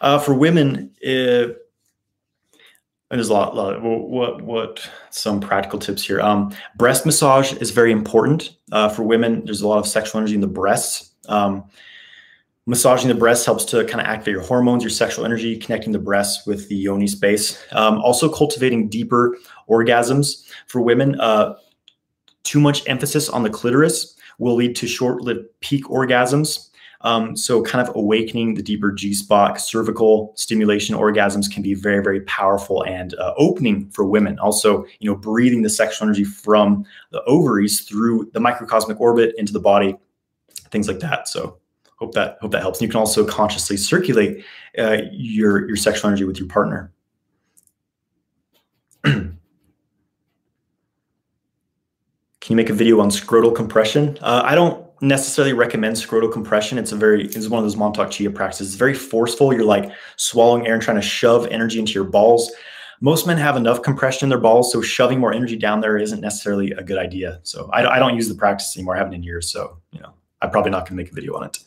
Uh, 0.00 0.18
for 0.18 0.34
women, 0.34 0.92
uh, 1.04 1.54
there's 3.10 3.30
a 3.30 3.32
lot, 3.32 3.56
lot 3.56 3.82
what 3.82 4.42
what 4.42 4.88
some 5.10 5.40
practical 5.40 5.78
tips 5.78 6.04
here. 6.04 6.20
Um, 6.20 6.54
breast 6.76 7.06
massage 7.06 7.52
is 7.54 7.70
very 7.70 7.90
important 7.90 8.56
uh, 8.70 8.90
for 8.90 9.02
women. 9.02 9.44
There's 9.44 9.62
a 9.62 9.68
lot 9.68 9.78
of 9.78 9.88
sexual 9.88 10.20
energy 10.20 10.34
in 10.34 10.40
the 10.40 10.46
breasts. 10.46 11.14
Um, 11.26 11.64
Massaging 12.68 13.08
the 13.08 13.14
breasts 13.14 13.46
helps 13.46 13.64
to 13.64 13.82
kind 13.86 13.98
of 13.98 14.06
activate 14.06 14.34
your 14.34 14.42
hormones, 14.42 14.82
your 14.82 14.90
sexual 14.90 15.24
energy, 15.24 15.56
connecting 15.56 15.90
the 15.90 15.98
breasts 15.98 16.46
with 16.46 16.68
the 16.68 16.76
yoni 16.76 17.06
space. 17.06 17.58
Um, 17.72 17.96
also, 18.02 18.28
cultivating 18.28 18.90
deeper 18.90 19.38
orgasms 19.70 20.46
for 20.66 20.82
women. 20.82 21.18
Uh, 21.18 21.54
too 22.42 22.60
much 22.60 22.86
emphasis 22.86 23.30
on 23.30 23.42
the 23.42 23.48
clitoris 23.48 24.16
will 24.36 24.54
lead 24.54 24.76
to 24.76 24.86
short-lived 24.86 25.46
peak 25.60 25.86
orgasms. 25.86 26.68
Um, 27.00 27.34
so, 27.38 27.62
kind 27.62 27.88
of 27.88 27.96
awakening 27.96 28.52
the 28.52 28.62
deeper 28.62 28.92
G 28.92 29.14
spot, 29.14 29.58
cervical 29.58 30.34
stimulation 30.36 30.94
orgasms 30.94 31.50
can 31.50 31.62
be 31.62 31.72
very, 31.72 32.02
very 32.04 32.20
powerful 32.22 32.84
and 32.84 33.14
uh, 33.14 33.32
opening 33.38 33.88
for 33.92 34.04
women. 34.04 34.38
Also, 34.40 34.84
you 34.98 35.10
know, 35.10 35.16
breathing 35.16 35.62
the 35.62 35.70
sexual 35.70 36.06
energy 36.06 36.24
from 36.24 36.84
the 37.12 37.22
ovaries 37.24 37.80
through 37.80 38.28
the 38.34 38.40
microcosmic 38.40 39.00
orbit 39.00 39.34
into 39.38 39.54
the 39.54 39.60
body, 39.60 39.96
things 40.70 40.86
like 40.86 41.00
that. 41.00 41.28
So, 41.28 41.56
hope 41.98 42.14
that 42.14 42.38
hope 42.40 42.52
that 42.52 42.62
helps. 42.62 42.78
And 42.78 42.86
you 42.86 42.90
can 42.90 42.98
also 42.98 43.24
consciously 43.24 43.76
circulate 43.76 44.44
uh, 44.78 44.98
your 45.12 45.66
your 45.66 45.76
sexual 45.76 46.08
energy 46.08 46.24
with 46.24 46.38
your 46.38 46.48
partner. 46.48 46.92
can 49.02 49.36
you 52.48 52.56
make 52.56 52.70
a 52.70 52.74
video 52.74 53.00
on 53.00 53.10
scrotal 53.10 53.54
compression? 53.54 54.18
Uh, 54.20 54.42
I 54.44 54.54
don't 54.54 54.84
necessarily 55.00 55.52
recommend 55.52 55.96
scrotal 55.96 56.32
compression. 56.32 56.78
It's 56.78 56.92
a 56.92 56.96
very 56.96 57.26
it's 57.26 57.48
one 57.48 57.62
of 57.62 57.64
those 57.64 57.76
Mantak 57.76 58.10
Chia 58.10 58.30
practices. 58.30 58.68
It's 58.68 58.76
very 58.76 58.94
forceful. 58.94 59.52
You're 59.52 59.64
like 59.64 59.90
swallowing 60.16 60.66
air 60.66 60.74
and 60.74 60.82
trying 60.82 60.96
to 60.96 61.02
shove 61.02 61.46
energy 61.48 61.78
into 61.78 61.92
your 61.92 62.04
balls. 62.04 62.50
Most 63.00 63.28
men 63.28 63.36
have 63.36 63.56
enough 63.56 63.82
compression 63.82 64.26
in 64.26 64.28
their 64.28 64.40
balls, 64.40 64.72
so 64.72 64.82
shoving 64.82 65.20
more 65.20 65.32
energy 65.32 65.54
down 65.54 65.80
there 65.80 65.96
isn't 65.98 66.20
necessarily 66.20 66.72
a 66.72 66.82
good 66.82 66.98
idea. 66.98 67.38
So 67.44 67.70
I, 67.72 67.86
I 67.86 67.98
don't 68.00 68.16
use 68.16 68.28
the 68.28 68.34
practice 68.34 68.76
anymore. 68.76 68.96
I 68.96 68.98
haven't 68.98 69.14
in 69.14 69.22
years. 69.22 69.52
So 69.52 69.78
you 69.92 70.00
know, 70.00 70.12
I'm 70.42 70.50
probably 70.50 70.72
not 70.72 70.80
going 70.80 70.96
to 70.96 71.02
make 71.02 71.12
a 71.12 71.14
video 71.14 71.36
on 71.36 71.44
it. 71.44 71.58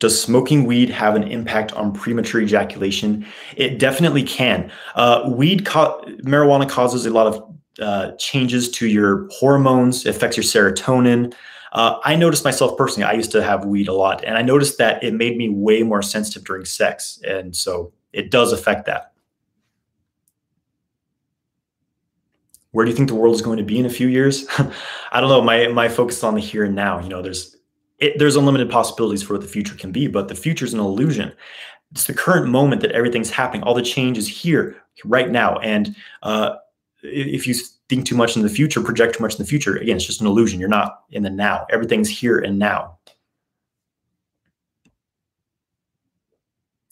Does 0.00 0.20
smoking 0.20 0.64
weed 0.64 0.90
have 0.90 1.14
an 1.14 1.22
impact 1.24 1.72
on 1.72 1.92
premature 1.92 2.40
ejaculation? 2.40 3.26
It 3.56 3.78
definitely 3.78 4.24
can. 4.24 4.70
Uh, 4.94 5.30
weed, 5.32 5.64
co- 5.64 6.02
marijuana 6.22 6.68
causes 6.68 7.06
a 7.06 7.10
lot 7.10 7.26
of 7.26 7.54
uh, 7.80 8.12
changes 8.18 8.70
to 8.72 8.86
your 8.86 9.28
hormones, 9.30 10.04
affects 10.06 10.36
your 10.36 10.44
serotonin. 10.44 11.34
Uh, 11.72 11.98
I 12.04 12.14
noticed 12.16 12.44
myself 12.44 12.76
personally, 12.76 13.04
I 13.04 13.12
used 13.12 13.32
to 13.32 13.42
have 13.42 13.64
weed 13.64 13.88
a 13.88 13.92
lot, 13.92 14.22
and 14.24 14.36
I 14.36 14.42
noticed 14.42 14.78
that 14.78 15.02
it 15.02 15.14
made 15.14 15.36
me 15.36 15.48
way 15.48 15.82
more 15.82 16.02
sensitive 16.02 16.44
during 16.44 16.64
sex. 16.64 17.20
And 17.26 17.54
so 17.54 17.92
it 18.12 18.30
does 18.30 18.52
affect 18.52 18.86
that. 18.86 19.12
Where 22.70 22.84
do 22.84 22.90
you 22.90 22.96
think 22.96 23.08
the 23.08 23.14
world 23.14 23.34
is 23.34 23.42
going 23.42 23.58
to 23.58 23.64
be 23.64 23.78
in 23.78 23.86
a 23.86 23.90
few 23.90 24.08
years? 24.08 24.46
I 25.12 25.20
don't 25.20 25.28
know. 25.28 25.40
My 25.40 25.68
my 25.68 25.88
focus 25.88 26.16
is 26.16 26.24
on 26.24 26.34
the 26.34 26.40
here 26.40 26.64
and 26.64 26.74
now. 26.74 26.98
You 26.98 27.08
know, 27.08 27.22
there's 27.22 27.53
it, 27.98 28.18
there's 28.18 28.36
unlimited 28.36 28.70
possibilities 28.70 29.22
for 29.22 29.34
what 29.34 29.42
the 29.42 29.48
future 29.48 29.74
can 29.74 29.92
be, 29.92 30.06
but 30.06 30.28
the 30.28 30.34
future 30.34 30.64
is 30.64 30.74
an 30.74 30.80
illusion. 30.80 31.32
It's 31.92 32.06
the 32.06 32.14
current 32.14 32.48
moment 32.48 32.82
that 32.82 32.92
everything's 32.92 33.30
happening. 33.30 33.62
All 33.62 33.74
the 33.74 33.82
change 33.82 34.18
is 34.18 34.26
here, 34.26 34.76
right 35.04 35.30
now. 35.30 35.58
And 35.58 35.94
uh, 36.22 36.56
if 37.02 37.46
you 37.46 37.54
think 37.88 38.06
too 38.06 38.16
much 38.16 38.36
in 38.36 38.42
the 38.42 38.48
future, 38.48 38.80
project 38.80 39.16
too 39.16 39.22
much 39.22 39.34
in 39.34 39.38
the 39.38 39.44
future, 39.44 39.76
again, 39.76 39.96
it's 39.96 40.06
just 40.06 40.20
an 40.20 40.26
illusion. 40.26 40.58
You're 40.58 40.68
not 40.68 41.04
in 41.10 41.22
the 41.22 41.30
now. 41.30 41.66
Everything's 41.70 42.08
here 42.08 42.38
and 42.38 42.58
now. 42.58 42.98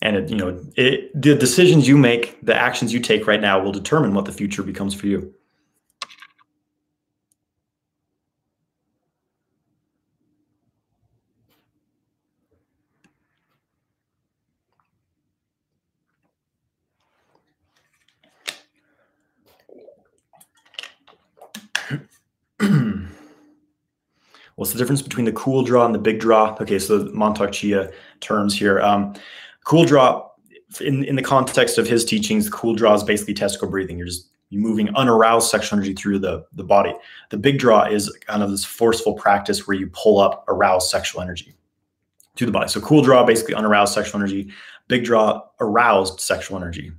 And 0.03 0.17
it, 0.17 0.31
you 0.31 0.37
know, 0.37 0.61
it, 0.77 1.11
the 1.21 1.37
decisions 1.37 1.87
you 1.87 1.97
make, 1.97 2.45
the 2.45 2.55
actions 2.55 2.93
you 2.93 2.99
take 2.99 3.27
right 3.27 3.41
now, 3.41 3.63
will 3.63 3.73
determine 3.73 4.15
what 4.15 4.25
the 4.25 4.33
future 4.33 4.63
becomes 4.63 4.95
for 4.95 5.07
you. 5.07 5.33
What's 24.57 24.73
the 24.73 24.79
difference 24.79 25.03
between 25.03 25.25
the 25.25 25.33
cool 25.33 25.63
draw 25.63 25.85
and 25.87 25.95
the 25.95 25.99
big 25.99 26.21
draw? 26.21 26.57
Okay, 26.61 26.79
so 26.79 26.99
the 26.99 27.11
Mantak 27.11 27.53
Chia 27.53 27.91
terms 28.21 28.57
here. 28.57 28.81
Um, 28.81 29.15
cool 29.65 29.85
draw, 29.85 30.29
in, 30.81 31.05
in 31.05 31.17
the 31.17 31.23
context 31.23 31.79
of 31.79 31.87
his 31.87 32.05
teachings, 32.05 32.47
the 32.47 32.51
cool 32.51 32.75
draw 32.75 32.95
is 32.95 33.03
basically 33.03 33.35
testicle 33.35 33.69
breathing. 33.69 33.99
You're 33.99 34.07
just 34.07 34.29
you're 34.51 34.61
moving 34.61 34.95
unaroused 34.97 35.49
sexual 35.51 35.79
energy 35.79 35.95
through 35.95 36.19
the, 36.19 36.45
the 36.53 36.63
body. 36.63 36.93
The 37.31 37.39
big 37.39 37.59
draw 37.59 37.85
is 37.85 38.15
kind 38.27 38.43
of 38.43 38.51
this 38.51 38.65
forceful 38.65 39.15
practice 39.15 39.67
where 39.67 39.79
you 39.79 39.87
pull 39.95 40.21
up 40.21 40.45
aroused 40.47 40.91
sexual 40.91 41.23
energy 41.23 41.55
to 42.37 42.45
the 42.45 42.53
body. 42.53 42.69
So 42.69 42.79
cool 42.83 43.01
draw, 43.01 43.25
basically 43.25 43.55
unaroused 43.55 43.95
sexual 43.95 44.21
energy. 44.21 44.51
Big 44.89 45.05
draw, 45.05 45.41
aroused 45.61 46.21
sexual 46.21 46.59
energy. 46.59 46.93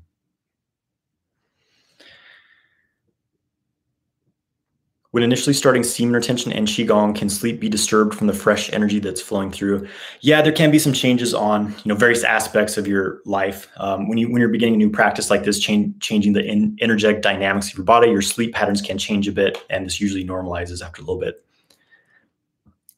When 5.14 5.22
initially 5.22 5.54
starting 5.54 5.84
semen 5.84 6.16
retention 6.16 6.52
and 6.52 6.68
qigong, 6.68 7.16
can 7.16 7.30
sleep 7.30 7.60
be 7.60 7.70
disturbed 7.70 8.16
from 8.16 8.26
the 8.26 8.34
fresh 8.34 8.74
energy 8.74 8.98
that's 8.98 9.22
flowing 9.22 9.52
through? 9.52 9.88
Yeah, 10.22 10.42
there 10.42 10.52
can 10.52 10.72
be 10.72 10.80
some 10.80 10.92
changes 10.92 11.36
on 11.36 11.68
you 11.68 11.90
know 11.90 11.94
various 11.94 12.24
aspects 12.24 12.78
of 12.78 12.88
your 12.88 13.22
life. 13.24 13.68
Um, 13.78 14.10
when 14.10 14.18
you 14.18 14.32
when 14.32 14.40
you're 14.40 14.50
beginning 14.50 14.74
a 14.74 14.78
new 14.78 14.90
practice 14.90 15.30
like 15.30 15.44
this, 15.44 15.60
change, 15.60 16.00
changing 16.00 16.34
the 16.34 16.44
in, 16.44 16.76
energetic 16.82 17.22
dynamics 17.22 17.70
of 17.70 17.78
your 17.78 17.86
body, 17.86 18.10
your 18.10 18.24
sleep 18.24 18.56
patterns 18.56 18.82
can 18.82 18.98
change 18.98 19.28
a 19.28 19.32
bit, 19.32 19.64
and 19.70 19.86
this 19.86 20.02
usually 20.02 20.26
normalizes 20.26 20.84
after 20.84 21.04
a 21.04 21.06
little 21.06 21.22
bit. 21.22 21.46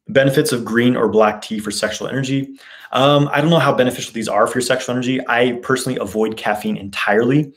Benefits 0.08 0.54
of 0.54 0.64
green 0.64 0.96
or 0.96 1.10
black 1.10 1.42
tea 1.42 1.60
for 1.60 1.70
sexual 1.70 2.08
energy. 2.08 2.58
Um, 2.94 3.30
I 3.34 3.42
don't 3.42 3.50
know 3.50 3.60
how 3.60 3.76
beneficial 3.76 4.14
these 4.14 4.30
are 4.30 4.48
for 4.48 4.60
your 4.60 4.66
sexual 4.66 4.94
energy. 4.94 5.20
I 5.28 5.60
personally 5.62 6.00
avoid 6.00 6.38
caffeine 6.38 6.78
entirely. 6.78 7.52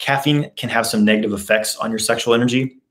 Caffeine 0.00 0.50
can 0.56 0.68
have 0.68 0.86
some 0.86 1.02
negative 1.02 1.32
effects 1.32 1.76
on 1.76 1.88
your 1.88 1.98
sexual 1.98 2.34
energy. 2.34 2.81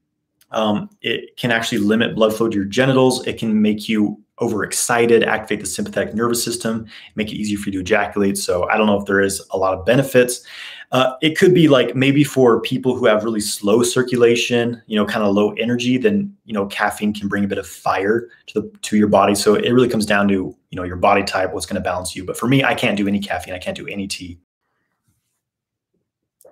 Um, 0.52 0.90
it 1.02 1.38
can 1.38 1.52
actually 1.52 1.80
limit 1.80 2.16
blood 2.16 2.34
flow 2.34 2.50
to 2.50 2.56
your 2.56 2.66
genitals. 2.66 3.26
It 3.26 3.38
can 3.38 3.62
make 3.62 3.88
you 3.88 4.22
overexcited, 4.42 5.24
activate 5.24 5.62
the 5.62 5.66
sympathetic 5.66 6.16
nervous 6.16 6.44
system, 6.44 6.88
make 7.16 7.32
it 7.32 7.36
easier 7.36 7.58
for 7.58 7.70
you 7.70 7.74
to 7.74 7.80
ejaculate. 7.80 8.38
So 8.38 8.68
I 8.70 8.78
don't 8.78 8.88
know 8.88 9.00
if 9.00 9.06
there 9.06 9.22
is 9.22 9.42
a 9.52 9.58
lot 9.58 9.74
of 9.74 9.86
benefits. 9.86 10.46
Uh, 10.92 11.14
it 11.22 11.38
could 11.38 11.54
be 11.54 11.70
like 11.70 11.96
maybe 11.96 12.24
for 12.24 12.60
people 12.60 12.96
who 12.96 13.06
have 13.06 13.24
really 13.24 13.40
slow 13.40 13.82
circulation, 13.82 14.82
you 14.88 14.98
know, 14.98 15.06
kind 15.06 15.24
of 15.24 15.34
low 15.34 15.52
energy, 15.54 15.98
then 15.98 16.36
you 16.44 16.54
know 16.54 16.66
caffeine 16.66 17.14
can 17.14 17.30
bring 17.30 17.46
a 17.46 17.48
bit 17.48 17.58
of 17.58 17.66
fire 17.66 18.28
to 18.48 18.60
the 18.60 18.72
to 18.82 18.98
your 18.98 19.08
body. 19.08 19.34
So 19.34 19.56
it 19.56 19.72
really 19.72 19.88
comes 19.88 20.06
down 20.06 20.28
to 20.28 20.34
you 20.34 20.76
know 20.76 20.84
your 20.84 20.98
body 20.98 21.24
type, 21.24 21.54
what's 21.54 21.66
going 21.66 21.76
to 21.76 21.82
balance 21.82 22.14
you. 22.14 22.26
But 22.26 22.38
for 22.38 22.48
me, 22.48 22.62
I 22.66 22.74
can't 22.74 22.98
do 22.98 23.08
any 23.08 23.22
caffeine. 23.22 23.54
I 23.54 23.60
can't 23.60 23.78
do 23.78 23.88
any 23.88 24.06
tea. 24.06 24.38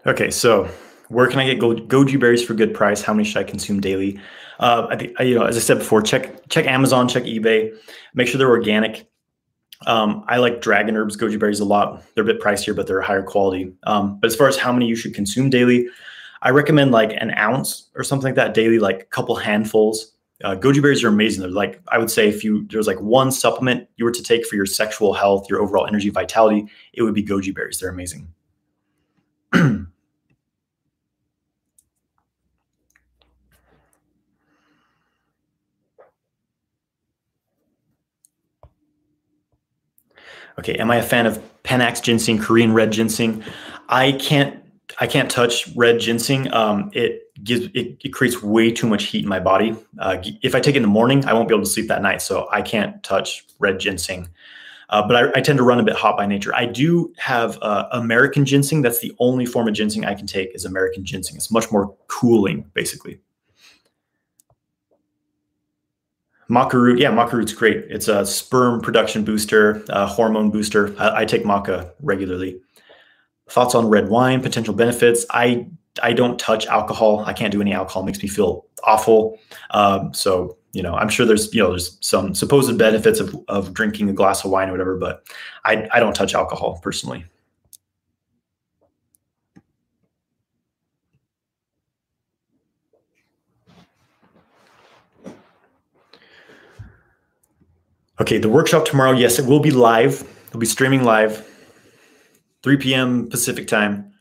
Okay, 0.06 0.32
so 0.32 0.70
where 1.10 1.28
can 1.28 1.40
I 1.40 1.46
get 1.46 1.60
go- 1.60 1.76
goji 1.76 2.20
berries 2.20 2.44
for 2.44 2.54
good 2.54 2.74
price? 2.74 3.02
How 3.02 3.14
many 3.14 3.28
should 3.28 3.38
I 3.38 3.44
consume 3.44 3.82
daily? 3.82 4.20
Uh, 4.60 4.88
I 4.90 4.96
think 4.96 5.20
you 5.20 5.36
know, 5.36 5.46
as 5.46 5.58
I 5.58 5.60
said 5.60 5.80
before, 5.80 6.02
check 6.02 6.48
check 6.50 6.66
Amazon, 6.66 7.08
check 7.08 7.24
eBay, 7.24 7.76
make 8.14 8.28
sure 8.28 8.38
they're 8.38 8.50
organic. 8.50 9.08
Um, 9.88 10.26
I 10.28 10.38
like 10.38 10.62
dragon 10.62 10.96
herbs, 10.96 11.16
goji 11.16 11.40
berries 11.40 11.60
a 11.60 11.66
lot. 11.66 12.04
They're 12.14 12.24
a 12.24 12.28
bit 12.28 12.42
pricier, 12.42 12.76
but 12.76 12.86
they're 12.86 13.02
higher 13.02 13.24
quality. 13.24 13.74
Um, 13.84 14.20
but 14.20 14.28
as 14.28 14.36
far 14.36 14.48
as 14.48 14.58
how 14.58 14.74
many 14.74 14.88
you 14.88 14.96
should 14.96 15.14
consume 15.14 15.50
daily, 15.50 15.88
I 16.42 16.50
recommend 16.50 16.92
like 16.92 17.12
an 17.14 17.32
ounce 17.38 17.90
or 17.96 18.04
something 18.04 18.26
like 18.26 18.36
that 18.36 18.54
daily, 18.54 18.80
like 18.80 19.02
a 19.02 19.06
couple 19.06 19.36
handfuls. 19.36 20.14
Uh, 20.44 20.56
goji 20.56 20.82
berries 20.82 21.04
are 21.04 21.08
amazing. 21.08 21.42
They're 21.42 21.52
like 21.52 21.82
I 21.88 21.98
would 21.98 22.12
say 22.12 22.28
if 22.28 22.44
you 22.44 22.68
there's 22.68 22.88
like 22.88 23.00
one 23.02 23.32
supplement 23.32 23.88
you 23.98 24.06
were 24.06 24.12
to 24.12 24.24
take 24.24 24.46
for 24.46 24.56
your 24.56 24.66
sexual 24.66 25.14
health, 25.14 25.50
your 25.50 25.62
overall 25.62 25.88
energy, 25.88 26.10
vitality, 26.10 26.68
it 26.94 27.02
would 27.02 27.16
be 27.16 27.24
goji 27.24 27.56
berries. 27.56 27.80
They're 27.80 27.90
amazing. 27.90 28.28
Okay, 40.60 40.76
am 40.76 40.92
I 40.92 40.98
a 40.98 41.04
fan 41.04 41.26
of 41.26 41.42
Panax 41.64 42.04
ginseng, 42.04 42.38
Korean 42.38 42.74
red 42.74 42.92
ginseng? 42.92 43.44
I 43.88 44.12
can't 44.14 44.62
I 45.00 45.08
can't 45.08 45.32
touch 45.32 45.70
red 45.76 46.00
ginseng. 46.00 46.52
Um, 46.54 46.90
it 46.94 47.34
gives 47.44 47.68
it, 47.74 47.98
it, 48.04 48.10
creates 48.10 48.44
way 48.44 48.72
too 48.72 48.88
much 48.88 49.06
heat 49.06 49.24
in 49.24 49.30
my 49.30 49.40
body. 49.40 49.76
Uh, 50.00 50.18
if 50.42 50.56
I 50.56 50.60
take 50.60 50.76
it 50.76 50.78
in 50.78 50.82
the 50.82 50.90
morning, 50.90 51.24
I 51.26 51.34
won't 51.34 51.48
be 51.48 51.56
able 51.56 51.64
to 51.64 51.70
sleep 51.70 51.88
that 51.88 52.02
night. 52.02 52.22
So 52.22 52.50
I 52.52 52.62
can't 52.62 53.02
touch 53.04 53.46
red 53.60 53.80
ginseng. 53.80 54.28
Uh, 54.90 55.08
but 55.08 55.16
I, 55.16 55.40
I, 55.40 55.42
tend 55.42 55.58
to 55.58 55.64
run 55.64 55.80
a 55.80 55.84
bit 55.84 55.96
hot 55.96 56.18
by 56.18 56.26
nature. 56.26 56.54
I 56.56 56.66
do 56.66 57.14
have 57.18 57.60
uh, 57.62 57.88
American 57.92 58.44
ginseng. 58.44 58.82
That's 58.82 59.00
the 59.00 59.14
only 59.20 59.46
form 59.46 59.68
of 59.68 59.76
ginseng 59.76 60.04
I 60.04 60.16
can 60.16 60.26
take 60.26 60.54
is 60.56 60.66
American 60.66 61.06
ginseng. 61.06 61.38
It's 61.38 61.52
much 61.52 61.72
more 61.72 61.96
cooling, 62.08 62.66
basically. 62.74 63.20
Maca 66.50 66.74
root, 66.74 67.00
yeah, 67.00 67.12
maca 67.12 67.34
root's 67.34 67.54
great. 67.54 67.86
It's 67.90 68.08
a 68.08 68.26
sperm 68.26 68.82
production 68.82 69.24
booster, 69.24 69.84
hormone 69.90 70.50
booster. 70.50 70.96
I, 71.00 71.22
I, 71.22 71.26
take 71.26 71.44
maca 71.44 71.92
regularly. 72.02 72.60
Thoughts 73.50 73.76
on 73.76 73.88
red 73.88 74.10
wine, 74.10 74.42
potential 74.42 74.74
benefits. 74.74 75.26
I 75.30 75.68
I 76.02 76.14
don't 76.14 76.40
touch 76.40 76.66
alcohol. 76.68 77.24
I 77.26 77.34
can't 77.34 77.52
do 77.52 77.62
any 77.62 77.74
alcohol. 77.74 78.04
It 78.04 78.08
makes 78.08 78.24
me 78.24 78.30
feel 78.30 78.66
awful. 78.84 79.38
Um, 79.72 80.14
so 80.14 80.58
you 80.72 80.84
know, 80.84 80.96
I'm 80.96 81.10
sure 81.10 81.26
there's 81.26 81.54
you 81.54 81.62
know 81.62 81.70
there's 81.70 81.98
some 82.02 82.34
supposed 82.36 82.76
benefits 82.78 83.20
of 83.20 83.36
of 83.48 83.74
drinking 83.74 84.10
a 84.10 84.14
glass 84.14 84.44
of 84.44 84.52
wine 84.52 84.70
or 84.70 84.72
whatever, 84.72 84.98
but 84.98 85.24
I 85.66 85.88
I 85.92 86.00
don't 86.00 86.16
touch 86.16 86.34
alcohol 86.34 86.80
personally. 86.82 87.26
Okay, 98.22 98.38
the 98.38 98.50
workshop 98.50 98.84
tomorrow, 98.84 99.14
yes, 99.14 99.40
it 99.40 99.46
will 99.46 99.62
be 99.62 99.72
live. 99.72 100.28
It'll 100.48 100.60
be 100.60 100.66
streaming 100.66 101.04
live, 101.04 101.48
3 102.64 102.76
p.m. 102.76 103.30
Pacific 103.30 103.66
time. 103.66 104.12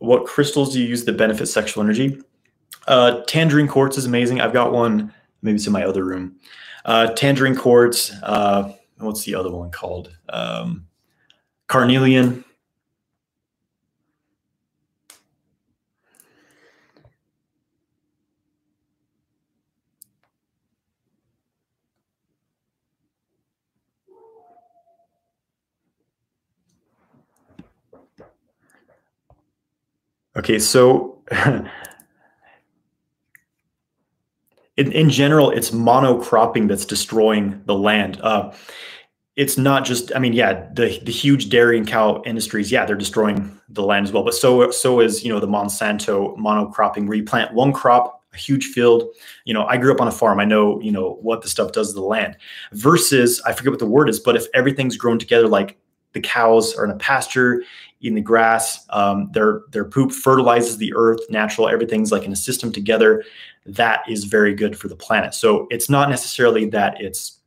What 0.00 0.26
crystals 0.26 0.74
do 0.74 0.80
you 0.82 0.86
use 0.86 1.04
to 1.04 1.12
benefit 1.12 1.46
sexual 1.46 1.82
energy? 1.82 2.20
Uh, 2.86 3.22
tangerine 3.26 3.68
quartz 3.68 3.96
is 3.96 4.04
amazing. 4.04 4.40
I've 4.42 4.52
got 4.52 4.72
one. 4.72 5.14
Maybe 5.40 5.54
it's 5.54 5.66
in 5.66 5.72
my 5.72 5.84
other 5.84 6.04
room. 6.04 6.36
Uh, 6.84 7.06
tangerine 7.14 7.56
quartz. 7.56 8.12
Uh, 8.22 8.72
what's 8.98 9.24
the 9.24 9.34
other 9.34 9.50
one 9.50 9.70
called? 9.70 10.14
Um, 10.28 10.86
carnelian. 11.68 12.44
Okay, 30.36 30.58
so 30.58 31.18
in, 34.76 34.92
in 34.92 35.10
general, 35.10 35.50
it's 35.50 35.70
monocropping 35.70 36.68
that's 36.68 36.86
destroying 36.86 37.62
the 37.66 37.74
land. 37.74 38.18
Uh, 38.22 38.52
it's 39.36 39.56
not 39.58 39.84
just, 39.84 40.14
I 40.14 40.18
mean, 40.18 40.32
yeah, 40.32 40.68
the 40.74 40.98
the 41.04 41.12
huge 41.12 41.48
dairy 41.48 41.78
and 41.78 41.86
cow 41.86 42.22
industries, 42.26 42.70
yeah, 42.70 42.84
they're 42.84 42.96
destroying 42.96 43.58
the 43.68 43.82
land 43.82 44.06
as 44.06 44.12
well. 44.12 44.24
But 44.24 44.34
so 44.34 44.70
so 44.70 45.00
is 45.00 45.24
you 45.24 45.32
know 45.32 45.40
the 45.40 45.46
Monsanto 45.46 46.36
monocropping, 46.36 47.06
where 47.06 47.16
you 47.16 47.24
plant 47.24 47.54
one 47.54 47.72
crop, 47.72 48.22
a 48.34 48.36
huge 48.36 48.66
field. 48.66 49.04
You 49.44 49.54
know, 49.54 49.64
I 49.64 49.78
grew 49.78 49.92
up 49.92 50.02
on 50.02 50.08
a 50.08 50.12
farm. 50.12 50.38
I 50.38 50.44
know 50.44 50.80
you 50.80 50.92
know 50.92 51.18
what 51.22 51.40
the 51.40 51.48
stuff 51.48 51.72
does 51.72 51.88
to 51.88 51.94
the 51.94 52.02
land. 52.02 52.36
Versus, 52.72 53.40
I 53.46 53.52
forget 53.52 53.72
what 53.72 53.78
the 53.78 53.86
word 53.86 54.10
is, 54.10 54.20
but 54.20 54.36
if 54.36 54.46
everything's 54.52 54.98
grown 54.98 55.18
together, 55.18 55.48
like 55.48 55.78
the 56.12 56.20
cows 56.20 56.74
are 56.74 56.84
in 56.84 56.90
a 56.90 56.96
pasture 56.96 57.62
eating 58.02 58.16
the 58.16 58.20
grass, 58.20 58.84
um, 58.90 59.30
their 59.32 59.62
their 59.70 59.84
poop 59.84 60.12
fertilizes 60.12 60.76
the 60.76 60.92
earth, 60.94 61.20
natural. 61.30 61.68
Everything's 61.68 62.12
like 62.12 62.24
in 62.24 62.32
a 62.32 62.36
system 62.36 62.72
together 62.72 63.24
that 63.64 64.00
is 64.08 64.24
very 64.24 64.54
good 64.54 64.76
for 64.76 64.88
the 64.88 64.96
planet. 64.96 65.34
So 65.34 65.68
it's 65.70 65.88
not 65.88 66.10
necessarily 66.10 66.68
that 66.70 67.00
it's 67.00 67.38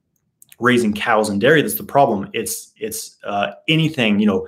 raising 0.59 0.93
cows 0.93 1.29
and 1.29 1.41
dairy 1.41 1.61
that's 1.61 1.75
the 1.75 1.83
problem. 1.83 2.29
It's 2.33 2.71
it's 2.77 3.17
uh, 3.25 3.51
anything 3.67 4.19
you 4.19 4.25
know, 4.25 4.47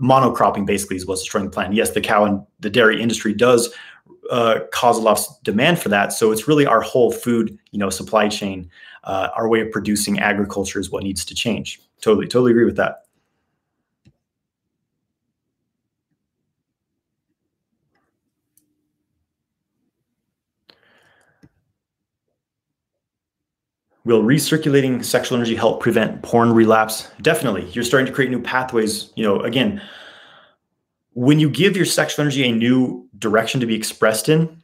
monocropping 0.00 0.66
basically 0.66 0.96
is 0.96 1.06
what's 1.06 1.22
destroying 1.22 1.46
the 1.46 1.52
planet. 1.52 1.74
Yes, 1.74 1.90
the 1.90 2.00
cow 2.00 2.24
and 2.24 2.42
the 2.60 2.70
dairy 2.70 3.02
industry 3.02 3.34
does 3.34 3.74
uh, 4.30 4.60
cause 4.72 4.96
a 4.98 5.02
lot 5.02 5.18
of 5.18 5.24
demand 5.42 5.80
for 5.80 5.88
that. 5.88 6.12
So 6.12 6.30
it's 6.30 6.46
really 6.46 6.64
our 6.64 6.80
whole 6.80 7.10
food 7.10 7.58
you 7.72 7.78
know 7.80 7.90
supply 7.90 8.28
chain, 8.28 8.70
uh, 9.02 9.30
our 9.34 9.48
way 9.48 9.60
of 9.60 9.72
producing 9.72 10.20
agriculture 10.20 10.78
is 10.78 10.90
what 10.90 11.02
needs 11.02 11.24
to 11.24 11.34
change. 11.34 11.80
Totally, 12.00 12.28
totally 12.28 12.52
agree 12.52 12.64
with 12.64 12.76
that. 12.76 13.06
Will 24.10 24.24
recirculating 24.24 25.04
sexual 25.04 25.36
energy 25.36 25.54
help 25.54 25.80
prevent 25.80 26.22
porn 26.22 26.52
relapse? 26.52 27.08
Definitely. 27.22 27.70
You're 27.70 27.84
starting 27.84 28.06
to 28.06 28.12
create 28.12 28.28
new 28.28 28.42
pathways. 28.42 29.12
You 29.14 29.22
know, 29.22 29.40
again, 29.40 29.80
when 31.12 31.38
you 31.38 31.48
give 31.48 31.76
your 31.76 31.86
sexual 31.86 32.24
energy 32.24 32.42
a 32.42 32.50
new 32.50 33.08
direction 33.18 33.60
to 33.60 33.66
be 33.66 33.76
expressed 33.76 34.28
in, 34.28 34.62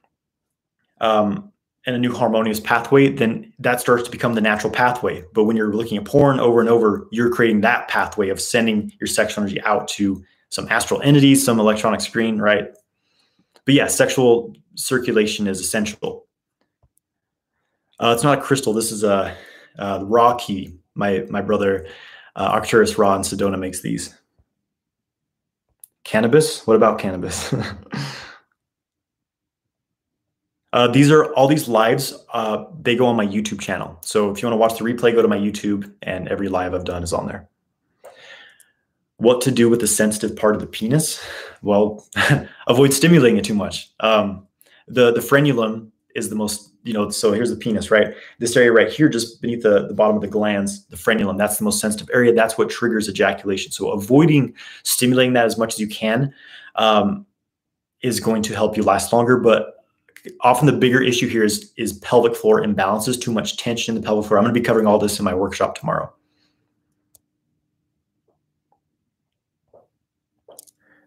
um, 1.01 1.53
and 1.87 1.95
a 1.95 1.99
new 2.01 2.13
harmonious 2.13 2.59
pathway, 2.59 3.09
then 3.09 3.53
that 3.61 3.81
starts 3.81 4.03
to 4.03 4.11
become 4.11 4.35
the 4.35 4.41
natural 4.41 4.73
pathway. 4.73 5.23
But 5.33 5.45
when 5.45 5.57
you're 5.57 5.73
looking 5.73 5.97
at 5.97 6.05
porn 6.05 6.41
over 6.41 6.59
and 6.59 6.69
over, 6.69 7.07
you're 7.13 7.31
creating 7.31 7.61
that 7.61 7.87
pathway 7.87 8.31
of 8.31 8.41
sending 8.41 8.93
your 9.01 9.07
sexual 9.07 9.45
energy 9.45 9.63
out 9.63 9.87
to 9.89 10.25
some 10.49 10.67
astral 10.71 11.01
entities, 11.03 11.45
some 11.45 11.61
electronic 11.61 12.01
screen, 12.01 12.41
right? 12.41 12.71
But 13.65 13.75
yeah, 13.75 13.87
sexual 13.87 14.57
circulation 14.75 15.47
is 15.47 15.61
essential. 15.61 16.26
Uh, 17.99 18.13
it's 18.15 18.23
not 18.23 18.39
a 18.39 18.41
crystal. 18.41 18.73
This 18.73 18.93
is 18.93 19.05
a, 19.05 19.37
a 19.79 20.05
raw 20.05 20.37
key. 20.37 20.79
My 20.95 21.27
my 21.31 21.41
brother 21.41 21.87
uh, 22.37 22.51
Arcturus 22.53 22.99
Raw 22.99 23.17
in 23.17 23.23
Sedona 23.23 23.59
makes 23.59 23.81
these. 23.81 24.15
Cannabis? 26.05 26.67
What 26.67 26.77
about 26.77 27.01
cannabis? 27.01 27.53
uh, 30.73 30.87
these 30.89 31.11
are 31.11 31.33
all 31.35 31.49
these 31.49 31.67
lives. 31.67 32.15
Uh, 32.33 32.67
they 32.81 32.95
go 32.95 33.07
on 33.07 33.17
my 33.17 33.27
YouTube 33.27 33.61
channel. 33.61 33.99
So 34.03 34.31
if 34.31 34.41
you 34.41 34.49
want 34.49 34.53
to 34.53 34.59
watch 34.59 34.79
the 34.79 34.85
replay, 34.85 35.15
go 35.15 35.23
to 35.23 35.29
my 35.29 35.39
YouTube, 35.39 35.93
and 36.03 36.29
every 36.29 36.49
live 36.49 36.75
I've 36.75 36.85
done 36.85 37.03
is 37.03 37.13
on 37.13 37.27
there. 37.27 37.49
What 39.17 39.41
to 39.43 39.51
do 39.51 39.69
with 39.69 39.81
the 39.81 39.89
sensitive 39.89 40.37
part 40.37 40.55
of 40.55 40.61
the 40.61 40.67
penis? 40.67 41.21
Well, 41.63 42.07
avoid 42.69 42.93
stimulating 42.93 43.39
it 43.39 43.45
too 43.45 43.55
much. 43.55 43.91
Um, 43.99 44.47
the 44.87 45.11
the 45.11 45.21
frenulum 45.21 45.91
is 46.17 46.29
the 46.29 46.37
most 46.37 46.73
you 46.87 46.93
know, 46.93 47.11
so 47.11 47.33
here's 47.33 47.51
the 47.51 47.57
penis, 47.57 47.91
right? 47.91 48.15
This 48.39 48.57
area 48.57 48.71
right 48.71 48.89
here, 48.89 49.09
just 49.09 49.43
beneath 49.43 49.65
the, 49.65 49.89
the 49.89 49.95
bottom 49.95 50.15
of 50.15 50.23
the 50.23 50.29
glands, 50.29 50.87
the 50.87 50.97
frenulum, 50.97 51.37
that's 51.37 51.59
the 51.59 51.65
most 51.65 51.81
sensitive 51.81 52.09
area. 52.15 52.33
That's 52.33 52.57
what 52.57 52.71
triggers 52.71 53.09
ejaculation. 53.09 53.73
So 53.73 53.91
avoiding 53.91 54.55
stimulating 54.85 55.33
that 55.33 55.47
as 55.47 55.59
much 55.59 55.75
as 55.75 55.81
you 55.81 55.89
can 55.89 56.33
um, 56.77 57.27
is 58.03 58.21
going 58.21 58.43
to 58.43 58.55
help 58.55 58.77
you 58.77 58.85
last 58.85 59.13
longer. 59.13 59.37
But 59.37 59.85
often 60.43 60.67
the 60.67 60.73
bigger 60.73 61.03
issue 61.03 61.29
here 61.29 61.43
is, 61.43 61.73
is 61.77 61.95
pelvic 61.95 62.37
floor 62.37 62.63
imbalances, 62.63 63.21
too 63.21 63.33
much 63.33 63.57
tension 63.57 63.97
in 63.97 64.01
the 64.01 64.07
pelvic 64.07 64.29
floor. 64.29 64.39
I'm 64.39 64.45
going 64.45 64.55
to 64.55 64.61
be 64.61 64.65
covering 64.65 64.87
all 64.87 64.99
this 64.99 65.19
in 65.19 65.25
my 65.25 65.35
workshop 65.35 65.77
tomorrow. 65.77 66.13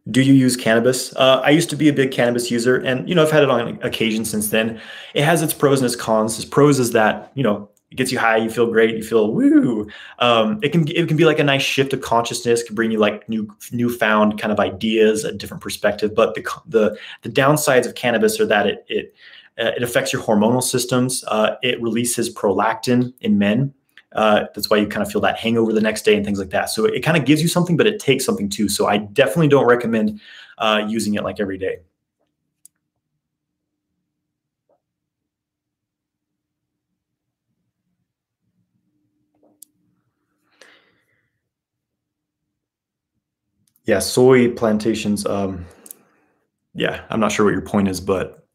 Do 0.10 0.22
you 0.22 0.34
use 0.34 0.56
cannabis? 0.56 1.16
Uh, 1.16 1.42
I 1.44 1.50
used 1.50 1.70
to 1.72 1.76
be 1.76 1.90
a 1.90 1.94
big 1.94 2.12
cannabis 2.12 2.50
user, 2.50 2.78
and 2.78 3.08
you 3.08 3.16
know 3.16 3.24
I've 3.24 3.32
had 3.32 3.44
it 3.44 3.50
on 3.50 3.80
occasion 3.82 4.26
since 4.26 4.50
then. 4.50 4.80
It 5.14 5.24
has 5.24 5.42
its 5.42 5.54
pros 5.54 5.82
and 5.82 5.86
its 5.86 5.96
cons. 5.96 6.38
Its 6.38 6.48
pros 6.48 6.80
is 6.80 6.92
that 6.92 7.32
you 7.36 7.44
know 7.44 7.70
it 7.92 7.96
gets 7.96 8.12
you 8.12 8.20
high, 8.20 8.38
you 8.38 8.50
feel 8.50 8.72
great, 8.72 8.96
you 8.96 9.04
feel 9.04 9.34
woo. 9.34 9.88
Um, 10.20 10.60
it 10.62 10.72
can 10.72 10.88
it 10.88 11.08
can 11.08 11.18
be 11.18 11.26
like 11.26 11.40
a 11.40 11.44
nice 11.44 11.64
shift 11.64 11.94
of 11.94 12.02
consciousness, 12.02 12.64
can 12.64 12.76
bring 12.76 12.92
you 12.92 13.00
like 13.00 13.28
new 13.28 13.50
newfound 13.72 14.40
kind 14.40 14.52
of 14.52 14.60
ideas, 14.60 15.24
a 15.24 15.32
different 15.32 15.62
perspective. 15.62 16.14
But 16.14 16.36
the 16.36 16.48
the 16.68 16.98
the 17.24 17.30
downsides 17.30 17.86
of 17.86 17.96
cannabis 17.96 18.40
are 18.40 18.46
that 18.46 18.68
it 18.68 18.86
it 18.88 19.14
uh, 19.60 19.72
it 19.76 19.84
affects 19.84 20.14
your 20.14 20.22
hormonal 20.22 20.64
systems. 20.64 21.24
Uh, 21.28 21.56
it 21.62 21.82
releases 21.82 22.34
prolactin 22.34 23.14
in 23.22 23.38
men, 23.38 23.74
uh, 24.14 24.46
that's 24.56 24.70
why 24.70 24.78
you 24.78 24.88
kind 24.88 25.06
of 25.06 25.12
feel 25.12 25.22
that 25.22 25.38
hangover 25.38 25.72
the 25.72 25.82
next 25.82 26.04
day 26.04 26.16
and 26.16 26.26
things 26.26 26.40
like 26.40 26.50
that. 26.50 26.70
So 26.70 26.86
it 26.86 27.02
kind 27.02 27.18
of 27.18 27.26
gives 27.26 27.42
you 27.42 27.48
something, 27.48 27.78
but 27.78 27.88
it 27.88 28.00
takes 28.00 28.26
something 28.26 28.50
too. 28.50 28.68
So 28.68 28.88
I 28.88 28.98
definitely 28.98 29.50
don't 29.50 29.68
recommend 29.68 30.20
uh, 30.58 30.86
using 30.88 31.14
it 31.14 31.24
like 31.24 31.40
every 31.40 31.58
day. 31.58 31.80
Yeah, 43.86 44.00
soy 44.00 44.52
plantations. 44.52 45.26
Um, 45.26 45.66
yeah, 46.76 47.04
I'm 47.10 47.20
not 47.20 47.32
sure 47.32 47.46
what 47.46 47.54
your 47.54 47.62
point 47.62 47.88
is, 47.88 48.00
but 48.00 48.46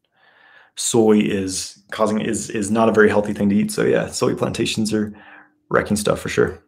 soy 0.75 1.19
is 1.19 1.83
causing 1.91 2.21
is 2.21 2.49
is 2.49 2.71
not 2.71 2.89
a 2.89 2.91
very 2.91 3.09
healthy 3.09 3.33
thing 3.33 3.49
to 3.49 3.55
eat. 3.55 3.71
So 3.71 3.83
yeah, 3.83 4.07
soy 4.07 4.35
plantations 4.35 4.93
are 4.93 5.13
wrecking 5.69 5.97
stuff 5.97 6.19
for 6.19 6.29
sure. 6.29 6.61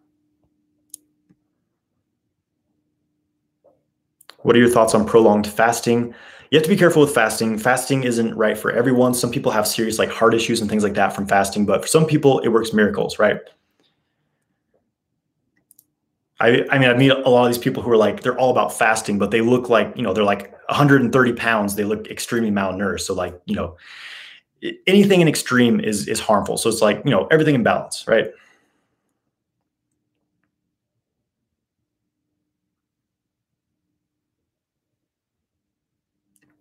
What 4.43 4.56
are 4.56 4.60
your 4.60 4.70
thoughts 4.70 4.95
on 4.95 5.06
prolonged 5.06 5.48
fasting? 5.48 6.14
You 6.52 6.58
have 6.58 6.64
to 6.64 6.70
be 6.70 6.78
careful 6.78 7.02
with 7.02 7.14
fasting. 7.14 7.58
Fasting 7.58 8.04
isn't 8.04 8.34
right 8.36 8.58
for 8.58 8.72
everyone. 8.72 9.14
Some 9.14 9.32
people 9.32 9.52
have 9.52 9.68
serious 9.68 10.00
like 10.00 10.10
heart 10.10 10.34
issues 10.34 10.62
and 10.62 10.70
things 10.70 10.84
like 10.84 10.93
that 10.93 11.14
from 11.14 11.28
fasting, 11.28 11.66
but 11.66 11.82
for 11.82 11.88
some 11.88 12.06
people 12.06 12.39
it 12.39 12.50
works 12.50 12.72
miracles, 12.72 13.20
right? 13.20 13.39
I, 16.39 16.64
I 16.70 16.78
mean, 16.78 16.89
I 16.89 16.93
meet 16.93 17.12
a 17.12 17.30
lot 17.30 17.48
of 17.48 17.54
these 17.54 17.58
people 17.62 17.82
who 17.82 17.89
are 17.91 17.98
like, 17.98 18.22
they're 18.22 18.38
all 18.38 18.52
about 18.52 18.72
fasting, 18.72 19.18
but 19.18 19.32
they 19.32 19.41
look 19.41 19.70
like, 19.70 19.91
you 19.98 20.04
know, 20.04 20.14
they're 20.14 20.24
like 20.24 20.52
130 20.70 21.34
pounds. 21.34 21.76
They 21.76 21.84
look 21.84 22.08
extremely 22.08 22.52
malnourished. 22.52 23.02
So 23.02 23.16
like, 23.16 23.39
you 23.45 23.56
know, 23.56 23.76
anything 24.86 25.22
in 25.22 25.28
extreme 25.28 25.80
is, 25.80 26.08
is 26.08 26.20
harmful. 26.20 26.58
So 26.58 26.70
it's 26.70 26.82
like, 26.82 27.02
you 27.06 27.12
know, 27.12 27.28
everything 27.32 27.56
in 27.56 27.64
balance, 27.64 28.08
right? 28.08 28.28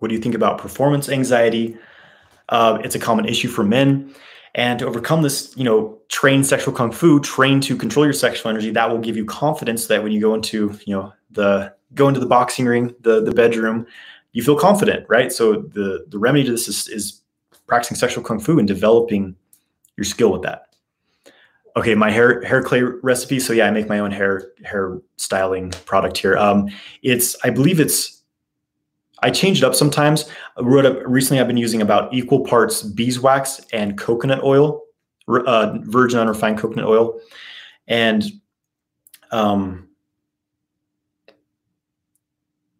What 0.07 0.11
do 0.11 0.15
you 0.15 0.23
think 0.23 0.37
about 0.37 0.59
performance 0.59 1.09
anxiety? 1.09 1.77
Uh, 2.49 2.79
it's 2.85 2.95
a 2.95 2.99
common 3.01 3.25
issue 3.25 3.49
for 3.49 3.65
men. 3.65 4.15
And 4.55 4.79
to 4.79 4.87
overcome 4.87 5.23
this, 5.23 5.53
you 5.57 5.65
know, 5.65 5.99
train 6.07 6.45
sexual 6.45 6.73
kung 6.73 6.93
fu, 6.93 7.19
train 7.19 7.61
to 7.63 7.77
control 7.77 8.07
your 8.07 8.13
sexual 8.13 8.49
energy. 8.49 8.71
That 8.71 8.89
will 8.89 9.01
give 9.01 9.17
you 9.17 9.25
confidence 9.25 9.89
that 9.89 10.05
when 10.05 10.13
you 10.13 10.21
go 10.21 10.33
into, 10.33 10.79
you 10.85 10.95
know, 10.95 11.13
the 11.33 11.75
go 11.95 12.07
into 12.07 12.21
the 12.21 12.27
boxing 12.27 12.67
ring, 12.67 12.95
the 13.01 13.21
the 13.21 13.33
bedroom, 13.33 13.85
you 14.31 14.45
feel 14.45 14.57
confident, 14.57 15.05
right? 15.09 15.33
So 15.33 15.55
the 15.55 16.07
the 16.07 16.21
remedy 16.21 16.45
to 16.45 16.53
this 16.53 16.69
is, 16.69 16.87
is 16.87 17.21
practicing 17.67 17.97
sexual 17.97 18.23
kung 18.23 18.39
fu 18.39 18.61
and 18.61 18.69
developing 18.69 19.35
your 19.97 20.05
skill 20.05 20.31
with 20.31 20.43
that. 20.43 20.69
Okay, 21.77 21.97
my 21.97 22.13
hair 22.13 22.43
hair 22.43 22.63
clay 22.63 22.83
recipe. 22.83 23.41
So 23.41 23.53
yeah, 23.53 23.67
I 23.67 23.73
make 23.73 23.89
my 23.89 23.99
own 23.99 24.13
hair 24.13 24.53
hair 24.65 25.01
styling 25.17 25.73
product 25.85 26.17
here. 26.17 26.37
Um, 26.37 26.69
it's 27.03 27.37
I 27.43 27.51
believe 27.51 27.81
it's 27.81 28.16
I 29.23 29.31
change 29.31 29.59
it 29.59 29.65
up 29.65 29.75
sometimes. 29.75 30.31
Recently. 30.59 31.41
I've 31.41 31.47
been 31.47 31.57
using 31.57 31.83
about 31.83 32.13
equal 32.13 32.41
parts 32.41 32.83
beeswax 32.83 33.61
and 33.73 33.97
coconut 33.99 34.43
oil, 34.45 34.83
uh, 35.29 35.79
virgin 35.83 36.21
unrefined 36.21 36.59
coconut 36.59 36.87
oil, 36.87 37.19
and 37.89 38.25
um, 39.31 39.89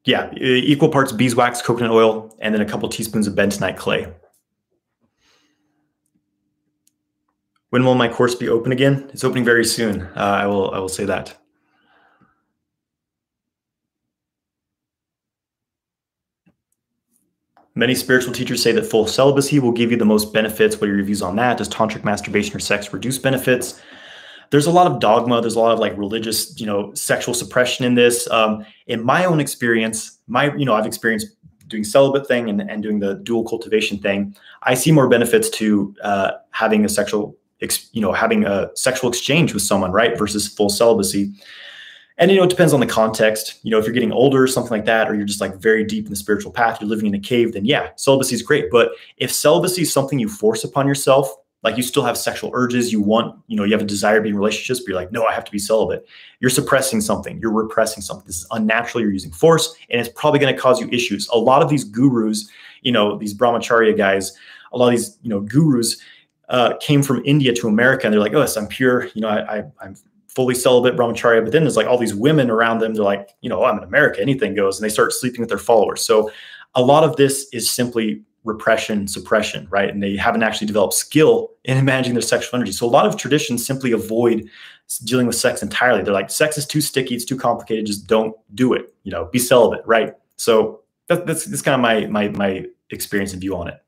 yeah, 0.05 0.33
equal 0.37 0.89
parts 0.89 1.13
beeswax, 1.13 1.63
coconut 1.63 1.91
oil, 1.91 2.37
and 2.41 2.55
then 2.55 2.61
a 2.61 2.67
couple 2.67 2.89
teaspoons 2.89 3.27
of 3.27 3.35
bentonite 3.35 3.77
clay. 3.77 4.13
When 7.71 7.85
will 7.85 7.97
my 7.97 8.09
course 8.09 8.35
be 8.35 8.49
open 8.49 8.73
again? 8.73 9.11
It's 9.13 9.25
opening 9.25 9.45
very 9.45 9.65
soon. 9.65 10.03
Uh, 10.03 10.39
I 10.43 10.47
will. 10.47 10.71
I 10.71 10.79
will 10.79 10.89
say 10.89 11.05
that. 11.07 11.37
Many 17.79 17.95
spiritual 17.95 18.33
teachers 18.33 18.63
say 18.63 18.73
that 18.73 18.87
full 18.87 19.07
celibacy 19.07 19.61
will 19.61 19.71
give 19.71 19.91
you 19.91 19.99
the 19.99 20.05
most 20.07 20.33
benefits. 20.33 20.81
What 20.81 20.89
are 20.89 20.97
your 20.97 21.05
views 21.05 21.21
on 21.21 21.37
that? 21.37 21.59
Does 21.59 21.69
tantric 21.69 22.05
masturbation 22.05 22.57
or 22.57 22.59
sex 22.59 22.91
reduce 22.91 23.19
benefits? 23.19 23.79
There's 24.51 24.65
a 24.65 24.71
lot 24.71 24.91
of 24.91 24.99
dogma. 24.99 25.43
There's 25.43 25.57
a 25.57 25.61
lot 25.61 25.73
of 25.73 25.79
like 25.79 25.95
religious, 25.99 26.59
you 26.59 26.65
know, 26.65 26.95
sexual 26.95 27.35
suppression 27.35 27.85
in 27.85 27.95
this. 27.95 28.31
Um, 28.31 28.65
in 28.87 29.05
my 29.05 29.27
own 29.27 29.41
experience, 29.41 30.19
my, 30.27 30.55
you 30.57 30.65
know, 30.65 30.73
I've 30.73 30.87
experienced 30.87 31.27
doing 31.67 31.85
celibate 31.85 32.27
thing 32.27 32.49
and, 32.49 32.63
and 32.63 32.83
doing 32.83 32.99
the 32.99 33.17
dual 33.17 33.45
cultivation 33.45 33.99
thing. 33.99 34.35
I 34.63 34.73
see 34.73 34.91
more 34.91 35.09
benefits 35.09 35.51
to 35.51 35.95
uh, 36.03 36.31
having 36.53 36.83
a 36.87 36.89
sexual, 36.89 37.37
ex, 37.61 37.91
you 37.93 38.01
know, 38.01 38.13
having 38.13 38.47
a 38.47 38.71
sexual 38.75 39.11
exchange 39.11 39.53
with 39.53 39.63
someone, 39.63 39.93
right, 39.93 40.17
versus 40.17 40.49
full 40.49 40.71
celibacy 40.71 41.35
and 42.19 42.31
you 42.31 42.37
know 42.37 42.45
it 42.45 42.51
depends 42.51 42.73
on 42.73 42.81
the 42.81 42.87
context. 42.87 43.61
You 43.63 43.71
know 43.71 43.79
if 43.79 43.85
you're 43.85 43.95
getting 43.95 44.13
older 44.13 44.43
or 44.43 44.47
something 44.47 44.71
like 44.71 44.85
that 44.87 45.09
or 45.09 45.15
you're 45.15 45.27
just 45.27 45.41
like 45.41 45.57
very 45.57 45.85
deep 45.85 46.05
in 46.05 46.11
the 46.11 46.17
spiritual 46.17 46.53
path 46.53 46.81
you're 46.81 46.89
living 46.89 47.07
in 47.07 47.15
a 47.15 47.21
cave 47.21 47.53
then 47.53 47.65
yeah 47.65 47.91
celibacy 47.97 48.35
is 48.35 48.43
great. 48.43 48.71
But 48.71 48.91
if 49.17 49.33
celibacy 49.33 49.83
is 49.83 49.93
something 49.93 50.19
you 50.19 50.29
force 50.29 50.65
upon 50.65 50.87
yourself 50.87 51.35
like 51.63 51.77
you 51.77 51.83
still 51.83 52.05
have 52.05 52.17
sexual 52.17 52.51
urges 52.55 52.93
you 52.93 53.01
want 53.01 53.37
you 53.49 53.57
know 53.57 53.65
you 53.65 53.73
have 53.73 53.83
a 53.83 53.87
desire 53.87 54.17
to 54.17 54.23
be 54.23 54.29
in 54.29 54.37
relationships 54.37 54.81
but 54.81 54.89
you're 54.89 54.97
like 54.97 55.11
no 55.11 55.27
i 55.27 55.33
have 55.33 55.45
to 55.45 55.53
be 55.53 55.59
celibate. 55.59 56.07
You're 56.41 56.51
suppressing 56.51 57.01
something. 57.01 57.39
You're 57.39 57.53
repressing 57.53 58.03
something. 58.03 58.27
This 58.27 58.41
is 58.41 58.47
unnatural. 58.51 59.03
You're 59.03 59.13
using 59.13 59.33
force 59.33 59.75
and 59.91 60.01
it's 60.01 60.11
probably 60.15 60.39
going 60.39 60.55
to 60.55 60.61
cause 60.61 60.81
you 60.81 60.89
issues. 60.91 61.29
A 61.29 61.39
lot 61.39 61.63
of 61.63 61.69
these 61.69 61.85
gurus 61.85 62.49
you 62.87 62.93
know 62.93 63.19
these 63.19 63.35
brahmacharya 63.35 63.97
guys 63.97 64.33
a 64.73 64.79
lot 64.79 64.87
of 64.87 64.93
these 64.93 65.19
you 65.23 65.29
know 65.29 65.41
gurus 65.41 66.01
uh, 66.49 66.75
came 66.81 67.03
from 67.03 67.21
india 67.25 67.53
to 67.53 67.67
america 67.67 68.07
and 68.07 68.13
they're 68.13 68.21
like 68.21 68.33
oh 68.33 68.41
yes 68.41 68.57
i'm 68.57 68.69
pure. 68.69 69.07
You 69.15 69.23
know 69.23 69.29
I, 69.29 69.59
I 69.59 69.65
i'm 69.81 69.97
fully 70.37 70.55
celibate 70.55 70.95
brahmacharya, 70.95 71.43
but 71.43 71.51
then 71.51 71.63
there's 71.63 71.79
like 71.79 71.87
all 71.87 71.97
these 71.97 72.15
women 72.15 72.51
around 72.51 72.79
them. 72.79 72.93
They're 72.93 73.03
like, 73.03 73.31
you 73.41 73.49
know, 73.49 73.63
oh, 73.63 73.65
I'm 73.65 73.79
in 73.79 73.85
America, 73.85 74.21
anything 74.21 74.55
goes. 74.55 74.79
And 74.79 74.85
they 74.85 74.93
start 74.93 75.15
sleeping 75.15 75.41
with 75.41 75.49
their 75.49 75.57
followers. 75.57 76.03
So 76.03 76.31
a 76.75 76.83
lot 76.83 77.05
of 77.05 77.17
this 77.17 77.49
is 77.55 77.71
simply 77.71 78.23
repression, 78.45 79.09
suppression, 79.09 79.67
right? 79.71 79.89
And 79.89 80.03
they 80.03 80.15
haven't 80.15 80.43
actually 80.43 80.67
developed 80.67 80.93
skill 80.93 81.53
in 81.65 81.83
managing 81.87 82.13
their 82.13 82.21
sexual 82.21 82.55
energy. 82.59 82.73
So 82.73 82.87
a 82.87 82.89
lot 82.89 83.07
of 83.07 83.17
traditions 83.17 83.67
simply 83.67 83.93
avoid 83.93 84.47
dealing 85.05 85.27
with 85.27 85.37
sex 85.37 85.63
entirely. 85.63 86.03
They're 86.03 86.13
like, 86.13 86.29
sex 86.29 86.59
is 86.59 86.67
too 86.67 86.83
sticky, 86.83 87.15
it's 87.15 87.25
too 87.25 87.39
complicated, 87.39 87.87
just 87.87 88.07
don't 88.07 88.37
do 88.55 88.75
it. 88.75 88.95
You 89.05 89.13
know, 89.13 89.31
be 89.33 89.39
celibate, 89.39 89.87
right? 89.87 90.13
So 90.37 90.83
that, 91.09 91.27
that's 91.27 91.47
that's 91.47 91.63
kind 91.63 91.75
of 91.75 91.81
my 91.81 92.07
my 92.09 92.29
my 92.37 92.67
experience 92.91 93.33
and 93.33 93.41
view 93.41 93.57
on 93.57 93.69
it. 93.69 93.83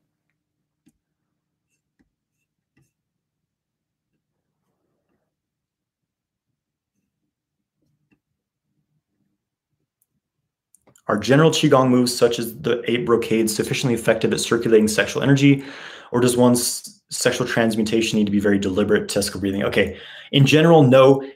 Are 11.09 11.17
general 11.17 11.49
Qigong 11.49 11.89
moves 11.89 12.15
such 12.15 12.37
as 12.37 12.57
the 12.61 12.83
eight 12.89 13.03
brocades 13.03 13.53
sufficiently 13.53 13.95
effective 13.95 14.31
at 14.31 14.39
circulating 14.39 14.87
sexual 14.87 15.23
energy, 15.23 15.65
or 16.11 16.21
does 16.21 16.37
one's 16.37 17.01
sexual 17.09 17.47
transmutation 17.47 18.19
need 18.19 18.25
to 18.25 18.31
be 18.31 18.39
very 18.39 18.59
deliberate, 18.59 19.09
testicle 19.09 19.41
breathing? 19.41 19.63
Okay, 19.63 19.97
in 20.31 20.45
general, 20.45 20.83
no. 20.83 21.27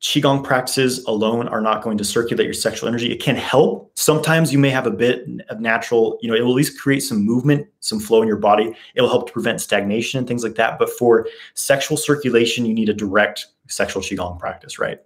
Qigong 0.00 0.42
practices 0.42 1.04
alone 1.04 1.46
are 1.48 1.60
not 1.60 1.82
going 1.82 1.98
to 1.98 2.04
circulate 2.04 2.46
your 2.46 2.54
sexual 2.54 2.88
energy. 2.88 3.12
It 3.12 3.20
can 3.20 3.36
help. 3.36 3.92
Sometimes 3.98 4.50
you 4.50 4.58
may 4.58 4.70
have 4.70 4.86
a 4.86 4.90
bit 4.90 5.26
of 5.50 5.60
natural, 5.60 6.18
you 6.22 6.28
know, 6.30 6.34
it 6.34 6.40
will 6.40 6.52
at 6.52 6.56
least 6.56 6.80
create 6.80 7.00
some 7.00 7.22
movement, 7.22 7.66
some 7.80 8.00
flow 8.00 8.22
in 8.22 8.26
your 8.26 8.38
body. 8.38 8.74
It 8.94 9.02
will 9.02 9.10
help 9.10 9.26
to 9.26 9.32
prevent 9.34 9.60
stagnation 9.60 10.16
and 10.16 10.26
things 10.26 10.42
like 10.42 10.54
that. 10.54 10.78
But 10.78 10.88
for 10.88 11.28
sexual 11.52 11.98
circulation, 11.98 12.64
you 12.64 12.72
need 12.72 12.88
a 12.88 12.94
direct 12.94 13.48
sexual 13.68 14.00
Qigong 14.00 14.38
practice, 14.38 14.78
right? 14.78 15.00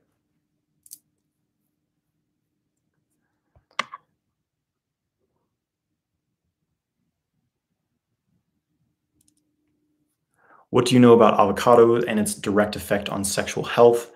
What 10.74 10.86
do 10.86 10.94
you 10.96 11.00
know 11.00 11.12
about 11.12 11.38
avocado 11.38 12.02
and 12.02 12.18
its 12.18 12.34
direct 12.34 12.74
effect 12.74 13.08
on 13.08 13.22
sexual 13.22 13.62
health? 13.62 14.10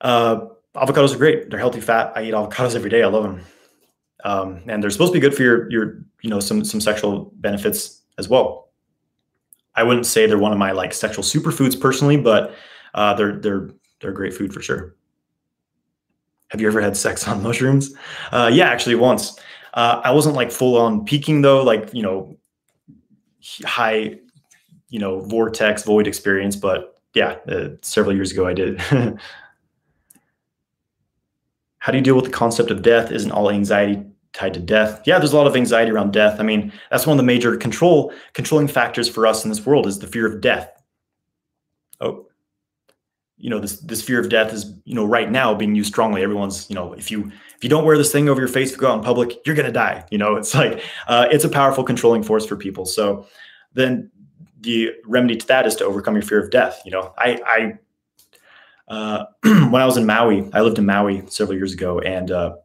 Uh, 0.00 0.42
avocados 0.76 1.12
are 1.12 1.18
great. 1.18 1.50
They're 1.50 1.58
healthy 1.58 1.80
fat. 1.80 2.12
I 2.14 2.22
eat 2.22 2.32
avocados 2.32 2.76
every 2.76 2.90
day. 2.90 3.02
I 3.02 3.08
love 3.08 3.24
them. 3.24 3.40
Um, 4.22 4.62
and 4.68 4.80
they're 4.80 4.90
supposed 4.90 5.12
to 5.12 5.16
be 5.16 5.20
good 5.20 5.34
for 5.34 5.42
your, 5.42 5.68
your, 5.68 6.04
you 6.22 6.30
know, 6.30 6.38
some, 6.38 6.64
some 6.64 6.80
sexual 6.80 7.32
benefits 7.38 8.02
as 8.18 8.28
well. 8.28 8.68
I 9.74 9.82
wouldn't 9.82 10.06
say 10.06 10.28
they're 10.28 10.38
one 10.38 10.52
of 10.52 10.58
my 10.58 10.70
like 10.70 10.94
sexual 10.94 11.24
superfoods 11.24 11.80
personally, 11.80 12.18
but 12.18 12.54
uh, 12.94 13.14
they're, 13.14 13.40
they're, 13.40 13.70
they're 14.00 14.12
great 14.12 14.34
food 14.34 14.54
for 14.54 14.62
sure. 14.62 14.94
Have 16.50 16.60
you 16.60 16.68
ever 16.68 16.80
had 16.80 16.96
sex 16.96 17.26
on 17.26 17.42
mushrooms? 17.42 17.92
Uh, 18.30 18.48
yeah, 18.52 18.68
actually 18.68 18.94
once. 18.94 19.40
Uh, 19.74 20.02
I 20.04 20.12
wasn't 20.12 20.36
like 20.36 20.52
full 20.52 20.78
on 20.78 21.04
peaking 21.04 21.42
though, 21.42 21.64
like, 21.64 21.92
you 21.92 22.04
know, 22.04 22.36
high 23.64 24.20
you 24.88 24.98
know 24.98 25.20
vortex 25.20 25.82
void 25.82 26.06
experience 26.06 26.56
but 26.56 27.00
yeah 27.14 27.36
uh, 27.48 27.68
several 27.82 28.14
years 28.14 28.32
ago 28.32 28.46
i 28.46 28.52
did. 28.52 28.80
How 31.80 31.92
do 31.92 31.98
you 31.98 32.04
deal 32.04 32.16
with 32.16 32.24
the 32.24 32.30
concept 32.32 32.72
of 32.72 32.82
death? 32.82 33.12
Isn't 33.12 33.30
all 33.30 33.50
anxiety 33.50 34.02
tied 34.32 34.52
to 34.54 34.60
death? 34.60 35.00
Yeah 35.06 35.18
there's 35.18 35.32
a 35.32 35.36
lot 35.36 35.46
of 35.46 35.56
anxiety 35.56 35.90
around 35.90 36.12
death. 36.12 36.40
I 36.40 36.42
mean 36.42 36.72
that's 36.90 37.06
one 37.06 37.14
of 37.14 37.18
the 37.18 37.26
major 37.26 37.56
control 37.56 38.12
controlling 38.34 38.68
factors 38.68 39.08
for 39.08 39.26
us 39.26 39.44
in 39.44 39.50
this 39.50 39.64
world 39.64 39.86
is 39.86 39.98
the 39.98 40.06
fear 40.06 40.26
of 40.26 40.40
death. 40.40 40.70
Oh 42.00 42.26
you 43.38 43.48
know 43.48 43.60
this 43.60 43.78
this 43.80 44.02
fear 44.02 44.20
of 44.20 44.28
death 44.28 44.52
is 44.52 44.72
you 44.84 44.94
know 44.94 45.04
right 45.04 45.30
now 45.30 45.54
being 45.54 45.74
used 45.74 45.90
strongly. 45.90 46.22
Everyone's 46.22 46.68
you 46.68 46.74
know 46.74 46.92
if 46.92 47.10
you 47.10 47.30
if 47.56 47.62
you 47.64 47.70
don't 47.70 47.84
wear 47.84 47.96
this 47.96 48.12
thing 48.12 48.28
over 48.28 48.40
your 48.40 48.48
face 48.48 48.70
if 48.70 48.76
you 48.76 48.80
go 48.80 48.90
out 48.90 48.98
in 48.98 49.04
public 49.04 49.38
you're 49.46 49.56
to 49.56 49.72
die 49.72 50.04
you 50.10 50.18
know? 50.18 50.36
It's 50.36 50.54
like 50.54 50.82
uh, 51.06 51.28
it's 51.30 51.44
a 51.44 51.48
powerful 51.48 51.84
controlling 51.84 52.22
force 52.22 52.44
for 52.44 52.56
people. 52.56 52.84
So 52.84 53.26
then 53.72 54.10
the 54.60 54.90
remedy 55.04 55.36
to 55.36 55.46
that 55.46 55.66
is 55.66 55.76
to 55.76 55.84
overcome 55.84 56.14
your 56.14 56.22
fear 56.22 56.42
of 56.42 56.50
death. 56.50 56.82
You 56.84 56.92
know, 56.92 57.14
I, 57.18 57.40
I 58.88 58.92
uh, 58.92 59.24
when 59.42 59.80
I 59.80 59.86
was 59.86 59.96
in 59.96 60.06
Maui, 60.06 60.48
I 60.52 60.60
lived 60.60 60.78
in 60.78 60.86
Maui 60.86 61.24
several 61.28 61.56
years 61.56 61.72
ago, 61.72 62.00
and 62.00 62.30
uh, 62.30 62.56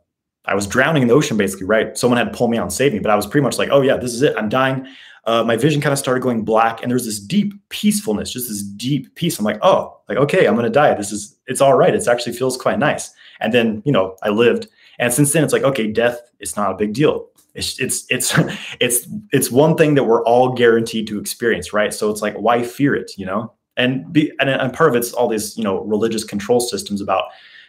I 0.46 0.56
was 0.56 0.68
drowning 0.68 1.02
in 1.02 1.08
the 1.08 1.14
ocean, 1.14 1.38
basically. 1.38 1.68
Right, 1.68 1.98
someone 1.98 2.18
had 2.18 2.32
to 2.32 2.38
pull 2.38 2.48
me 2.48 2.58
out 2.58 2.64
and 2.64 2.74
save 2.74 2.94
me, 2.94 3.00
but 3.00 3.12
I 3.12 3.16
was 3.16 3.28
pretty 3.28 3.44
much 3.44 3.58
like, 3.58 3.70
"Oh 3.72 3.82
yeah, 3.82 3.98
this 3.98 4.14
is 4.14 4.22
it. 4.22 4.36
I'm 4.38 4.50
dying." 4.50 4.88
Uh, 5.26 5.42
my 5.42 5.56
vision 5.56 5.80
kind 5.80 5.94
of 5.94 6.00
started 6.00 6.22
going 6.22 6.44
black, 6.44 6.82
and 6.82 6.92
there 6.92 6.96
was 6.96 7.06
this 7.06 7.20
deep 7.20 7.54
peacefulness, 7.70 8.34
just 8.34 8.50
this 8.50 8.62
deep 8.62 9.14
peace. 9.16 9.40
I'm 9.40 9.46
like, 9.46 9.60
"Oh, 9.62 10.00
like 10.10 10.18
okay, 10.18 10.48
I'm 10.48 10.56
gonna 10.56 10.70
die. 10.70 10.94
This 10.96 11.12
is 11.12 11.38
it's 11.48 11.62
all 11.62 11.76
right. 11.76 11.94
It 11.94 12.08
actually 12.08 12.34
feels 12.34 12.58
quite 12.58 12.80
nice." 12.80 13.12
And 13.40 13.54
then 13.54 13.82
you 13.86 13.92
know, 13.92 14.18
I 14.24 14.30
lived, 14.30 14.68
and 15.00 15.14
since 15.14 15.34
then, 15.34 15.44
it's 15.44 15.54
like, 15.54 15.64
okay, 15.64 15.92
death 15.92 16.20
is 16.40 16.56
not 16.56 16.72
a 16.72 16.76
big 16.76 16.94
deal 16.94 17.28
it's 17.54 17.80
it's 17.80 18.06
it's 18.10 18.34
it's 18.80 19.08
it's 19.32 19.52
one 19.52 19.76
thing 19.78 19.96
that 19.96 20.04
we're 20.04 20.24
all 20.24 20.54
guaranteed 20.54 21.08
to 21.08 21.20
experience 21.20 21.74
right? 21.74 21.94
So 21.94 22.10
it's 22.10 22.22
like 22.22 22.36
why 22.36 22.64
fear 22.64 22.96
it 22.96 23.12
you 23.18 23.26
know? 23.26 23.54
And 23.76 24.12
be 24.14 24.32
and, 24.40 24.50
and 24.50 24.74
part 24.74 24.90
of 24.90 24.96
it's 24.96 25.14
all 25.14 25.28
these 25.28 25.58
you 25.58 25.64
know 25.64 25.82
religious 25.84 26.24
control 26.24 26.60
systems 26.60 27.02
about 27.02 27.26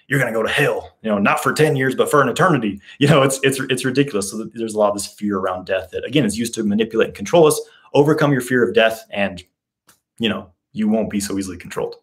you're 0.07 0.20
going 0.20 0.30
to 0.30 0.39
go 0.39 0.43
to 0.43 0.53
hell 0.53 0.97
you 1.03 1.11
know 1.11 1.18
not 1.18 1.43
for 1.43 1.53
10 1.53 1.76
years 1.76 1.95
but 1.95 2.11
for 2.11 2.20
an 2.20 2.28
eternity 2.28 2.80
you 2.99 3.09
know? 3.09 3.22
It's 3.22 3.41
it's 3.43 3.61
it's 3.61 3.85
ridiculous. 3.85 4.30
So 4.30 4.45
there's 4.55 4.74
a 4.74 4.78
lot 4.78 4.89
of 4.89 4.95
this 4.95 5.07
fear 5.07 5.39
around 5.39 5.66
death 5.66 5.91
that 5.93 6.05
again 6.05 6.24
is 6.24 6.39
used 6.39 6.55
to 6.55 6.64
manipulate 6.64 7.09
and 7.09 7.16
control 7.16 7.47
us 7.47 7.61
overcome 7.95 8.32
your 8.32 8.41
fear 8.41 8.66
of 8.66 8.74
death 8.74 9.05
and 9.11 9.43
you 10.18 10.28
know 10.28 10.51
you 10.72 10.89
won't 10.89 11.11
be 11.11 11.20
so 11.20 11.39
easily 11.39 11.57
controlled 11.57 11.97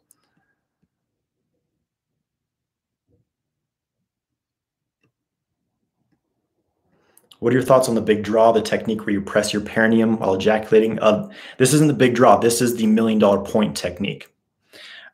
What 7.42 7.52
are 7.54 7.56
your 7.56 7.66
thoughts 7.66 7.90
on 7.90 7.96
the 7.96 8.02
big 8.02 8.24
draw, 8.24 8.52
the 8.52 8.62
technique 8.62 9.00
where 9.04 9.14
you 9.14 9.20
press 9.20 9.52
your 9.52 9.64
perineum 9.64 10.20
while 10.20 10.36
ejaculating? 10.36 11.00
Uh, 11.00 11.28
this 11.58 11.74
isn't 11.74 11.88
the 11.88 11.94
big 11.94 12.14
draw. 12.14 12.38
This 12.38 12.62
is 12.62 12.76
the 12.76 12.86
million 12.86 13.18
dollar 13.18 13.44
point 13.44 13.76
technique. 13.76 14.32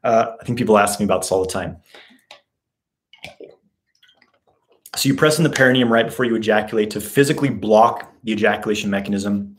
Uh, 0.04 0.36
I 0.40 0.44
think 0.44 0.58
people 0.58 0.78
ask 0.78 1.00
me 1.00 1.06
about 1.06 1.22
this 1.22 1.32
all 1.32 1.42
the 1.42 1.50
time. 1.50 1.78
So 4.98 5.08
you 5.08 5.16
press 5.16 5.38
in 5.38 5.46
the 5.46 5.50
perineum 5.50 5.92
right 5.92 6.06
before 6.06 6.26
you 6.26 6.36
ejaculate 6.36 6.90
to 6.92 7.00
physically 7.00 7.50
block 7.50 8.12
the 8.26 8.34
ejaculation 8.34 8.90
mechanism. 8.90 9.56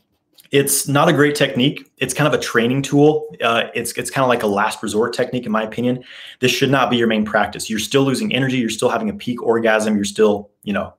It's 0.51 0.87
not 0.87 1.09
a 1.09 1.13
great 1.13 1.33
technique. 1.33 1.91
It's 1.97 2.13
kind 2.13 2.31
of 2.31 2.39
a 2.39 2.43
training 2.43 2.83
tool. 2.83 3.35
Uh, 3.41 3.69
it's 3.73 3.93
it's 3.93 4.11
kind 4.11 4.21
of 4.21 4.29
like 4.29 4.43
a 4.43 4.47
last 4.47 4.83
resort 4.83 5.15
technique, 5.15 5.47
in 5.47 5.51
my 5.51 5.63
opinion. 5.63 6.03
This 6.39 6.51
should 6.51 6.69
not 6.69 6.91
be 6.91 6.97
your 6.97 7.07
main 7.07 7.25
practice. 7.25 7.67
You're 7.67 7.79
still 7.79 8.03
losing 8.03 8.31
energy. 8.31 8.57
You're 8.57 8.69
still 8.69 8.89
having 8.89 9.09
a 9.09 9.13
peak 9.13 9.41
orgasm. 9.41 9.95
You're 9.95 10.05
still, 10.05 10.51
you 10.61 10.73
know, 10.73 10.93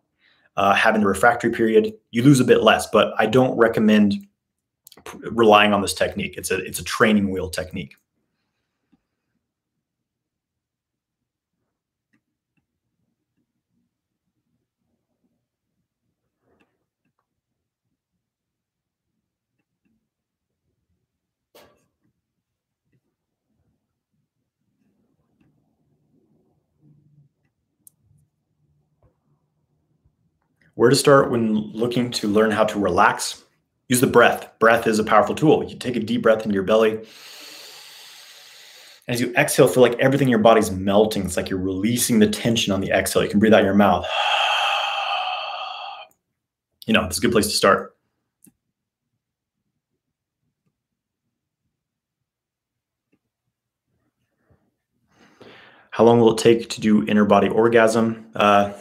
uh, 0.60 0.74
having 0.74 1.00
the 1.00 1.06
refractory 1.06 1.50
period, 1.50 1.94
you 2.10 2.22
lose 2.22 2.38
a 2.38 2.44
bit 2.44 2.62
less. 2.62 2.86
But 2.86 3.14
I 3.18 3.24
don't 3.24 3.56
recommend 3.56 4.14
relying 5.22 5.72
on 5.72 5.80
this 5.80 5.94
technique. 5.94 6.34
It's 6.36 6.50
a 6.50 6.58
it's 6.58 6.78
a 6.78 6.84
training 6.84 7.30
wheel 7.30 7.48
technique. 7.48 7.94
Where 30.80 30.88
to 30.88 30.96
start 30.96 31.30
when 31.30 31.72
looking 31.72 32.10
to 32.12 32.26
learn 32.26 32.50
how 32.50 32.64
to 32.64 32.78
relax? 32.78 33.44
Use 33.88 34.00
the 34.00 34.06
breath. 34.06 34.48
Breath 34.60 34.86
is 34.86 34.98
a 34.98 35.04
powerful 35.04 35.34
tool. 35.34 35.62
You 35.62 35.76
take 35.76 35.94
a 35.94 36.00
deep 36.00 36.22
breath 36.22 36.42
into 36.42 36.54
your 36.54 36.62
belly. 36.62 37.06
As 39.06 39.20
you 39.20 39.30
exhale, 39.34 39.68
feel 39.68 39.82
like 39.82 39.98
everything 39.98 40.28
in 40.28 40.30
your 40.30 40.38
body's 40.38 40.70
melting. 40.70 41.26
It's 41.26 41.36
like 41.36 41.50
you're 41.50 41.58
releasing 41.58 42.18
the 42.18 42.28
tension 42.28 42.72
on 42.72 42.80
the 42.80 42.92
exhale. 42.92 43.22
You 43.22 43.28
can 43.28 43.38
breathe 43.38 43.52
out 43.52 43.62
your 43.62 43.74
mouth. 43.74 44.06
You 46.86 46.94
know, 46.94 47.04
it's 47.04 47.18
a 47.18 47.20
good 47.20 47.30
place 47.30 47.46
to 47.46 47.54
start. 47.54 47.94
How 55.90 56.04
long 56.04 56.20
will 56.20 56.32
it 56.32 56.38
take 56.38 56.70
to 56.70 56.80
do 56.80 57.06
inner 57.06 57.26
body 57.26 57.50
orgasm? 57.50 58.30
Uh, 58.34 58.72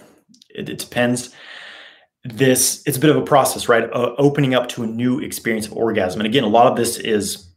it, 0.49 0.69
it 0.69 0.79
depends 0.79 1.35
this 2.23 2.83
it's 2.85 2.97
a 2.97 2.99
bit 2.99 3.09
of 3.09 3.17
a 3.17 3.21
process 3.21 3.69
right? 3.69 3.89
Uh, 3.93 4.13
opening 4.17 4.53
up 4.53 4.67
to 4.69 4.83
a 4.83 4.87
new 4.87 5.19
experience 5.19 5.65
of 5.65 5.73
orgasm. 5.73 6.19
And 6.19 6.27
again 6.27 6.43
a 6.43 6.47
lot 6.47 6.67
of 6.67 6.77
this 6.77 6.97
is 6.97 7.49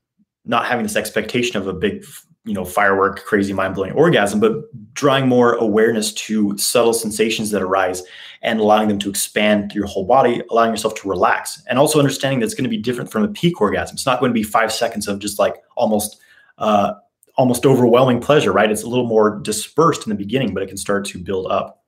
not 0.44 0.66
having 0.66 0.82
this 0.82 0.96
expectation 0.96 1.56
of 1.56 1.66
a 1.66 1.72
big 1.72 2.04
you 2.44 2.54
know 2.54 2.64
firework 2.64 3.24
crazy 3.24 3.52
mind-blowing 3.52 3.92
orgasm 3.92 4.40
but 4.40 4.52
drawing 4.94 5.28
more 5.28 5.54
awareness 5.54 6.12
to 6.12 6.56
subtle 6.58 6.92
sensations 6.92 7.50
that 7.50 7.62
arise 7.62 8.02
and 8.42 8.58
allowing 8.58 8.88
them 8.88 8.98
to 8.98 9.08
expand 9.08 9.70
through 9.70 9.80
your 9.80 9.88
whole 9.88 10.04
body 10.04 10.42
allowing 10.50 10.70
yourself 10.70 10.94
to 10.94 11.08
relax 11.08 11.62
and 11.68 11.78
also 11.78 11.98
understanding 11.98 12.40
that 12.40 12.46
it's 12.46 12.54
going 12.54 12.64
to 12.64 12.70
be 12.70 12.78
different 12.78 13.10
from 13.10 13.22
a 13.22 13.28
peak 13.28 13.60
orgasm. 13.60 13.94
It's 13.94 14.06
not 14.06 14.18
going 14.18 14.30
to 14.30 14.34
be 14.34 14.42
five 14.42 14.72
seconds 14.72 15.06
of 15.06 15.20
just 15.20 15.38
like 15.38 15.56
almost 15.76 16.20
uh, 16.58 16.94
almost 17.36 17.64
overwhelming 17.64 18.20
pleasure 18.20 18.52
right? 18.52 18.70
It's 18.70 18.82
a 18.82 18.88
little 18.88 19.06
more 19.06 19.38
dispersed 19.40 20.04
in 20.04 20.10
the 20.10 20.16
beginning 20.16 20.52
but 20.52 20.62
it 20.62 20.66
can 20.66 20.76
start 20.76 21.04
to 21.06 21.18
build 21.18 21.46
up 21.46 21.81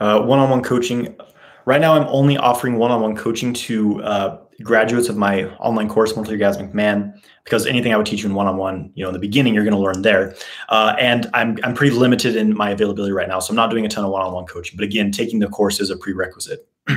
Uh, 0.00 0.20
one-on-one 0.22 0.62
coaching. 0.62 1.14
Right 1.66 1.80
now, 1.80 1.94
I'm 1.94 2.06
only 2.08 2.36
offering 2.38 2.76
one-on-one 2.76 3.16
coaching 3.16 3.52
to 3.52 4.02
uh, 4.02 4.38
graduates 4.62 5.08
of 5.08 5.16
my 5.16 5.44
online 5.56 5.88
course, 5.88 6.16
Multi-Orgasmic 6.16 6.72
Man, 6.74 7.20
because 7.44 7.66
anything 7.66 7.92
I 7.92 7.96
would 7.96 8.06
teach 8.06 8.22
you 8.22 8.28
in 8.28 8.34
one-on-one, 8.34 8.92
you 8.94 9.02
know, 9.02 9.10
in 9.10 9.12
the 9.12 9.20
beginning, 9.20 9.54
you're 9.54 9.64
going 9.64 9.76
to 9.76 9.80
learn 9.80 10.02
there. 10.02 10.34
Uh, 10.68 10.94
and 10.98 11.28
I'm 11.34 11.58
I'm 11.62 11.74
pretty 11.74 11.94
limited 11.94 12.36
in 12.36 12.56
my 12.56 12.70
availability 12.70 13.12
right 13.12 13.28
now, 13.28 13.40
so 13.40 13.50
I'm 13.50 13.56
not 13.56 13.70
doing 13.70 13.84
a 13.84 13.88
ton 13.88 14.04
of 14.04 14.10
one-on-one 14.10 14.46
coaching. 14.46 14.76
But 14.76 14.84
again, 14.84 15.12
taking 15.12 15.38
the 15.38 15.48
course 15.48 15.80
is 15.80 15.90
a 15.90 15.96
prerequisite. 15.96 16.66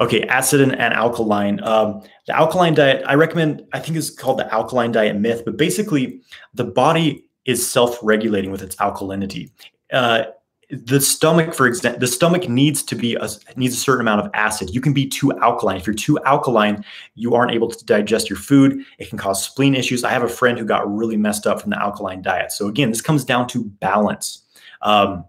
okay, 0.00 0.22
acid 0.24 0.60
and, 0.60 0.72
and 0.72 0.92
alkaline. 0.92 1.62
Um, 1.62 2.02
the 2.26 2.36
alkaline 2.36 2.74
diet, 2.74 3.02
I 3.06 3.14
recommend. 3.14 3.62
I 3.72 3.78
think 3.78 3.96
is 3.96 4.10
called 4.10 4.38
the 4.38 4.52
alkaline 4.52 4.92
diet 4.92 5.16
myth, 5.16 5.42
but 5.44 5.56
basically, 5.56 6.20
the 6.54 6.64
body 6.64 7.24
is 7.44 7.66
self-regulating 7.68 8.50
with 8.50 8.62
its 8.62 8.76
alkalinity. 8.76 9.50
Uh, 9.92 10.24
the 10.72 11.00
stomach 11.00 11.52
for 11.52 11.66
example 11.66 12.00
the 12.00 12.06
stomach 12.06 12.48
needs 12.48 12.82
to 12.82 12.94
be 12.94 13.14
a 13.16 13.28
needs 13.56 13.74
a 13.74 13.78
certain 13.78 14.00
amount 14.00 14.22
of 14.22 14.30
acid. 14.32 14.70
You 14.70 14.80
can 14.80 14.94
be 14.94 15.06
too 15.06 15.30
alkaline. 15.40 15.76
If 15.76 15.86
you're 15.86 15.94
too 15.94 16.18
alkaline 16.24 16.82
you 17.14 17.34
aren't 17.34 17.52
able 17.52 17.68
to 17.68 17.84
digest 17.84 18.30
your 18.30 18.38
food. 18.38 18.82
It 18.98 19.10
can 19.10 19.18
cause 19.18 19.44
spleen 19.44 19.74
issues. 19.74 20.02
I 20.02 20.10
have 20.10 20.22
a 20.22 20.28
friend 20.28 20.58
who 20.58 20.64
got 20.64 20.90
really 20.90 21.18
messed 21.18 21.46
up 21.46 21.60
from 21.60 21.70
the 21.70 21.80
alkaline 21.80 22.22
diet. 22.22 22.52
So 22.52 22.68
again 22.68 22.88
this 22.88 23.02
comes 23.02 23.22
down 23.22 23.48
to 23.48 23.64
balance. 23.64 24.44
Um, 24.80 25.26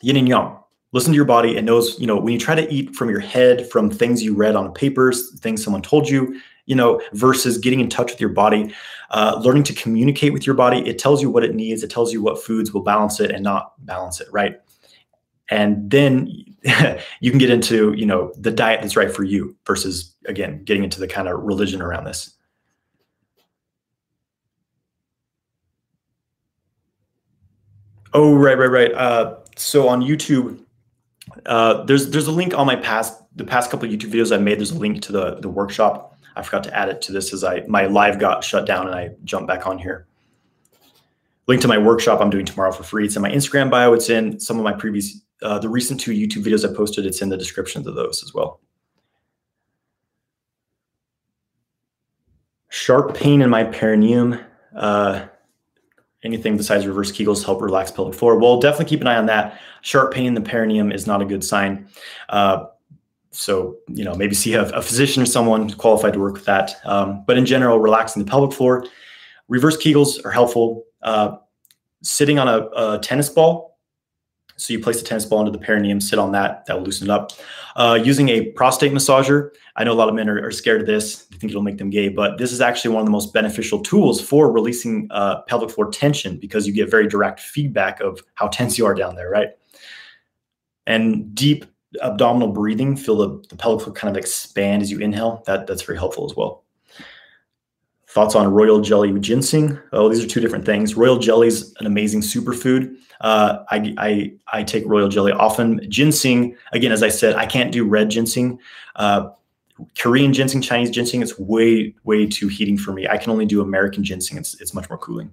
yin 0.00 0.16
and 0.16 0.28
yang. 0.28 0.56
Listen 0.90 1.12
to 1.12 1.16
your 1.16 1.24
body. 1.26 1.56
And 1.56 1.64
knows 1.64 1.98
you 2.00 2.08
know 2.08 2.16
when 2.16 2.32
you 2.32 2.40
try 2.40 2.56
to 2.56 2.72
eat 2.72 2.96
from 2.96 3.08
your 3.08 3.20
head 3.20 3.70
from 3.70 3.88
things 3.88 4.20
you 4.20 4.34
read 4.34 4.56
on 4.56 4.74
papers 4.74 5.38
things 5.38 5.62
someone 5.62 5.82
told 5.82 6.08
you 6.08 6.40
you 6.66 6.74
know 6.74 7.00
versus 7.12 7.56
getting 7.56 7.78
in 7.78 7.88
touch 7.88 8.10
with 8.10 8.20
your 8.20 8.30
body 8.30 8.74
uh, 9.10 9.40
learning 9.44 9.62
to 9.62 9.74
communicate 9.74 10.32
with 10.32 10.44
your 10.44 10.54
body 10.56 10.78
it 10.88 10.98
tells 10.98 11.22
you 11.22 11.30
what 11.30 11.44
it 11.44 11.54
needs. 11.54 11.84
It 11.84 11.90
tells 11.90 12.12
you 12.12 12.20
what 12.20 12.42
foods 12.42 12.72
will 12.72 12.82
balance 12.82 13.20
it 13.20 13.30
and 13.30 13.44
not 13.44 13.74
balance 13.86 14.20
it 14.20 14.26
right 14.32 14.56
and 15.52 15.90
then 15.90 16.26
you 17.20 17.30
can 17.30 17.38
get 17.38 17.50
into 17.50 17.92
you 17.92 18.06
know 18.06 18.32
the 18.38 18.50
diet 18.50 18.80
that's 18.80 18.96
right 18.96 19.12
for 19.12 19.24
you 19.24 19.54
versus 19.66 20.14
again 20.26 20.64
getting 20.64 20.82
into 20.82 20.98
the 20.98 21.06
kind 21.06 21.28
of 21.28 21.42
religion 21.42 21.82
around 21.82 22.04
this. 22.04 22.34
Oh 28.14 28.34
right 28.34 28.58
right 28.58 28.70
right. 28.70 28.92
Uh, 28.92 29.36
so 29.56 29.88
on 29.88 30.00
youtube 30.00 30.58
uh, 31.46 31.84
there's 31.84 32.10
there's 32.10 32.26
a 32.26 32.32
link 32.32 32.54
on 32.54 32.66
my 32.66 32.76
past 32.76 33.22
the 33.36 33.44
past 33.44 33.70
couple 33.70 33.88
youtube 33.88 34.12
videos 34.12 34.34
i 34.34 34.38
made. 34.38 34.58
There's 34.58 34.70
a 34.70 34.78
link 34.78 35.02
to 35.02 35.12
the 35.12 35.36
the 35.36 35.48
workshop. 35.48 36.18
I 36.34 36.42
forgot 36.42 36.64
to 36.64 36.74
add 36.76 36.88
it 36.88 37.02
to 37.02 37.12
this 37.12 37.34
as 37.34 37.44
i 37.44 37.62
my 37.68 37.86
live 37.86 38.18
got 38.18 38.42
shut 38.42 38.66
down 38.66 38.86
and 38.86 38.94
i 38.94 39.10
jumped 39.24 39.48
back 39.48 39.66
on 39.66 39.78
here. 39.78 40.06
Link 41.48 41.60
to 41.62 41.68
my 41.68 41.78
workshop 41.78 42.20
i'm 42.20 42.30
doing 42.30 42.46
tomorrow 42.46 42.72
for 42.72 42.84
free. 42.84 43.04
It's 43.04 43.16
in 43.16 43.22
my 43.22 43.30
instagram 43.30 43.70
bio. 43.70 43.92
It's 43.92 44.08
in 44.08 44.40
some 44.40 44.58
of 44.58 44.64
my 44.64 44.72
previous 44.72 45.20
uh, 45.42 45.58
the 45.58 45.68
recent 45.68 46.00
two 46.00 46.12
YouTube 46.12 46.44
videos 46.44 46.68
I 46.68 46.74
posted, 46.74 47.06
it's 47.06 47.22
in 47.22 47.28
the 47.28 47.36
descriptions 47.36 47.86
of 47.86 47.94
those 47.94 48.22
as 48.22 48.32
well. 48.32 48.60
Sharp 52.68 53.14
pain 53.14 53.42
in 53.42 53.50
my 53.50 53.64
perineum. 53.64 54.38
Uh, 54.74 55.26
anything 56.22 56.56
besides 56.56 56.86
reverse 56.86 57.12
Kegels 57.12 57.44
help 57.44 57.60
relax 57.60 57.90
pelvic 57.90 58.14
floor. 58.14 58.38
Well, 58.38 58.60
definitely 58.60 58.86
keep 58.86 59.00
an 59.02 59.08
eye 59.08 59.16
on 59.16 59.26
that. 59.26 59.60
Sharp 59.82 60.14
pain 60.14 60.26
in 60.26 60.34
the 60.34 60.40
perineum 60.40 60.90
is 60.90 61.06
not 61.06 61.20
a 61.20 61.24
good 61.24 61.44
sign. 61.44 61.88
Uh, 62.28 62.66
so, 63.30 63.76
you 63.88 64.04
know, 64.04 64.14
maybe 64.14 64.34
see 64.34 64.54
a, 64.54 64.64
a, 64.70 64.82
physician 64.82 65.22
or 65.22 65.26
someone 65.26 65.70
qualified 65.70 66.12
to 66.12 66.18
work 66.18 66.34
with 66.34 66.44
that. 66.44 66.76
Um, 66.84 67.24
but 67.26 67.38
in 67.38 67.46
general, 67.46 67.78
relaxing 67.78 68.24
the 68.24 68.30
pelvic 68.30 68.54
floor. 68.56 68.86
Reverse 69.48 69.76
Kegels 69.76 70.24
are 70.24 70.30
helpful. 70.30 70.84
Uh, 71.02 71.36
sitting 72.02 72.38
on 72.38 72.48
a, 72.48 72.68
a 72.76 72.98
tennis 73.00 73.28
ball 73.28 73.71
so 74.56 74.72
you 74.72 74.80
place 74.80 75.00
the 75.00 75.06
tennis 75.06 75.24
ball 75.24 75.40
into 75.40 75.52
the 75.52 75.58
perineum, 75.58 76.00
sit 76.00 76.18
on 76.18 76.32
that, 76.32 76.66
that 76.66 76.76
will 76.76 76.84
loosen 76.84 77.08
it 77.08 77.10
up. 77.10 77.32
Uh, 77.76 77.98
using 78.02 78.28
a 78.28 78.50
prostate 78.52 78.92
massager, 78.92 79.50
I 79.76 79.84
know 79.84 79.92
a 79.92 79.94
lot 79.94 80.08
of 80.08 80.14
men 80.14 80.28
are, 80.28 80.46
are, 80.46 80.50
scared 80.50 80.82
of 80.82 80.86
this. 80.86 81.24
They 81.24 81.38
think 81.38 81.50
it'll 81.50 81.62
make 81.62 81.78
them 81.78 81.90
gay, 81.90 82.08
but 82.08 82.38
this 82.38 82.52
is 82.52 82.60
actually 82.60 82.94
one 82.94 83.00
of 83.00 83.06
the 83.06 83.12
most 83.12 83.32
beneficial 83.32 83.80
tools 83.80 84.20
for 84.20 84.52
releasing 84.52 85.08
uh, 85.10 85.42
pelvic 85.42 85.70
floor 85.70 85.90
tension 85.90 86.36
because 86.36 86.66
you 86.66 86.72
get 86.72 86.90
very 86.90 87.08
direct 87.08 87.40
feedback 87.40 88.00
of 88.00 88.20
how 88.34 88.48
tense 88.48 88.76
you 88.76 88.84
are 88.84 88.94
down 88.94 89.14
there, 89.14 89.30
right? 89.30 89.48
And 90.86 91.34
deep 91.34 91.64
abdominal 92.00 92.48
breathing, 92.48 92.96
feel 92.96 93.16
the, 93.16 93.46
the 93.48 93.56
pelvic 93.56 93.84
floor 93.84 93.94
kind 93.94 94.14
of 94.14 94.18
expand 94.18 94.82
as 94.82 94.90
you 94.90 94.98
inhale. 94.98 95.42
That, 95.46 95.66
that's 95.66 95.82
very 95.82 95.98
helpful 95.98 96.24
as 96.24 96.36
well. 96.36 96.61
Thoughts 98.12 98.34
on 98.34 98.52
royal 98.52 98.82
jelly 98.82 99.18
ginseng? 99.20 99.80
Oh, 99.94 100.10
these 100.10 100.22
are 100.22 100.28
two 100.28 100.40
different 100.42 100.66
things. 100.66 100.96
Royal 100.96 101.18
jelly 101.18 101.48
is 101.48 101.74
an 101.80 101.86
amazing 101.86 102.20
superfood. 102.20 102.94
Uh, 103.22 103.64
I, 103.70 103.94
I, 103.96 104.32
I 104.52 104.62
take 104.64 104.84
royal 104.84 105.08
jelly 105.08 105.32
often. 105.32 105.80
Ginseng, 105.90 106.54
again, 106.74 106.92
as 106.92 107.02
I 107.02 107.08
said, 107.08 107.36
I 107.36 107.46
can't 107.46 107.72
do 107.72 107.88
red 107.88 108.10
ginseng. 108.10 108.58
Uh, 108.96 109.30
Korean 109.98 110.34
ginseng, 110.34 110.60
Chinese 110.60 110.90
ginseng, 110.90 111.22
it's 111.22 111.38
way, 111.38 111.94
way 112.04 112.26
too 112.26 112.48
heating 112.48 112.76
for 112.76 112.92
me. 112.92 113.08
I 113.08 113.16
can 113.16 113.30
only 113.30 113.46
do 113.46 113.62
American 113.62 114.04
ginseng. 114.04 114.36
It's, 114.36 114.60
it's 114.60 114.74
much 114.74 114.90
more 114.90 114.98
cooling. 114.98 115.32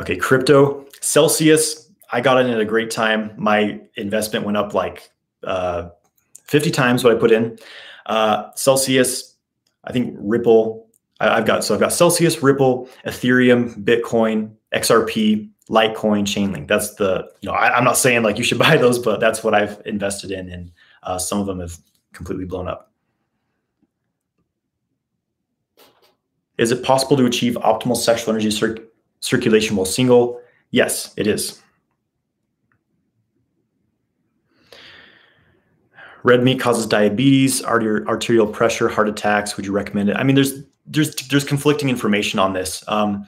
Okay, 0.00 0.16
crypto, 0.16 0.86
Celsius. 1.02 1.90
I 2.10 2.22
got 2.22 2.40
in 2.40 2.48
at 2.48 2.58
a 2.58 2.64
great 2.64 2.90
time. 2.90 3.34
My 3.36 3.82
investment 3.96 4.46
went 4.46 4.56
up 4.56 4.72
like 4.72 5.10
uh, 5.44 5.90
50 6.44 6.70
times 6.70 7.04
what 7.04 7.14
I 7.14 7.18
put 7.18 7.32
in. 7.32 7.58
Uh, 8.06 8.50
Celsius, 8.54 9.31
I 9.84 9.92
think 9.92 10.14
Ripple. 10.18 10.88
I, 11.20 11.36
have 11.36 11.46
got 11.46 11.64
so 11.64 11.74
I've 11.74 11.80
got 11.80 11.92
Celsius, 11.92 12.42
Ripple, 12.42 12.88
Ethereum, 13.06 13.84
Bitcoin, 13.84 14.52
XRP, 14.74 15.48
Litecoin, 15.70 16.24
Chainlink. 16.24 16.68
That's 16.68 16.94
the 16.94 17.28
you 17.40 17.48
know 17.48 17.54
I, 17.54 17.76
am 17.76 17.84
not 17.84 17.96
saying 17.96 18.22
like 18.22 18.38
you 18.38 18.44
should 18.44 18.58
buy 18.66 18.76
those, 18.76 18.98
but 18.98 19.20
that's 19.20 19.44
what 19.44 19.54
I've 19.54 19.80
invested 19.86 20.30
in, 20.30 20.48
and 20.50 20.72
uh, 21.02 21.18
some 21.18 21.40
of 21.40 21.46
them 21.46 21.60
have 21.60 21.76
completely 22.12 22.44
blown 22.44 22.68
up. 22.68 22.92
Is 26.58 26.70
it 26.70 26.84
possible 26.84 27.16
to 27.16 27.24
achieve 27.24 27.54
optimal 27.54 27.96
sexual 27.96 28.30
energy 28.30 28.50
cir 28.50 28.76
circulation 29.20 29.76
while 29.76 29.86
single? 29.86 30.40
Yes, 30.70 31.12
it 31.16 31.26
is. 31.26 31.61
Red 36.24 36.42
meat 36.42 36.60
causes 36.60 36.86
diabetes, 36.86 37.64
arterial 37.64 38.46
pressure, 38.46 38.88
heart 38.88 39.08
attacks. 39.08 39.56
Would 39.56 39.66
you 39.66 39.72
recommend 39.72 40.08
it? 40.08 40.16
I 40.16 40.22
mean, 40.22 40.36
there's 40.36 40.62
there's 40.86 41.14
there's 41.28 41.44
conflicting 41.44 41.88
information 41.88 42.38
on 42.38 42.52
this. 42.52 42.84
Um, 42.88 43.26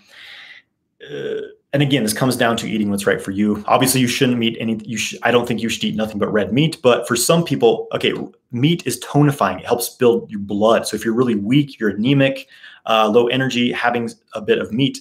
uh, 1.03 1.41
and 1.73 1.83
again, 1.83 2.05
this 2.05 2.13
comes 2.13 2.37
down 2.37 2.57
to 2.59 2.69
eating 2.69 2.89
what's 2.89 3.05
right 3.05 3.21
for 3.21 3.33
you. 3.33 3.65
Obviously, 3.67 4.01
you 4.01 4.07
shouldn't 4.07 4.41
eat 4.45 4.57
any. 4.61 4.81
You 4.85 4.97
sh- 4.97 5.17
I 5.25 5.33
don't 5.33 5.47
think 5.47 5.61
you 5.61 5.69
should 5.69 5.83
eat 5.83 5.97
nothing 5.97 6.21
but 6.21 6.33
red 6.33 6.53
meat. 6.53 6.81
But 6.83 7.09
for 7.09 7.17
some 7.17 7.43
people, 7.45 7.89
okay, 7.93 8.15
meat 8.53 8.87
is 8.87 9.01
tonifying. 9.01 9.59
It 9.59 9.67
helps 9.67 9.89
build 9.89 10.31
your 10.31 10.39
blood. 10.39 10.87
So 10.87 10.95
if 10.95 11.05
you're 11.05 11.15
really 11.15 11.35
weak, 11.35 11.81
you're 11.81 11.91
anemic, 11.91 12.47
uh, 12.87 13.09
low 13.09 13.27
energy, 13.27 13.73
having 13.73 14.09
a 14.35 14.41
bit 14.41 14.59
of 14.59 14.73
meat, 14.73 15.01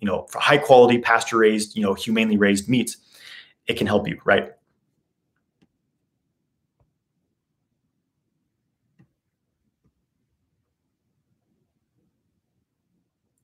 you 0.00 0.06
know, 0.06 0.26
for 0.30 0.40
high 0.40 0.58
quality 0.58 0.98
pasture 0.98 1.38
raised, 1.38 1.74
you 1.74 1.82
know, 1.82 1.94
humanely 1.94 2.36
raised 2.36 2.68
meats, 2.68 2.98
it 3.66 3.78
can 3.78 3.86
help 3.86 4.06
you, 4.06 4.20
right? 4.26 4.52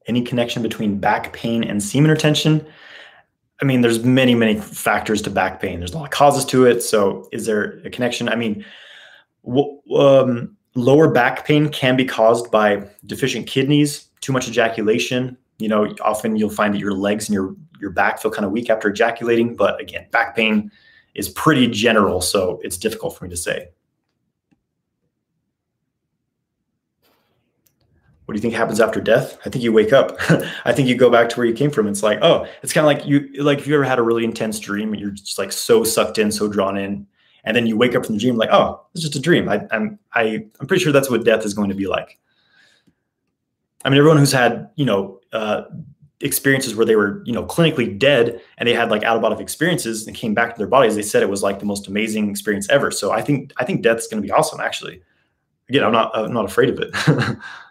Any 0.07 0.23
connection 0.23 0.63
between 0.63 0.99
back 0.99 1.33
pain 1.33 1.65
and 1.65 1.83
semen 1.83 2.11
retention? 2.11 2.67
I 3.61 3.65
mean, 3.65 3.81
there's 3.81 4.05
many, 4.05 4.35
many 4.35 4.61
factors 4.61 5.23
to 5.23 5.31
back 5.31 5.61
pain. 5.61 5.79
There's 5.79 5.95
a 5.95 5.97
lot 5.97 6.05
of 6.05 6.11
causes 6.11 6.45
to 6.47 6.67
it. 6.67 6.83
So, 6.83 7.29
is 7.33 7.47
there 7.47 7.81
a 7.85 7.91
connection? 7.91 8.29
I 8.29 8.37
mean, 8.37 8.65
um, 9.97 10.57
lower 10.75 11.11
back 11.11 11.47
pain 11.47 11.71
can 11.71 11.97
be 11.97 12.05
caused 12.05 12.51
by 12.51 12.87
deficient 13.07 13.47
kidneys, 13.47 14.09
too 14.21 14.33
much 14.33 14.49
ejaculation. 14.49 15.37
You 15.59 15.69
know, 15.69 15.95
often 16.03 16.37
you'll 16.37 16.51
find 16.51 16.75
that 16.75 16.81
your 16.81 16.93
legs 16.93 17.29
and 17.29 17.35
your 17.35 17.55
your 17.81 17.91
back 17.91 18.21
feel 18.21 18.31
kind 18.31 18.45
of 18.45 18.53
weak 18.53 18.69
after 18.69 18.89
ejaculating. 18.89 19.57
But 19.57 19.81
again, 19.81 20.07
back 20.11 20.37
pain 20.37 20.71
is 21.15 21.31
pretty 21.31 21.67
general, 21.69 22.21
so 22.21 22.61
it's 22.63 22.77
difficult 22.77 23.17
for 23.17 23.25
me 23.25 23.31
to 23.31 23.37
say. 23.37 23.69
What 28.27 28.35
do 28.35 28.39
you 28.39 28.43
think 28.43 28.55
happens 28.55 28.81
after 28.81 29.01
death? 29.01 29.39
I 29.47 29.51
think 29.51 29.63
you 29.63 29.73
wake 29.73 29.93
up. 29.93 30.17
I 30.65 30.73
think 30.73 30.89
you 30.89 30.97
go 30.97 31.11
back 31.11 31.29
to 31.31 31.37
where 31.37 31.47
you 31.47 31.55
came 31.55 31.71
from. 31.71 31.87
It's 31.87 32.03
like, 32.03 32.19
oh, 32.23 32.45
it's 32.63 32.73
kind 32.73 32.85
of 32.85 32.93
like 32.93 33.07
you 33.07 33.29
like 33.43 33.59
if 33.59 33.69
you 33.69 33.75
ever 33.75 33.85
had 33.85 34.01
a 34.01 34.03
really 34.03 34.25
intense 34.25 34.59
dream 34.59 34.93
and 34.93 35.01
you're 35.01 35.13
just 35.13 35.39
like 35.39 35.53
so 35.53 35.85
sucked 35.85 36.19
in, 36.19 36.33
so 36.33 36.49
drawn 36.49 36.77
in, 36.77 37.07
and 37.45 37.57
then 37.57 37.69
you 37.69 37.77
wake 37.77 37.95
up 37.95 38.05
from 38.05 38.17
the 38.17 38.21
dream 38.21 38.37
like, 38.37 38.51
oh, 38.51 38.85
it's 38.93 39.03
just 39.03 39.15
a 39.15 39.21
dream. 39.21 39.49
I, 39.49 39.65
I'm 39.71 39.99
I 40.15 40.45
I'm 40.59 40.67
pretty 40.67 40.83
sure 40.83 40.93
that's 40.93 41.09
what 41.09 41.25
death 41.25 41.45
is 41.47 41.55
going 41.55 41.69
to 41.69 41.77
be 41.77 41.87
like. 41.87 42.19
I 43.85 43.91
mean, 43.91 43.99
everyone 43.99 44.19
who's 44.19 44.33
had 44.33 44.71
you 44.75 44.85
know 44.85 45.21
uh, 45.33 45.63
experiences 46.21 46.75
where 46.75 46.85
they 46.85 46.97
were 46.97 47.23
you 47.27 47.33
know 47.33 47.45
clinically 47.45 47.97
dead 47.97 48.41
and 48.59 48.69
they 48.69 48.75
had 48.75 48.91
like 48.91 49.05
out 49.05 49.15
of 49.15 49.23
body 49.23 49.41
experiences 49.41 50.05
and 50.05 50.17
came 50.17 50.35
back 50.35 50.53
to 50.53 50.59
their 50.59 50.67
bodies, 50.67 50.97
they 50.97 51.03
said 51.03 51.23
it 51.23 51.31
was 51.31 51.45
like 51.45 51.61
the 51.61 51.65
most 51.65 51.87
amazing 51.87 52.29
experience 52.29 52.69
ever. 52.71 52.91
So 52.91 53.13
I 53.13 53.23
think 53.23 53.53
I 53.59 53.65
think 53.65 53.83
death's 53.83 54.09
going 54.09 54.21
to 54.21 54.27
be 54.27 54.33
awesome. 54.33 54.59
Actually, 54.59 55.01
again, 55.69 55.85
I'm 55.85 55.93
not 55.93 56.11
I'm 56.13 56.33
not 56.33 56.45
afraid 56.45 56.71
of 56.71 56.81
it. 56.81 56.91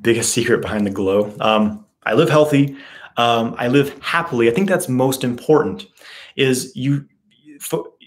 biggest 0.00 0.32
secret 0.32 0.62
behind 0.62 0.86
the 0.86 0.90
glow. 0.90 1.34
Um, 1.40 1.84
I 2.04 2.14
live 2.14 2.28
healthy. 2.28 2.76
Um, 3.16 3.54
I 3.58 3.68
live 3.68 4.00
happily. 4.00 4.48
I 4.48 4.54
think 4.54 4.68
that's 4.68 4.88
most 4.88 5.24
important. 5.24 5.86
Is 6.36 6.72
you 6.76 7.06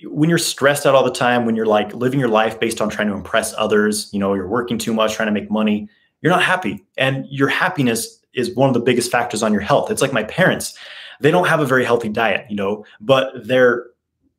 when 0.05 0.29
you're 0.29 0.39
stressed 0.39 0.85
out 0.85 0.95
all 0.95 1.03
the 1.03 1.11
time, 1.11 1.45
when 1.45 1.55
you're 1.55 1.65
like 1.65 1.93
living 1.93 2.19
your 2.19 2.29
life 2.29 2.59
based 2.59 2.81
on 2.81 2.89
trying 2.89 3.07
to 3.07 3.13
impress 3.13 3.53
others, 3.57 4.09
you 4.11 4.19
know, 4.19 4.33
you're 4.33 4.47
working 4.47 4.77
too 4.77 4.93
much, 4.93 5.13
trying 5.13 5.27
to 5.27 5.31
make 5.31 5.51
money, 5.51 5.87
you're 6.21 6.31
not 6.31 6.43
happy. 6.43 6.83
And 6.97 7.25
your 7.29 7.49
happiness 7.49 8.19
is 8.33 8.55
one 8.55 8.69
of 8.69 8.73
the 8.73 8.79
biggest 8.79 9.11
factors 9.11 9.43
on 9.43 9.51
your 9.51 9.61
health. 9.61 9.91
It's 9.91 10.01
like 10.01 10.13
my 10.13 10.23
parents, 10.23 10.77
they 11.19 11.31
don't 11.31 11.47
have 11.47 11.59
a 11.59 11.65
very 11.65 11.85
healthy 11.85 12.09
diet, 12.09 12.45
you 12.49 12.55
know, 12.55 12.85
but 12.99 13.31
they're, 13.45 13.87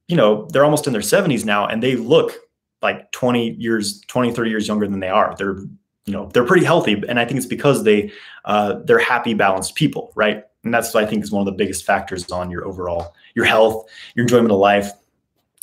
you 0.08 0.16
know, 0.16 0.48
they're 0.52 0.64
almost 0.64 0.86
in 0.86 0.92
their 0.92 1.02
70s 1.02 1.44
now 1.44 1.66
and 1.66 1.82
they 1.82 1.96
look 1.96 2.32
like 2.80 3.10
20 3.12 3.50
years, 3.52 4.00
20, 4.08 4.32
30 4.32 4.50
years 4.50 4.66
younger 4.66 4.88
than 4.88 5.00
they 5.00 5.08
are. 5.08 5.34
They're 5.38 5.58
you 6.06 6.12
know 6.12 6.28
they're 6.32 6.46
pretty 6.46 6.64
healthy 6.64 7.02
and 7.08 7.18
i 7.18 7.24
think 7.24 7.36
it's 7.36 7.46
because 7.46 7.84
they 7.84 8.10
uh, 8.44 8.80
they're 8.84 8.98
happy 8.98 9.34
balanced 9.34 9.74
people 9.74 10.12
right? 10.16 10.44
And 10.64 10.72
that's 10.72 10.94
what 10.94 11.04
i 11.04 11.06
think 11.06 11.24
is 11.24 11.30
one 11.30 11.40
of 11.40 11.46
the 11.46 11.56
biggest 11.56 11.84
factors 11.84 12.30
on 12.30 12.50
your 12.50 12.66
overall 12.66 13.14
your 13.34 13.44
health 13.44 13.88
your 14.14 14.24
enjoyment 14.24 14.52
of 14.52 14.58
life. 14.58 14.90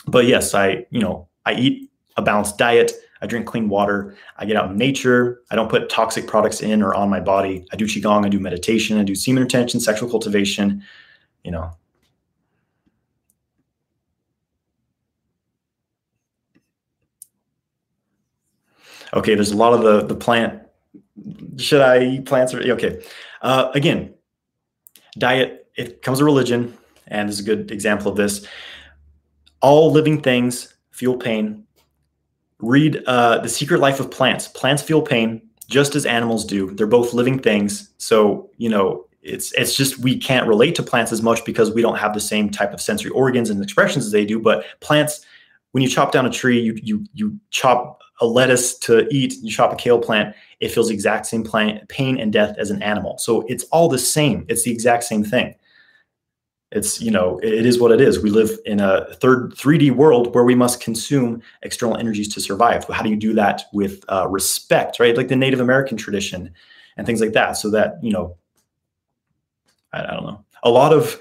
But 0.08 0.26
yes 0.26 0.54
i 0.54 0.86
you 0.90 1.00
know 1.00 1.28
i 1.46 1.54
eat 1.54 1.90
a 2.18 2.22
balanced 2.22 2.58
diet. 2.58 2.94
I 3.22 3.28
drink 3.28 3.48
clean 3.48 3.68
water. 3.68 4.16
I 4.38 4.46
get 4.46 4.56
out 4.56 4.72
in 4.72 4.78
nature. 4.78 5.42
I 5.52 5.56
don't 5.56 5.70
put 5.70 5.90
toxic 5.90 6.26
products 6.26 6.62
in 6.62 6.82
or 6.82 6.94
on 6.94 7.10
my 7.10 7.20
body. 7.20 7.66
I 7.74 7.76
do 7.76 7.86
qigong. 7.86 8.26
I 8.26 8.30
do 8.30 8.40
meditation. 8.40 8.98
I 8.98 9.04
do 9.04 9.14
semen 9.14 9.44
retention 9.44 9.82
sexual 9.82 10.10
cultivation. 10.10 10.84
You 11.44 11.52
know 11.52 11.72
okay, 19.14 19.36
there's 19.36 19.52
a 19.52 19.58
lot 19.58 19.74
of 19.74 19.82
the 19.82 20.06
the 20.06 20.16
plant. 20.16 20.62
Should 21.58 21.82
I 21.82 22.04
eat 22.04 22.26
plants 22.26 22.54
or 22.54 22.62
okay? 22.74 23.02
Uh, 23.42 23.72
again, 23.74 24.14
diet. 25.18 25.68
It 25.76 26.02
comes 26.02 26.20
a 26.20 26.26
religion, 26.26 26.78
and 27.08 27.30
is 27.30 27.40
a 27.40 27.44
good 27.44 27.72
example 27.72 28.12
of 28.12 28.18
this. 28.18 28.46
All 29.62 29.92
living 29.92 30.22
things 30.22 30.74
feel 30.92 31.18
pain. 31.18 31.64
Read 32.60 33.04
uh, 33.08 33.40
The 33.40 33.50
Secret 33.50 33.80
Life 33.80 34.00
of 34.00 34.12
Plants. 34.12 34.48
Plants 34.50 34.82
feel 34.82 35.02
pain 35.02 35.42
just 35.70 35.96
as 35.96 36.06
animals 36.06 36.46
do. 36.46 36.72
They're 36.72 36.88
both 36.88 37.14
living 37.14 37.40
things. 37.40 37.90
So, 37.98 38.50
you 38.58 38.70
know, 38.70 39.06
it's 39.22 39.52
it's 39.54 39.76
just 39.76 40.00
we 40.00 40.18
can't 40.18 40.48
relate 40.48 40.76
to 40.76 40.84
plants 40.84 41.12
as 41.12 41.22
much 41.22 41.46
because 41.46 41.72
we 41.72 41.82
don't 41.82 41.98
have 41.98 42.14
the 42.14 42.20
same 42.20 42.50
type 42.50 42.74
of 42.74 42.82
sensory 42.82 43.12
organs 43.12 43.50
and 43.50 43.62
expressions 43.62 44.06
as 44.06 44.12
they 44.12 44.26
do. 44.26 44.40
But 44.40 44.66
plants, 44.80 45.26
when 45.72 45.84
you 45.84 45.90
chop 45.90 46.12
down 46.12 46.26
a 46.26 46.30
tree, 46.30 46.60
you 46.60 46.78
you 46.82 47.06
you 47.14 47.40
chop 47.52 47.99
a 48.22 48.26
lettuce 48.26 48.78
to 48.80 49.08
eat, 49.12 49.36
you 49.42 49.52
chop 49.52 49.74
a 49.74 49.76
kale 49.76 50.00
plant, 50.00 50.36
it 50.60 50.70
feels 50.70 50.90
the 50.90 50.94
exact 50.94 51.26
same 51.26 51.44
plant, 51.44 51.88
pain 51.90 52.20
and 52.20 52.34
death 52.34 52.56
as 52.58 52.70
an 52.70 52.82
animal. 52.82 53.18
So 53.18 53.46
it's 53.48 53.64
all 53.66 53.88
the 53.88 54.00
same. 54.00 54.46
It's 54.50 54.64
the 54.64 54.72
exact 54.72 55.04
same 55.06 55.24
thing. 55.24 55.56
It's, 56.72 57.02
you 57.02 57.10
know, 57.10 57.40
it 57.42 57.66
is 57.66 57.80
what 57.80 57.92
it 57.92 58.00
is. 58.00 58.22
We 58.22 58.30
live 58.30 58.52
in 58.66 58.80
a 58.80 59.16
third 59.16 59.56
3D 59.56 59.92
world 59.92 60.36
where 60.36 60.44
we 60.44 60.54
must 60.54 60.82
consume 60.82 61.42
external 61.64 61.98
energies 61.98 62.32
to 62.34 62.42
survive. 62.42 62.86
How 62.86 63.02
do 63.02 63.10
you 63.10 63.16
do 63.16 63.34
that 63.34 63.64
with 63.74 64.04
uh, 64.08 64.28
respect, 64.28 65.00
right? 65.00 65.18
Like 65.18 65.30
the 65.30 65.36
Native 65.36 65.62
American 65.62 65.98
tradition 65.98 66.54
and 66.96 67.08
things 67.08 67.22
like 67.22 67.34
that. 67.34 67.54
So 67.54 67.72
that, 67.72 67.98
you 68.04 68.12
know, 68.12 68.38
I, 69.94 70.04
I 70.04 70.12
don't 70.12 70.26
know. 70.26 70.46
A 70.62 70.70
lot 70.70 70.94
of 70.94 71.20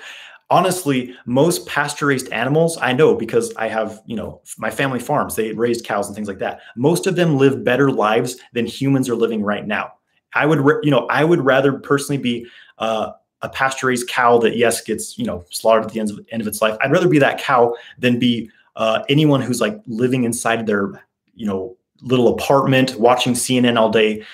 honestly, 0.51 1.15
most 1.27 1.67
pasture 1.67 2.07
raised 2.07 2.33
animals 2.33 2.79
I 2.81 2.93
know 2.93 3.15
because 3.15 3.55
I 3.57 3.69
have, 3.69 4.01
you 4.07 4.17
know, 4.17 4.41
my 4.57 4.71
family 4.71 4.99
farms, 4.99 5.37
they 5.37 5.53
raised 5.53 5.85
cows 5.85 6.07
and 6.07 6.15
things 6.15 6.29
like 6.29 6.39
that. 6.39 6.61
Most 6.77 7.07
of 7.07 7.17
them 7.17 7.37
live 7.37 7.65
better 7.65 7.91
lives 7.91 8.39
than 8.53 8.67
humans 8.67 9.09
are 9.09 9.15
living 9.15 9.43
right 9.43 9.67
now. 9.67 9.93
I 10.35 10.47
would, 10.47 10.59
you 10.83 10.91
know, 10.91 11.07
I 11.07 11.25
would 11.25 11.41
rather 11.41 11.75
personally 11.75 12.21
be 12.21 12.47
uh, 12.79 13.13
a 13.43 13.49
pasture 13.49 13.89
raised 13.89 14.09
cow 14.09 14.39
that, 14.39 14.57
yes, 14.57 14.83
gets, 14.83 15.19
you 15.19 15.25
know, 15.25 15.45
slaughtered 15.51 15.85
at 15.85 15.93
the 15.93 16.01
end 16.01 16.11
of, 16.11 16.21
end 16.31 16.43
of 16.43 16.49
its 16.49 16.61
life. 16.61 16.77
I'd 16.81 16.93
rather 16.93 17.09
be 17.09 17.19
that 17.19 17.39
cow 17.39 17.75
than 17.99 18.19
be 18.19 18.51
uh, 18.77 19.03
anyone 19.09 19.41
who's 19.41 19.61
like 19.61 19.81
living 19.87 20.25
inside 20.25 20.67
their, 20.67 20.93
you 21.35 21.47
know, 21.47 21.77
little 22.03 22.29
apartment, 22.29 22.97
watching 22.97 23.33
CNN 23.33 23.79
all 23.79 23.91
day, 23.91 24.25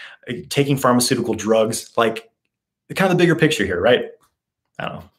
taking 0.49 0.77
pharmaceutical 0.77 1.35
drugs. 1.35 1.91
Like, 1.97 2.31
kind 2.95 3.11
of 3.11 3.17
the 3.17 3.23
bigger 3.23 3.35
picture 3.35 3.65
here, 3.65 3.81
right? 3.81 4.07
I 4.79 4.87
don't 4.87 4.95
know. 4.97 5.11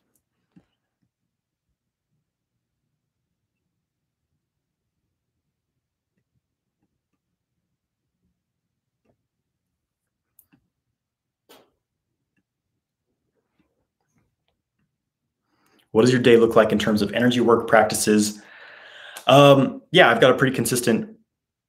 What 15.95 16.01
does 16.01 16.11
your 16.11 16.21
day 16.21 16.35
look 16.35 16.57
like 16.57 16.73
in 16.73 16.77
terms 16.77 17.01
of 17.01 17.13
energy 17.13 17.39
work 17.39 17.69
practices? 17.69 18.41
Um, 19.27 19.81
yeah, 19.91 20.09
I've 20.09 20.19
got 20.19 20.29
a 20.29 20.33
pretty 20.33 20.53
consistent 20.53 21.09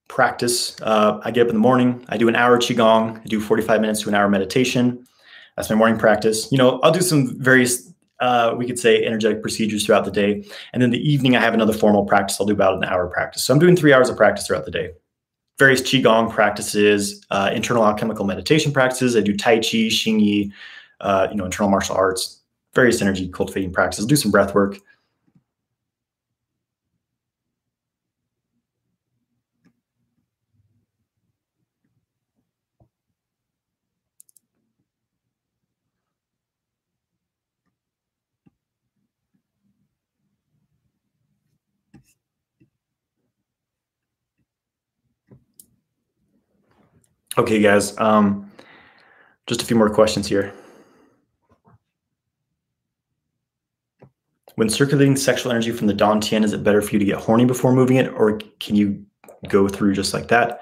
practice. 0.09 0.75
Uh, 0.81 1.21
I 1.23 1.31
get 1.31 1.43
up 1.43 1.47
in 1.47 1.55
the 1.55 1.61
morning, 1.61 2.05
I 2.09 2.17
do 2.17 2.27
an 2.27 2.35
hour 2.35 2.57
qigong, 2.57 3.21
I 3.21 3.23
do 3.23 3.39
45 3.39 3.79
minutes 3.79 4.01
to 4.01 4.09
an 4.09 4.15
hour 4.15 4.27
meditation. 4.27 5.07
That's 5.55 5.69
my 5.69 5.77
morning 5.77 5.97
practice. 5.97 6.51
You 6.51 6.57
know, 6.57 6.81
I'll 6.81 6.91
do 6.91 6.99
some 6.99 7.41
various, 7.41 7.89
uh, 8.19 8.53
we 8.57 8.67
could 8.67 8.77
say, 8.77 9.05
energetic 9.05 9.41
procedures 9.41 9.85
throughout 9.85 10.03
the 10.03 10.11
day. 10.11 10.43
And 10.73 10.81
then 10.81 10.89
the 10.89 10.99
evening, 11.09 11.37
I 11.37 11.39
have 11.39 11.53
another 11.53 11.71
formal 11.71 12.03
practice. 12.03 12.35
I'll 12.37 12.47
do 12.47 12.51
about 12.51 12.75
an 12.75 12.83
hour 12.83 13.07
practice. 13.07 13.43
So 13.45 13.53
I'm 13.53 13.59
doing 13.59 13.77
three 13.77 13.93
hours 13.93 14.09
of 14.09 14.17
practice 14.17 14.45
throughout 14.45 14.65
the 14.65 14.71
day. 14.71 14.89
Various 15.57 15.81
qigong 15.81 16.29
practices, 16.29 17.25
uh, 17.31 17.51
internal 17.53 17.85
alchemical 17.85 18.25
meditation 18.25 18.73
practices. 18.73 19.15
I 19.15 19.21
do 19.21 19.37
tai 19.37 19.59
chi, 19.59 19.87
xing 19.87 20.19
yi, 20.19 20.51
uh, 20.99 21.29
you 21.31 21.37
know, 21.37 21.45
internal 21.45 21.69
martial 21.69 21.95
arts, 21.95 22.41
various 22.77 23.01
energy 23.01 23.27
cultivating 23.27 23.73
practices, 23.73 24.05
do 24.05 24.15
some 24.15 24.29
breath 24.29 24.53
work. 24.53 24.77
Okay, 47.39 47.59
guys, 47.59 47.97
um, 47.97 48.51
just 49.47 49.63
a 49.63 49.65
few 49.65 49.75
more 49.75 49.89
questions 49.89 50.27
here. 50.27 50.53
When 54.57 54.69
circulating 54.69 55.15
sexual 55.15 55.51
energy 55.51 55.71
from 55.71 55.85
the 55.85 55.93
Don 55.93 56.19
Dantian, 56.19 56.43
is 56.43 56.51
it 56.51 56.63
better 56.63 56.81
for 56.81 56.93
you 56.93 56.97
to 56.97 57.05
get 57.05 57.17
horny 57.17 57.45
before 57.45 57.73
moving 57.73 57.97
it, 57.97 58.11
or 58.11 58.39
can 58.59 58.75
you 58.75 59.05
go 59.49 59.67
through 59.67 59.93
just 59.93 60.15
like 60.15 60.29
that? 60.29 60.61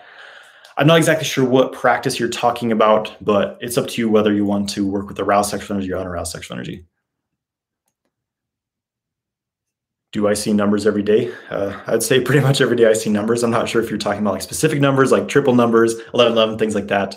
I'm 0.75 0.85
not 0.85 0.97
exactly 0.97 1.23
sure 1.23 1.45
what 1.45 1.71
practice 1.71 2.19
you're 2.19 2.27
talking 2.27 2.73
about, 2.73 3.15
but 3.21 3.57
it's 3.61 3.77
up 3.77 3.87
to 3.87 4.01
you 4.01 4.09
whether 4.09 4.33
you 4.33 4.43
want 4.43 4.67
to 4.71 4.85
work 4.85 5.07
with 5.07 5.17
aroused 5.17 5.49
sexual 5.49 5.77
energy 5.77 5.93
or 5.93 5.97
unaroused 5.97 6.33
sexual 6.33 6.57
energy. 6.57 6.85
Do 10.11 10.27
I 10.27 10.33
see 10.33 10.51
numbers 10.51 10.85
every 10.85 11.03
day? 11.03 11.33
Uh, 11.49 11.79
I'd 11.87 12.03
say 12.03 12.19
pretty 12.19 12.41
much 12.41 12.59
every 12.59 12.75
day 12.75 12.87
I 12.87 12.93
see 12.93 13.09
numbers. 13.09 13.43
I'm 13.43 13.51
not 13.51 13.69
sure 13.69 13.81
if 13.81 13.89
you're 13.89 13.97
talking 13.97 14.19
about 14.19 14.33
like 14.33 14.41
specific 14.41 14.81
numbers, 14.81 15.13
like 15.13 15.29
triple 15.29 15.55
numbers, 15.55 15.95
1111, 16.11 16.57
things 16.57 16.75
like 16.75 16.87
that. 16.87 17.15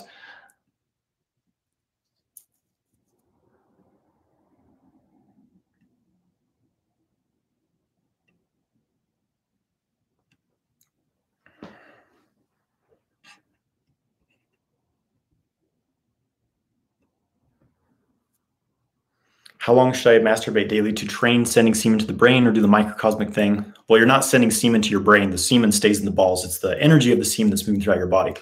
How 19.69 19.75
long 19.75 19.93
should 19.93 20.19
I 20.19 20.25
masturbate 20.25 20.67
daily 20.67 20.91
to 20.93 21.05
train 21.05 21.45
sending 21.45 21.75
semen 21.75 21.99
to 21.99 22.05
the 22.07 22.11
brain 22.11 22.47
or 22.47 22.51
do 22.51 22.59
the 22.59 22.67
microcosmic 22.67 23.31
thing? 23.31 23.71
Well, 23.87 23.99
you're 23.99 24.07
not 24.07 24.25
sending 24.25 24.49
semen 24.49 24.81
to 24.81 24.89
your 24.89 24.99
brain. 24.99 25.29
The 25.29 25.37
semen 25.37 25.71
stays 25.71 25.99
in 25.99 26.05
the 26.05 26.11
balls. 26.11 26.43
It's 26.43 26.57
the 26.57 26.81
energy 26.81 27.11
of 27.11 27.19
the 27.19 27.23
semen 27.23 27.51
that's 27.51 27.67
moving 27.67 27.79
throughout 27.79 27.99
your 27.99 28.07
body. 28.07 28.33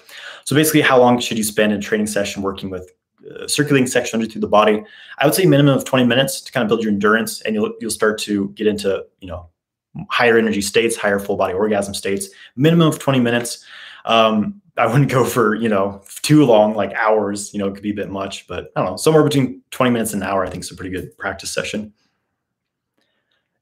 So 0.44 0.56
basically, 0.56 0.80
how 0.80 0.98
long 0.98 1.20
should 1.20 1.36
you 1.36 1.44
spend 1.44 1.74
in 1.74 1.80
a 1.80 1.82
training 1.82 2.06
session 2.06 2.40
working 2.40 2.70
with 2.70 2.90
uh, 3.30 3.46
circulating 3.46 3.86
sexual 3.86 4.18
energy 4.18 4.32
through 4.32 4.40
the 4.40 4.48
body? 4.48 4.82
I 5.18 5.26
would 5.26 5.34
say 5.34 5.44
minimum 5.44 5.76
of 5.76 5.84
20 5.84 6.06
minutes 6.06 6.40
to 6.40 6.50
kind 6.50 6.62
of 6.62 6.68
build 6.68 6.82
your 6.82 6.92
endurance, 6.92 7.42
and 7.42 7.54
you'll 7.54 7.74
you'll 7.78 7.90
start 7.90 8.18
to 8.20 8.48
get 8.52 8.66
into 8.66 9.04
you 9.20 9.28
know 9.28 9.50
higher 10.08 10.38
energy 10.38 10.62
states, 10.62 10.96
higher 10.96 11.18
full 11.18 11.36
body 11.36 11.52
orgasm 11.52 11.92
states. 11.92 12.30
Minimum 12.56 12.88
of 12.88 12.98
20 13.00 13.20
minutes. 13.20 13.66
Um, 14.06 14.62
I 14.78 14.86
wouldn't 14.86 15.10
go 15.10 15.24
for, 15.24 15.54
you 15.54 15.68
know, 15.68 16.02
too 16.22 16.44
long, 16.44 16.74
like 16.74 16.92
hours, 16.94 17.52
you 17.52 17.58
know, 17.58 17.68
it 17.68 17.74
could 17.74 17.82
be 17.82 17.90
a 17.90 17.94
bit 17.94 18.10
much, 18.10 18.46
but 18.46 18.70
I 18.76 18.80
don't 18.80 18.90
know, 18.90 18.96
somewhere 18.96 19.24
between 19.24 19.62
20 19.70 19.90
minutes 19.90 20.12
and 20.12 20.22
an 20.22 20.28
hour, 20.28 20.44
I 20.44 20.50
think 20.50 20.62
is 20.62 20.70
a 20.70 20.76
pretty 20.76 20.90
good 20.90 21.16
practice 21.18 21.50
session. 21.50 21.92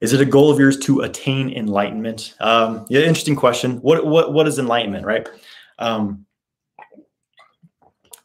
Is 0.01 0.13
it 0.13 0.21
a 0.21 0.27
goal 0.27 0.51
of 0.51 0.59
yours 0.59 0.79
to 0.81 1.01
attain 1.01 1.51
enlightenment? 1.51 2.35
Um, 2.41 2.87
yeah, 2.91 3.01
interesting 3.01 3.37
question. 3.37 3.79
What, 3.79 4.07
what, 4.07 4.33
what 4.35 4.47
is 4.47 4.59
enlightenment, 4.59 5.07
right? 5.07 5.27
Um, 5.79 6.27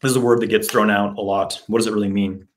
this 0.01 0.11
is 0.11 0.17
a 0.17 0.21
word 0.21 0.41
that 0.41 0.47
gets 0.47 0.69
thrown 0.69 0.89
out 0.89 1.17
a 1.17 1.21
lot. 1.21 1.61
What 1.67 1.79
does 1.79 1.87
it 1.87 1.93
really 1.93 2.09
mean? 2.09 2.47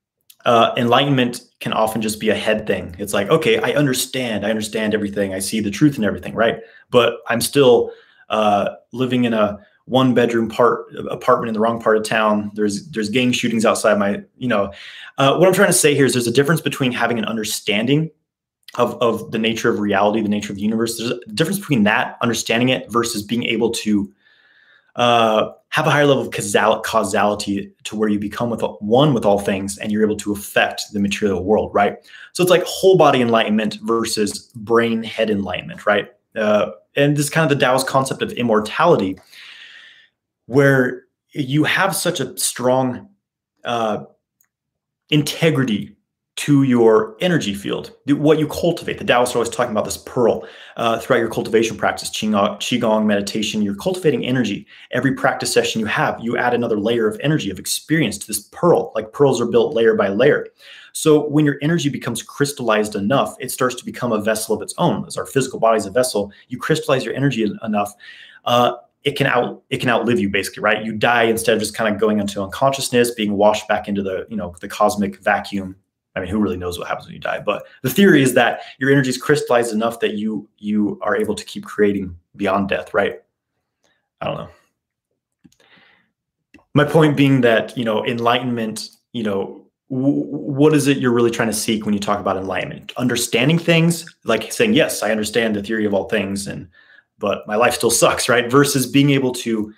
Uh, 0.45 0.75
enlightenment 0.77 1.43
can 1.61 1.73
often 1.73 2.03
just 2.03 2.21
be 2.21 2.31
a 2.31 2.35
head 2.35 2.67
thing. 2.67 2.95
It's 2.99 3.15
like, 3.15 3.29
okay, 3.29 3.59
I 3.59 3.73
understand. 3.75 4.45
I 4.45 4.51
understand 4.51 4.95
everything. 4.95 5.33
I 5.33 5.39
see 5.39 5.61
the 5.61 5.71
truth 5.71 5.97
in 5.97 6.05
everything, 6.05 6.35
right? 6.35 6.59
But 6.91 7.19
I'm 7.29 7.41
still 7.41 7.93
uh, 8.29 8.71
living 8.93 9.25
in 9.25 9.33
a 9.33 9.59
one 9.87 10.15
bedroom 10.15 10.49
part 10.49 10.87
apartment 11.11 11.49
in 11.49 11.55
the 11.55 11.61
wrong 11.61 11.81
part 11.81 11.97
of 11.97 12.05
town. 12.05 12.51
There's 12.55 12.87
there's 12.89 13.11
gang 13.11 13.33
shootings 13.33 13.65
outside 13.65 13.99
my, 13.99 14.23
you 14.39 14.49
know, 14.49 14.73
uh, 15.19 15.37
what 15.37 15.47
I'm 15.47 15.55
trying 15.55 15.69
to 15.69 15.75
say 15.75 15.95
here 15.95 16.07
is 16.07 16.15
there's 16.15 16.27
a 16.27 16.33
difference 16.33 16.61
between 16.61 16.93
having 16.93 17.19
an 17.19 17.25
understanding 17.25 18.11
of 18.77 18.95
of 19.03 19.31
the 19.31 19.39
nature 19.39 19.71
of 19.71 19.81
reality, 19.81 20.23
the 20.23 20.29
nature 20.29 20.53
of 20.53 20.57
the 20.57 20.63
universe. 20.63 20.99
There's 20.99 21.11
a 21.11 21.21
difference 21.33 21.59
between 21.59 21.85
that 21.85 22.17
understanding 22.23 22.71
it 22.71 22.91
versus 22.91 23.23
being 23.23 23.45
able 23.45 23.71
to 23.73 24.13
uh, 24.97 25.51
have 25.69 25.87
a 25.87 25.91
higher 25.91 26.07
level 26.07 26.23
of 26.23 26.31
causal- 26.31 26.81
causality 26.81 27.73
to 27.83 27.97
where 27.97 28.09
you 28.09 28.19
become 28.19 28.49
with 28.49 28.63
one 28.81 29.13
with 29.13 29.25
all 29.25 29.41
things 29.41 29.77
and 29.79 29.91
you're 29.91 30.05
able 30.05 30.17
to 30.17 30.33
affect 30.33 30.93
the 30.93 31.01
material 31.01 31.43
world, 31.43 31.75
right? 31.75 31.97
So 32.33 32.43
it's 32.43 32.51
like 32.51 32.63
whole 32.65 32.97
body 32.97 33.21
enlightenment 33.21 33.79
versus 33.83 34.51
brain 34.55 35.03
head 35.03 35.31
enlightenment, 35.31 35.85
right? 35.85 36.13
Uh, 36.37 36.71
and 36.95 37.17
this 37.17 37.25
is 37.25 37.31
kind 37.31 37.51
of 37.51 37.59
the 37.59 37.65
Taoist 37.65 37.89
concept 37.89 38.23
of 38.23 38.31
immortality 38.33 39.19
where 40.47 41.05
you 41.33 41.65
have 41.65 41.95
such 41.97 42.21
a 42.21 42.37
strong 42.39 43.09
uh, 43.65 44.05
integrity 45.11 45.97
to 46.37 46.65
your 46.65 47.17
energy 47.21 47.55
field, 47.55 47.93
what 48.09 48.41
you 48.41 48.49
cultivate. 48.49 48.99
The 48.99 49.05
Taoists 49.05 49.37
are 49.37 49.39
always 49.39 49.51
talking 49.51 49.71
about 49.71 49.85
this 49.85 49.99
pearl 49.99 50.47
uh, 50.77 50.99
throughout 50.99 51.21
your 51.21 51.31
cultivation 51.31 51.77
practice, 51.77 52.11
Qigong, 52.11 53.07
meditation. 53.07 53.63
You're 53.63 53.77
cultivating 53.77 54.27
energy. 54.27 54.67
Every 54.91 55.15
practice 55.15 55.53
session 55.53 55.81
you 55.81 55.87
have, 55.87 56.19
you 56.21 56.37
add 56.37 56.53
another 56.53 56.77
layer 56.77 57.07
of 57.07 57.21
energy, 57.23 57.51
of 57.51 57.61
experience 57.61 58.19
to 58.19 58.27
this 58.27 58.41
pearl. 58.51 58.91
Like 58.97 59.13
pearls 59.13 59.41
are 59.41 59.47
built 59.47 59.75
layer 59.75 59.95
by 59.95 60.09
layer. 60.09 60.49
So 60.93 61.29
when 61.29 61.45
your 61.45 61.57
energy 61.63 61.89
becomes 61.89 62.21
crystallized 62.23 62.97
enough, 62.97 63.37
it 63.39 63.53
starts 63.53 63.77
to 63.77 63.85
become 63.85 64.11
a 64.11 64.21
vessel 64.21 64.57
of 64.57 64.63
its 64.63 64.75
own. 64.77 65.07
As 65.07 65.17
our 65.17 65.27
physical 65.27 65.61
body 65.61 65.79
is 65.79 65.87
a 65.87 65.91
vessel, 65.91 66.33
you 66.49 66.59
crystallize 66.59 67.05
your 67.05 67.15
energy 67.15 67.49
enough. 67.63 67.93
Uh, 68.45 68.75
it 69.05 69.17
can 69.17 69.27
out 69.27 69.63
it 69.71 69.79
can 69.79 69.91
outlive 69.91 70.19
you 70.19 70.29
basically 70.31 70.63
right? 70.63 70.85
You 70.85 70.93
die 70.93 71.25
instead 71.25 71.55
of 71.55 71.61
just 71.61 71.77
kind 71.77 71.95
of 71.95 72.01
going 72.01 72.19
into 72.19 72.43
unconsciousness 72.43 73.13
being 73.13 73.35
washed 73.35 73.69
back 73.69 73.87
into 73.87 74.03
the 74.03 74.27
you 74.29 74.37
know 74.37 74.55
the 74.61 74.69
cosmic 74.69 75.23
vacuum. 75.23 75.77
I 76.17 76.21
mean 76.21 76.29
who 76.29 76.39
really 76.39 76.57
knows 76.57 76.79
what 76.79 76.89
happens 76.89 77.07
when 77.07 77.15
you 77.15 77.21
die 77.21 77.41
but 77.41 77.65
the 77.83 77.91
theory 77.91 78.23
is 78.23 78.35
that 78.35 78.63
your 78.79 78.91
energy 78.91 79.11
is 79.11 79.19
crystallized 79.19 79.73
enough 79.73 80.01
that 80.01 80.15
you 80.15 80.49
you 80.59 80.99
are 81.03 81.17
able 81.17 81.35
to 81.35 81.45
keep 81.45 81.65
creating 81.65 82.17
beyond 82.37 82.69
death 82.69 82.95
right? 82.95 83.21
I 84.21 84.27
don't 84.27 84.39
know. 84.39 84.49
My 86.73 86.85
point 86.85 87.17
being 87.17 87.43
that 87.43 87.77
you 87.77 87.85
know 87.85 88.05
enlightenment 88.07 88.89
you 89.13 89.23
know 89.23 89.61
what 89.89 90.75
is 90.75 90.89
it 90.89 90.97
you're 90.97 91.13
really 91.13 91.31
trying 91.31 91.49
to 91.49 91.55
seek 91.55 91.85
when 91.85 91.93
you 91.93 92.01
talk 92.01 92.19
about 92.19 92.39
enlightenment? 92.39 92.93
Understanding 92.97 93.59
things? 93.59 94.07
Like 94.25 94.51
saying 94.51 94.73
yes 94.73 95.03
i 95.03 95.11
understand 95.11 95.57
the 95.57 95.63
theory 95.63 95.85
of 95.85 95.93
all 95.93 96.09
things 96.09 96.47
and 96.47 96.69
but 97.19 97.47
my 97.47 97.57
life 97.57 97.75
still 97.75 97.91
sucks, 97.91 98.29
right? 98.29 98.51
Versus 98.51 98.87
being 98.87 99.11
able 99.11 99.33
to 99.33 99.73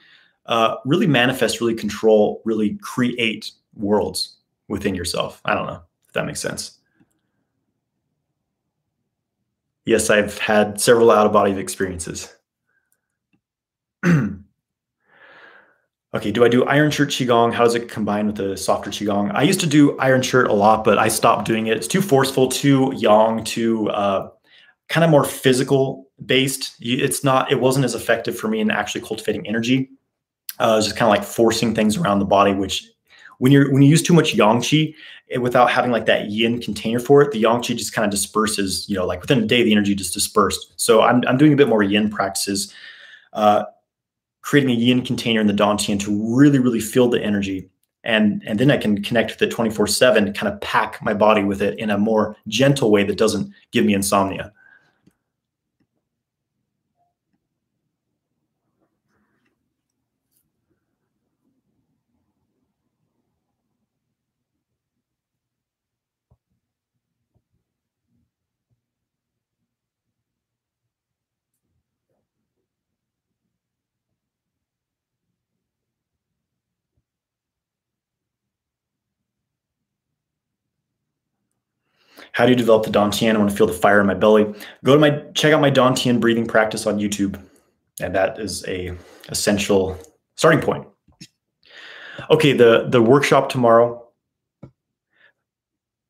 uh, 0.46 0.76
really 0.84 1.06
manifest, 1.06 1.60
really 1.60 1.74
control, 1.74 2.42
really 2.44 2.78
create 2.82 3.50
worlds 3.74 4.36
within 4.68 4.94
yourself. 4.94 5.40
I 5.44 5.54
don't 5.54 5.66
know 5.66 5.82
if 6.06 6.12
that 6.14 6.26
makes 6.26 6.40
sense. 6.40 6.78
Yes, 9.84 10.10
I've 10.10 10.38
had 10.38 10.80
several 10.80 11.10
out 11.12 11.26
of 11.26 11.32
body 11.32 11.52
experiences. 11.52 12.34
okay, 14.04 14.40
do 16.32 16.44
I 16.44 16.48
do 16.48 16.64
iron 16.64 16.90
shirt 16.90 17.10
qigong? 17.10 17.52
How 17.52 17.62
does 17.62 17.76
it 17.76 17.88
combine 17.88 18.26
with 18.26 18.36
the 18.36 18.56
softer 18.56 18.90
qigong? 18.90 19.32
I 19.32 19.42
used 19.42 19.60
to 19.60 19.66
do 19.66 19.96
iron 19.98 20.22
shirt 20.22 20.48
a 20.48 20.52
lot, 20.52 20.82
but 20.84 20.98
I 20.98 21.06
stopped 21.06 21.46
doing 21.46 21.68
it. 21.68 21.76
It's 21.76 21.86
too 21.86 22.02
forceful, 22.02 22.48
too 22.48 22.92
yang, 22.96 23.44
too 23.44 23.88
uh, 23.90 24.30
kind 24.88 25.04
of 25.04 25.10
more 25.10 25.24
physical 25.24 26.05
based. 26.24 26.74
It's 26.80 27.22
not, 27.22 27.50
it 27.50 27.60
wasn't 27.60 27.84
as 27.84 27.94
effective 27.94 28.36
for 28.38 28.48
me 28.48 28.60
in 28.60 28.70
actually 28.70 29.02
cultivating 29.02 29.46
energy. 29.46 29.90
Uh, 30.58 30.72
it 30.72 30.76
was 30.76 30.86
just 30.86 30.96
kind 30.96 31.10
of 31.12 31.18
like 31.18 31.26
forcing 31.26 31.74
things 31.74 31.96
around 31.96 32.18
the 32.18 32.24
body, 32.24 32.54
which 32.54 32.88
when 33.38 33.52
you're 33.52 33.70
when 33.72 33.82
you 33.82 33.88
use 33.88 34.02
too 34.02 34.14
much 34.14 34.34
yang 34.34 34.58
qi 34.60 34.94
it, 35.28 35.42
without 35.42 35.70
having 35.70 35.90
like 35.90 36.06
that 36.06 36.30
yin 36.30 36.60
container 36.60 36.98
for 36.98 37.22
it, 37.22 37.32
the 37.32 37.38
yang 37.38 37.60
qi 37.60 37.76
just 37.76 37.92
kind 37.92 38.04
of 38.04 38.10
disperses. 38.10 38.88
You 38.88 38.96
know, 38.96 39.06
like 39.06 39.20
within 39.20 39.42
a 39.42 39.46
day, 39.46 39.62
the 39.62 39.72
energy 39.72 39.94
just 39.94 40.14
dispersed. 40.14 40.72
So 40.76 41.02
I'm 41.02 41.22
I'm 41.26 41.36
doing 41.36 41.52
a 41.52 41.56
bit 41.56 41.68
more 41.68 41.82
yin 41.82 42.08
practices, 42.10 42.72
uh, 43.32 43.64
creating 44.40 44.70
a 44.70 44.78
yin 44.78 45.04
container 45.04 45.40
in 45.40 45.46
the 45.46 45.52
dantian 45.52 46.00
to 46.00 46.36
really 46.36 46.58
really 46.58 46.80
feel 46.80 47.08
the 47.08 47.22
energy, 47.22 47.68
and 48.04 48.42
and 48.46 48.58
then 48.58 48.70
I 48.70 48.78
can 48.78 49.02
connect 49.02 49.32
with 49.32 49.42
it 49.42 49.50
24 49.50 49.86
seven, 49.88 50.32
kind 50.32 50.52
of 50.52 50.60
pack 50.60 51.02
my 51.02 51.12
body 51.12 51.44
with 51.44 51.60
it 51.60 51.78
in 51.78 51.90
a 51.90 51.98
more 51.98 52.36
gentle 52.48 52.90
way 52.90 53.04
that 53.04 53.18
doesn't 53.18 53.52
give 53.72 53.84
me 53.84 53.94
insomnia. 53.94 54.52
How 82.36 82.44
do 82.44 82.50
you 82.50 82.56
develop 82.56 82.84
the 82.84 82.90
Dantian? 82.90 83.34
I 83.34 83.38
want 83.38 83.48
to 83.50 83.56
feel 83.56 83.66
the 83.66 83.72
fire 83.72 83.98
in 83.98 84.06
my 84.06 84.12
belly. 84.12 84.44
Go 84.84 84.92
to 84.92 84.98
my 84.98 85.22
check 85.32 85.54
out 85.54 85.62
my 85.62 85.70
Dantian 85.70 86.20
breathing 86.20 86.46
practice 86.46 86.86
on 86.86 86.98
YouTube, 86.98 87.42
and 87.98 88.14
that 88.14 88.38
is 88.38 88.62
a 88.68 88.94
essential 89.30 89.98
starting 90.34 90.60
point. 90.60 90.86
Okay, 92.28 92.52
the 92.52 92.88
the 92.90 93.00
workshop 93.00 93.48
tomorrow. 93.48 94.06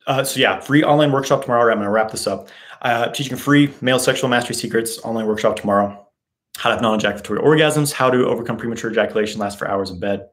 Uh, 0.08 0.24
so 0.24 0.40
yeah, 0.40 0.58
free 0.58 0.82
online 0.82 1.12
workshop 1.12 1.42
tomorrow. 1.42 1.70
I'm 1.70 1.78
going 1.78 1.86
to 1.86 1.92
wrap 1.92 2.10
this 2.10 2.26
up. 2.26 2.48
Uh, 2.82 3.06
teaching 3.10 3.36
free 3.36 3.72
male 3.80 4.00
sexual 4.00 4.28
mastery 4.28 4.56
secrets 4.56 4.98
online 5.04 5.26
workshop 5.26 5.54
tomorrow. 5.54 6.08
How 6.56 6.70
to 6.70 6.74
have 6.74 6.82
non-ejaculatory 6.82 7.38
orgasms. 7.38 7.92
How 7.92 8.10
to 8.10 8.26
overcome 8.26 8.56
premature 8.56 8.90
ejaculation. 8.90 9.38
Last 9.38 9.60
for 9.60 9.68
hours 9.68 9.90
in 9.90 10.00
bed. 10.00 10.26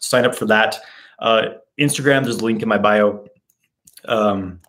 sign 0.00 0.24
up 0.24 0.34
for 0.34 0.46
that. 0.46 0.78
Uh, 1.18 1.42
Instagram, 1.78 2.24
there's 2.24 2.36
a 2.36 2.44
link 2.44 2.62
in 2.62 2.70
my 2.70 2.78
bio. 2.78 3.26
Um, 4.06 4.60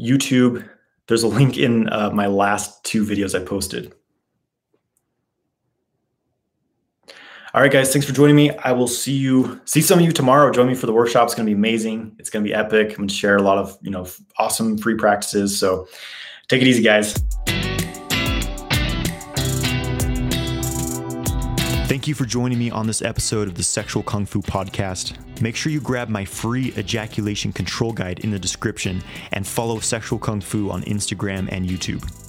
YouTube, 0.00 0.68
there's 1.08 1.22
a 1.22 1.28
link 1.28 1.56
in 1.56 1.88
uh, 1.90 2.10
my 2.10 2.26
last 2.26 2.84
two 2.84 3.04
videos 3.04 3.38
I 3.38 3.44
posted. 3.44 3.94
All 7.54 7.62
right, 7.62 7.72
guys, 7.72 7.90
thanks 7.90 8.06
for 8.06 8.12
joining 8.12 8.36
me. 8.36 8.50
I 8.50 8.72
will 8.72 8.88
see 8.88 9.14
you, 9.14 9.58
see 9.64 9.80
some 9.80 9.98
of 9.98 10.04
you 10.04 10.12
tomorrow. 10.12 10.52
Join 10.52 10.66
me 10.66 10.74
for 10.74 10.84
the 10.84 10.92
workshop. 10.92 11.24
It's 11.24 11.34
going 11.34 11.46
to 11.46 11.50
be 11.50 11.56
amazing. 11.56 12.14
It's 12.18 12.28
going 12.28 12.44
to 12.44 12.48
be 12.48 12.52
epic. 12.52 12.90
I'm 12.90 12.96
going 12.96 13.08
to 13.08 13.14
share 13.14 13.36
a 13.36 13.42
lot 13.42 13.56
of, 13.56 13.78
you 13.80 13.90
know, 13.90 14.06
awesome 14.36 14.76
free 14.76 14.96
practices. 14.96 15.58
So 15.58 15.88
take 16.48 16.60
it 16.60 16.68
easy, 16.68 16.82
guys. 16.82 17.14
Thank 21.86 22.08
you 22.08 22.16
for 22.16 22.24
joining 22.24 22.58
me 22.58 22.68
on 22.68 22.88
this 22.88 23.00
episode 23.00 23.46
of 23.46 23.54
the 23.54 23.62
Sexual 23.62 24.02
Kung 24.02 24.26
Fu 24.26 24.42
Podcast. 24.42 25.14
Make 25.40 25.54
sure 25.54 25.70
you 25.70 25.80
grab 25.80 26.08
my 26.08 26.24
free 26.24 26.72
ejaculation 26.76 27.52
control 27.52 27.92
guide 27.92 28.18
in 28.24 28.32
the 28.32 28.40
description 28.40 29.00
and 29.30 29.46
follow 29.46 29.78
Sexual 29.78 30.18
Kung 30.18 30.40
Fu 30.40 30.68
on 30.68 30.82
Instagram 30.82 31.48
and 31.52 31.64
YouTube. 31.64 32.25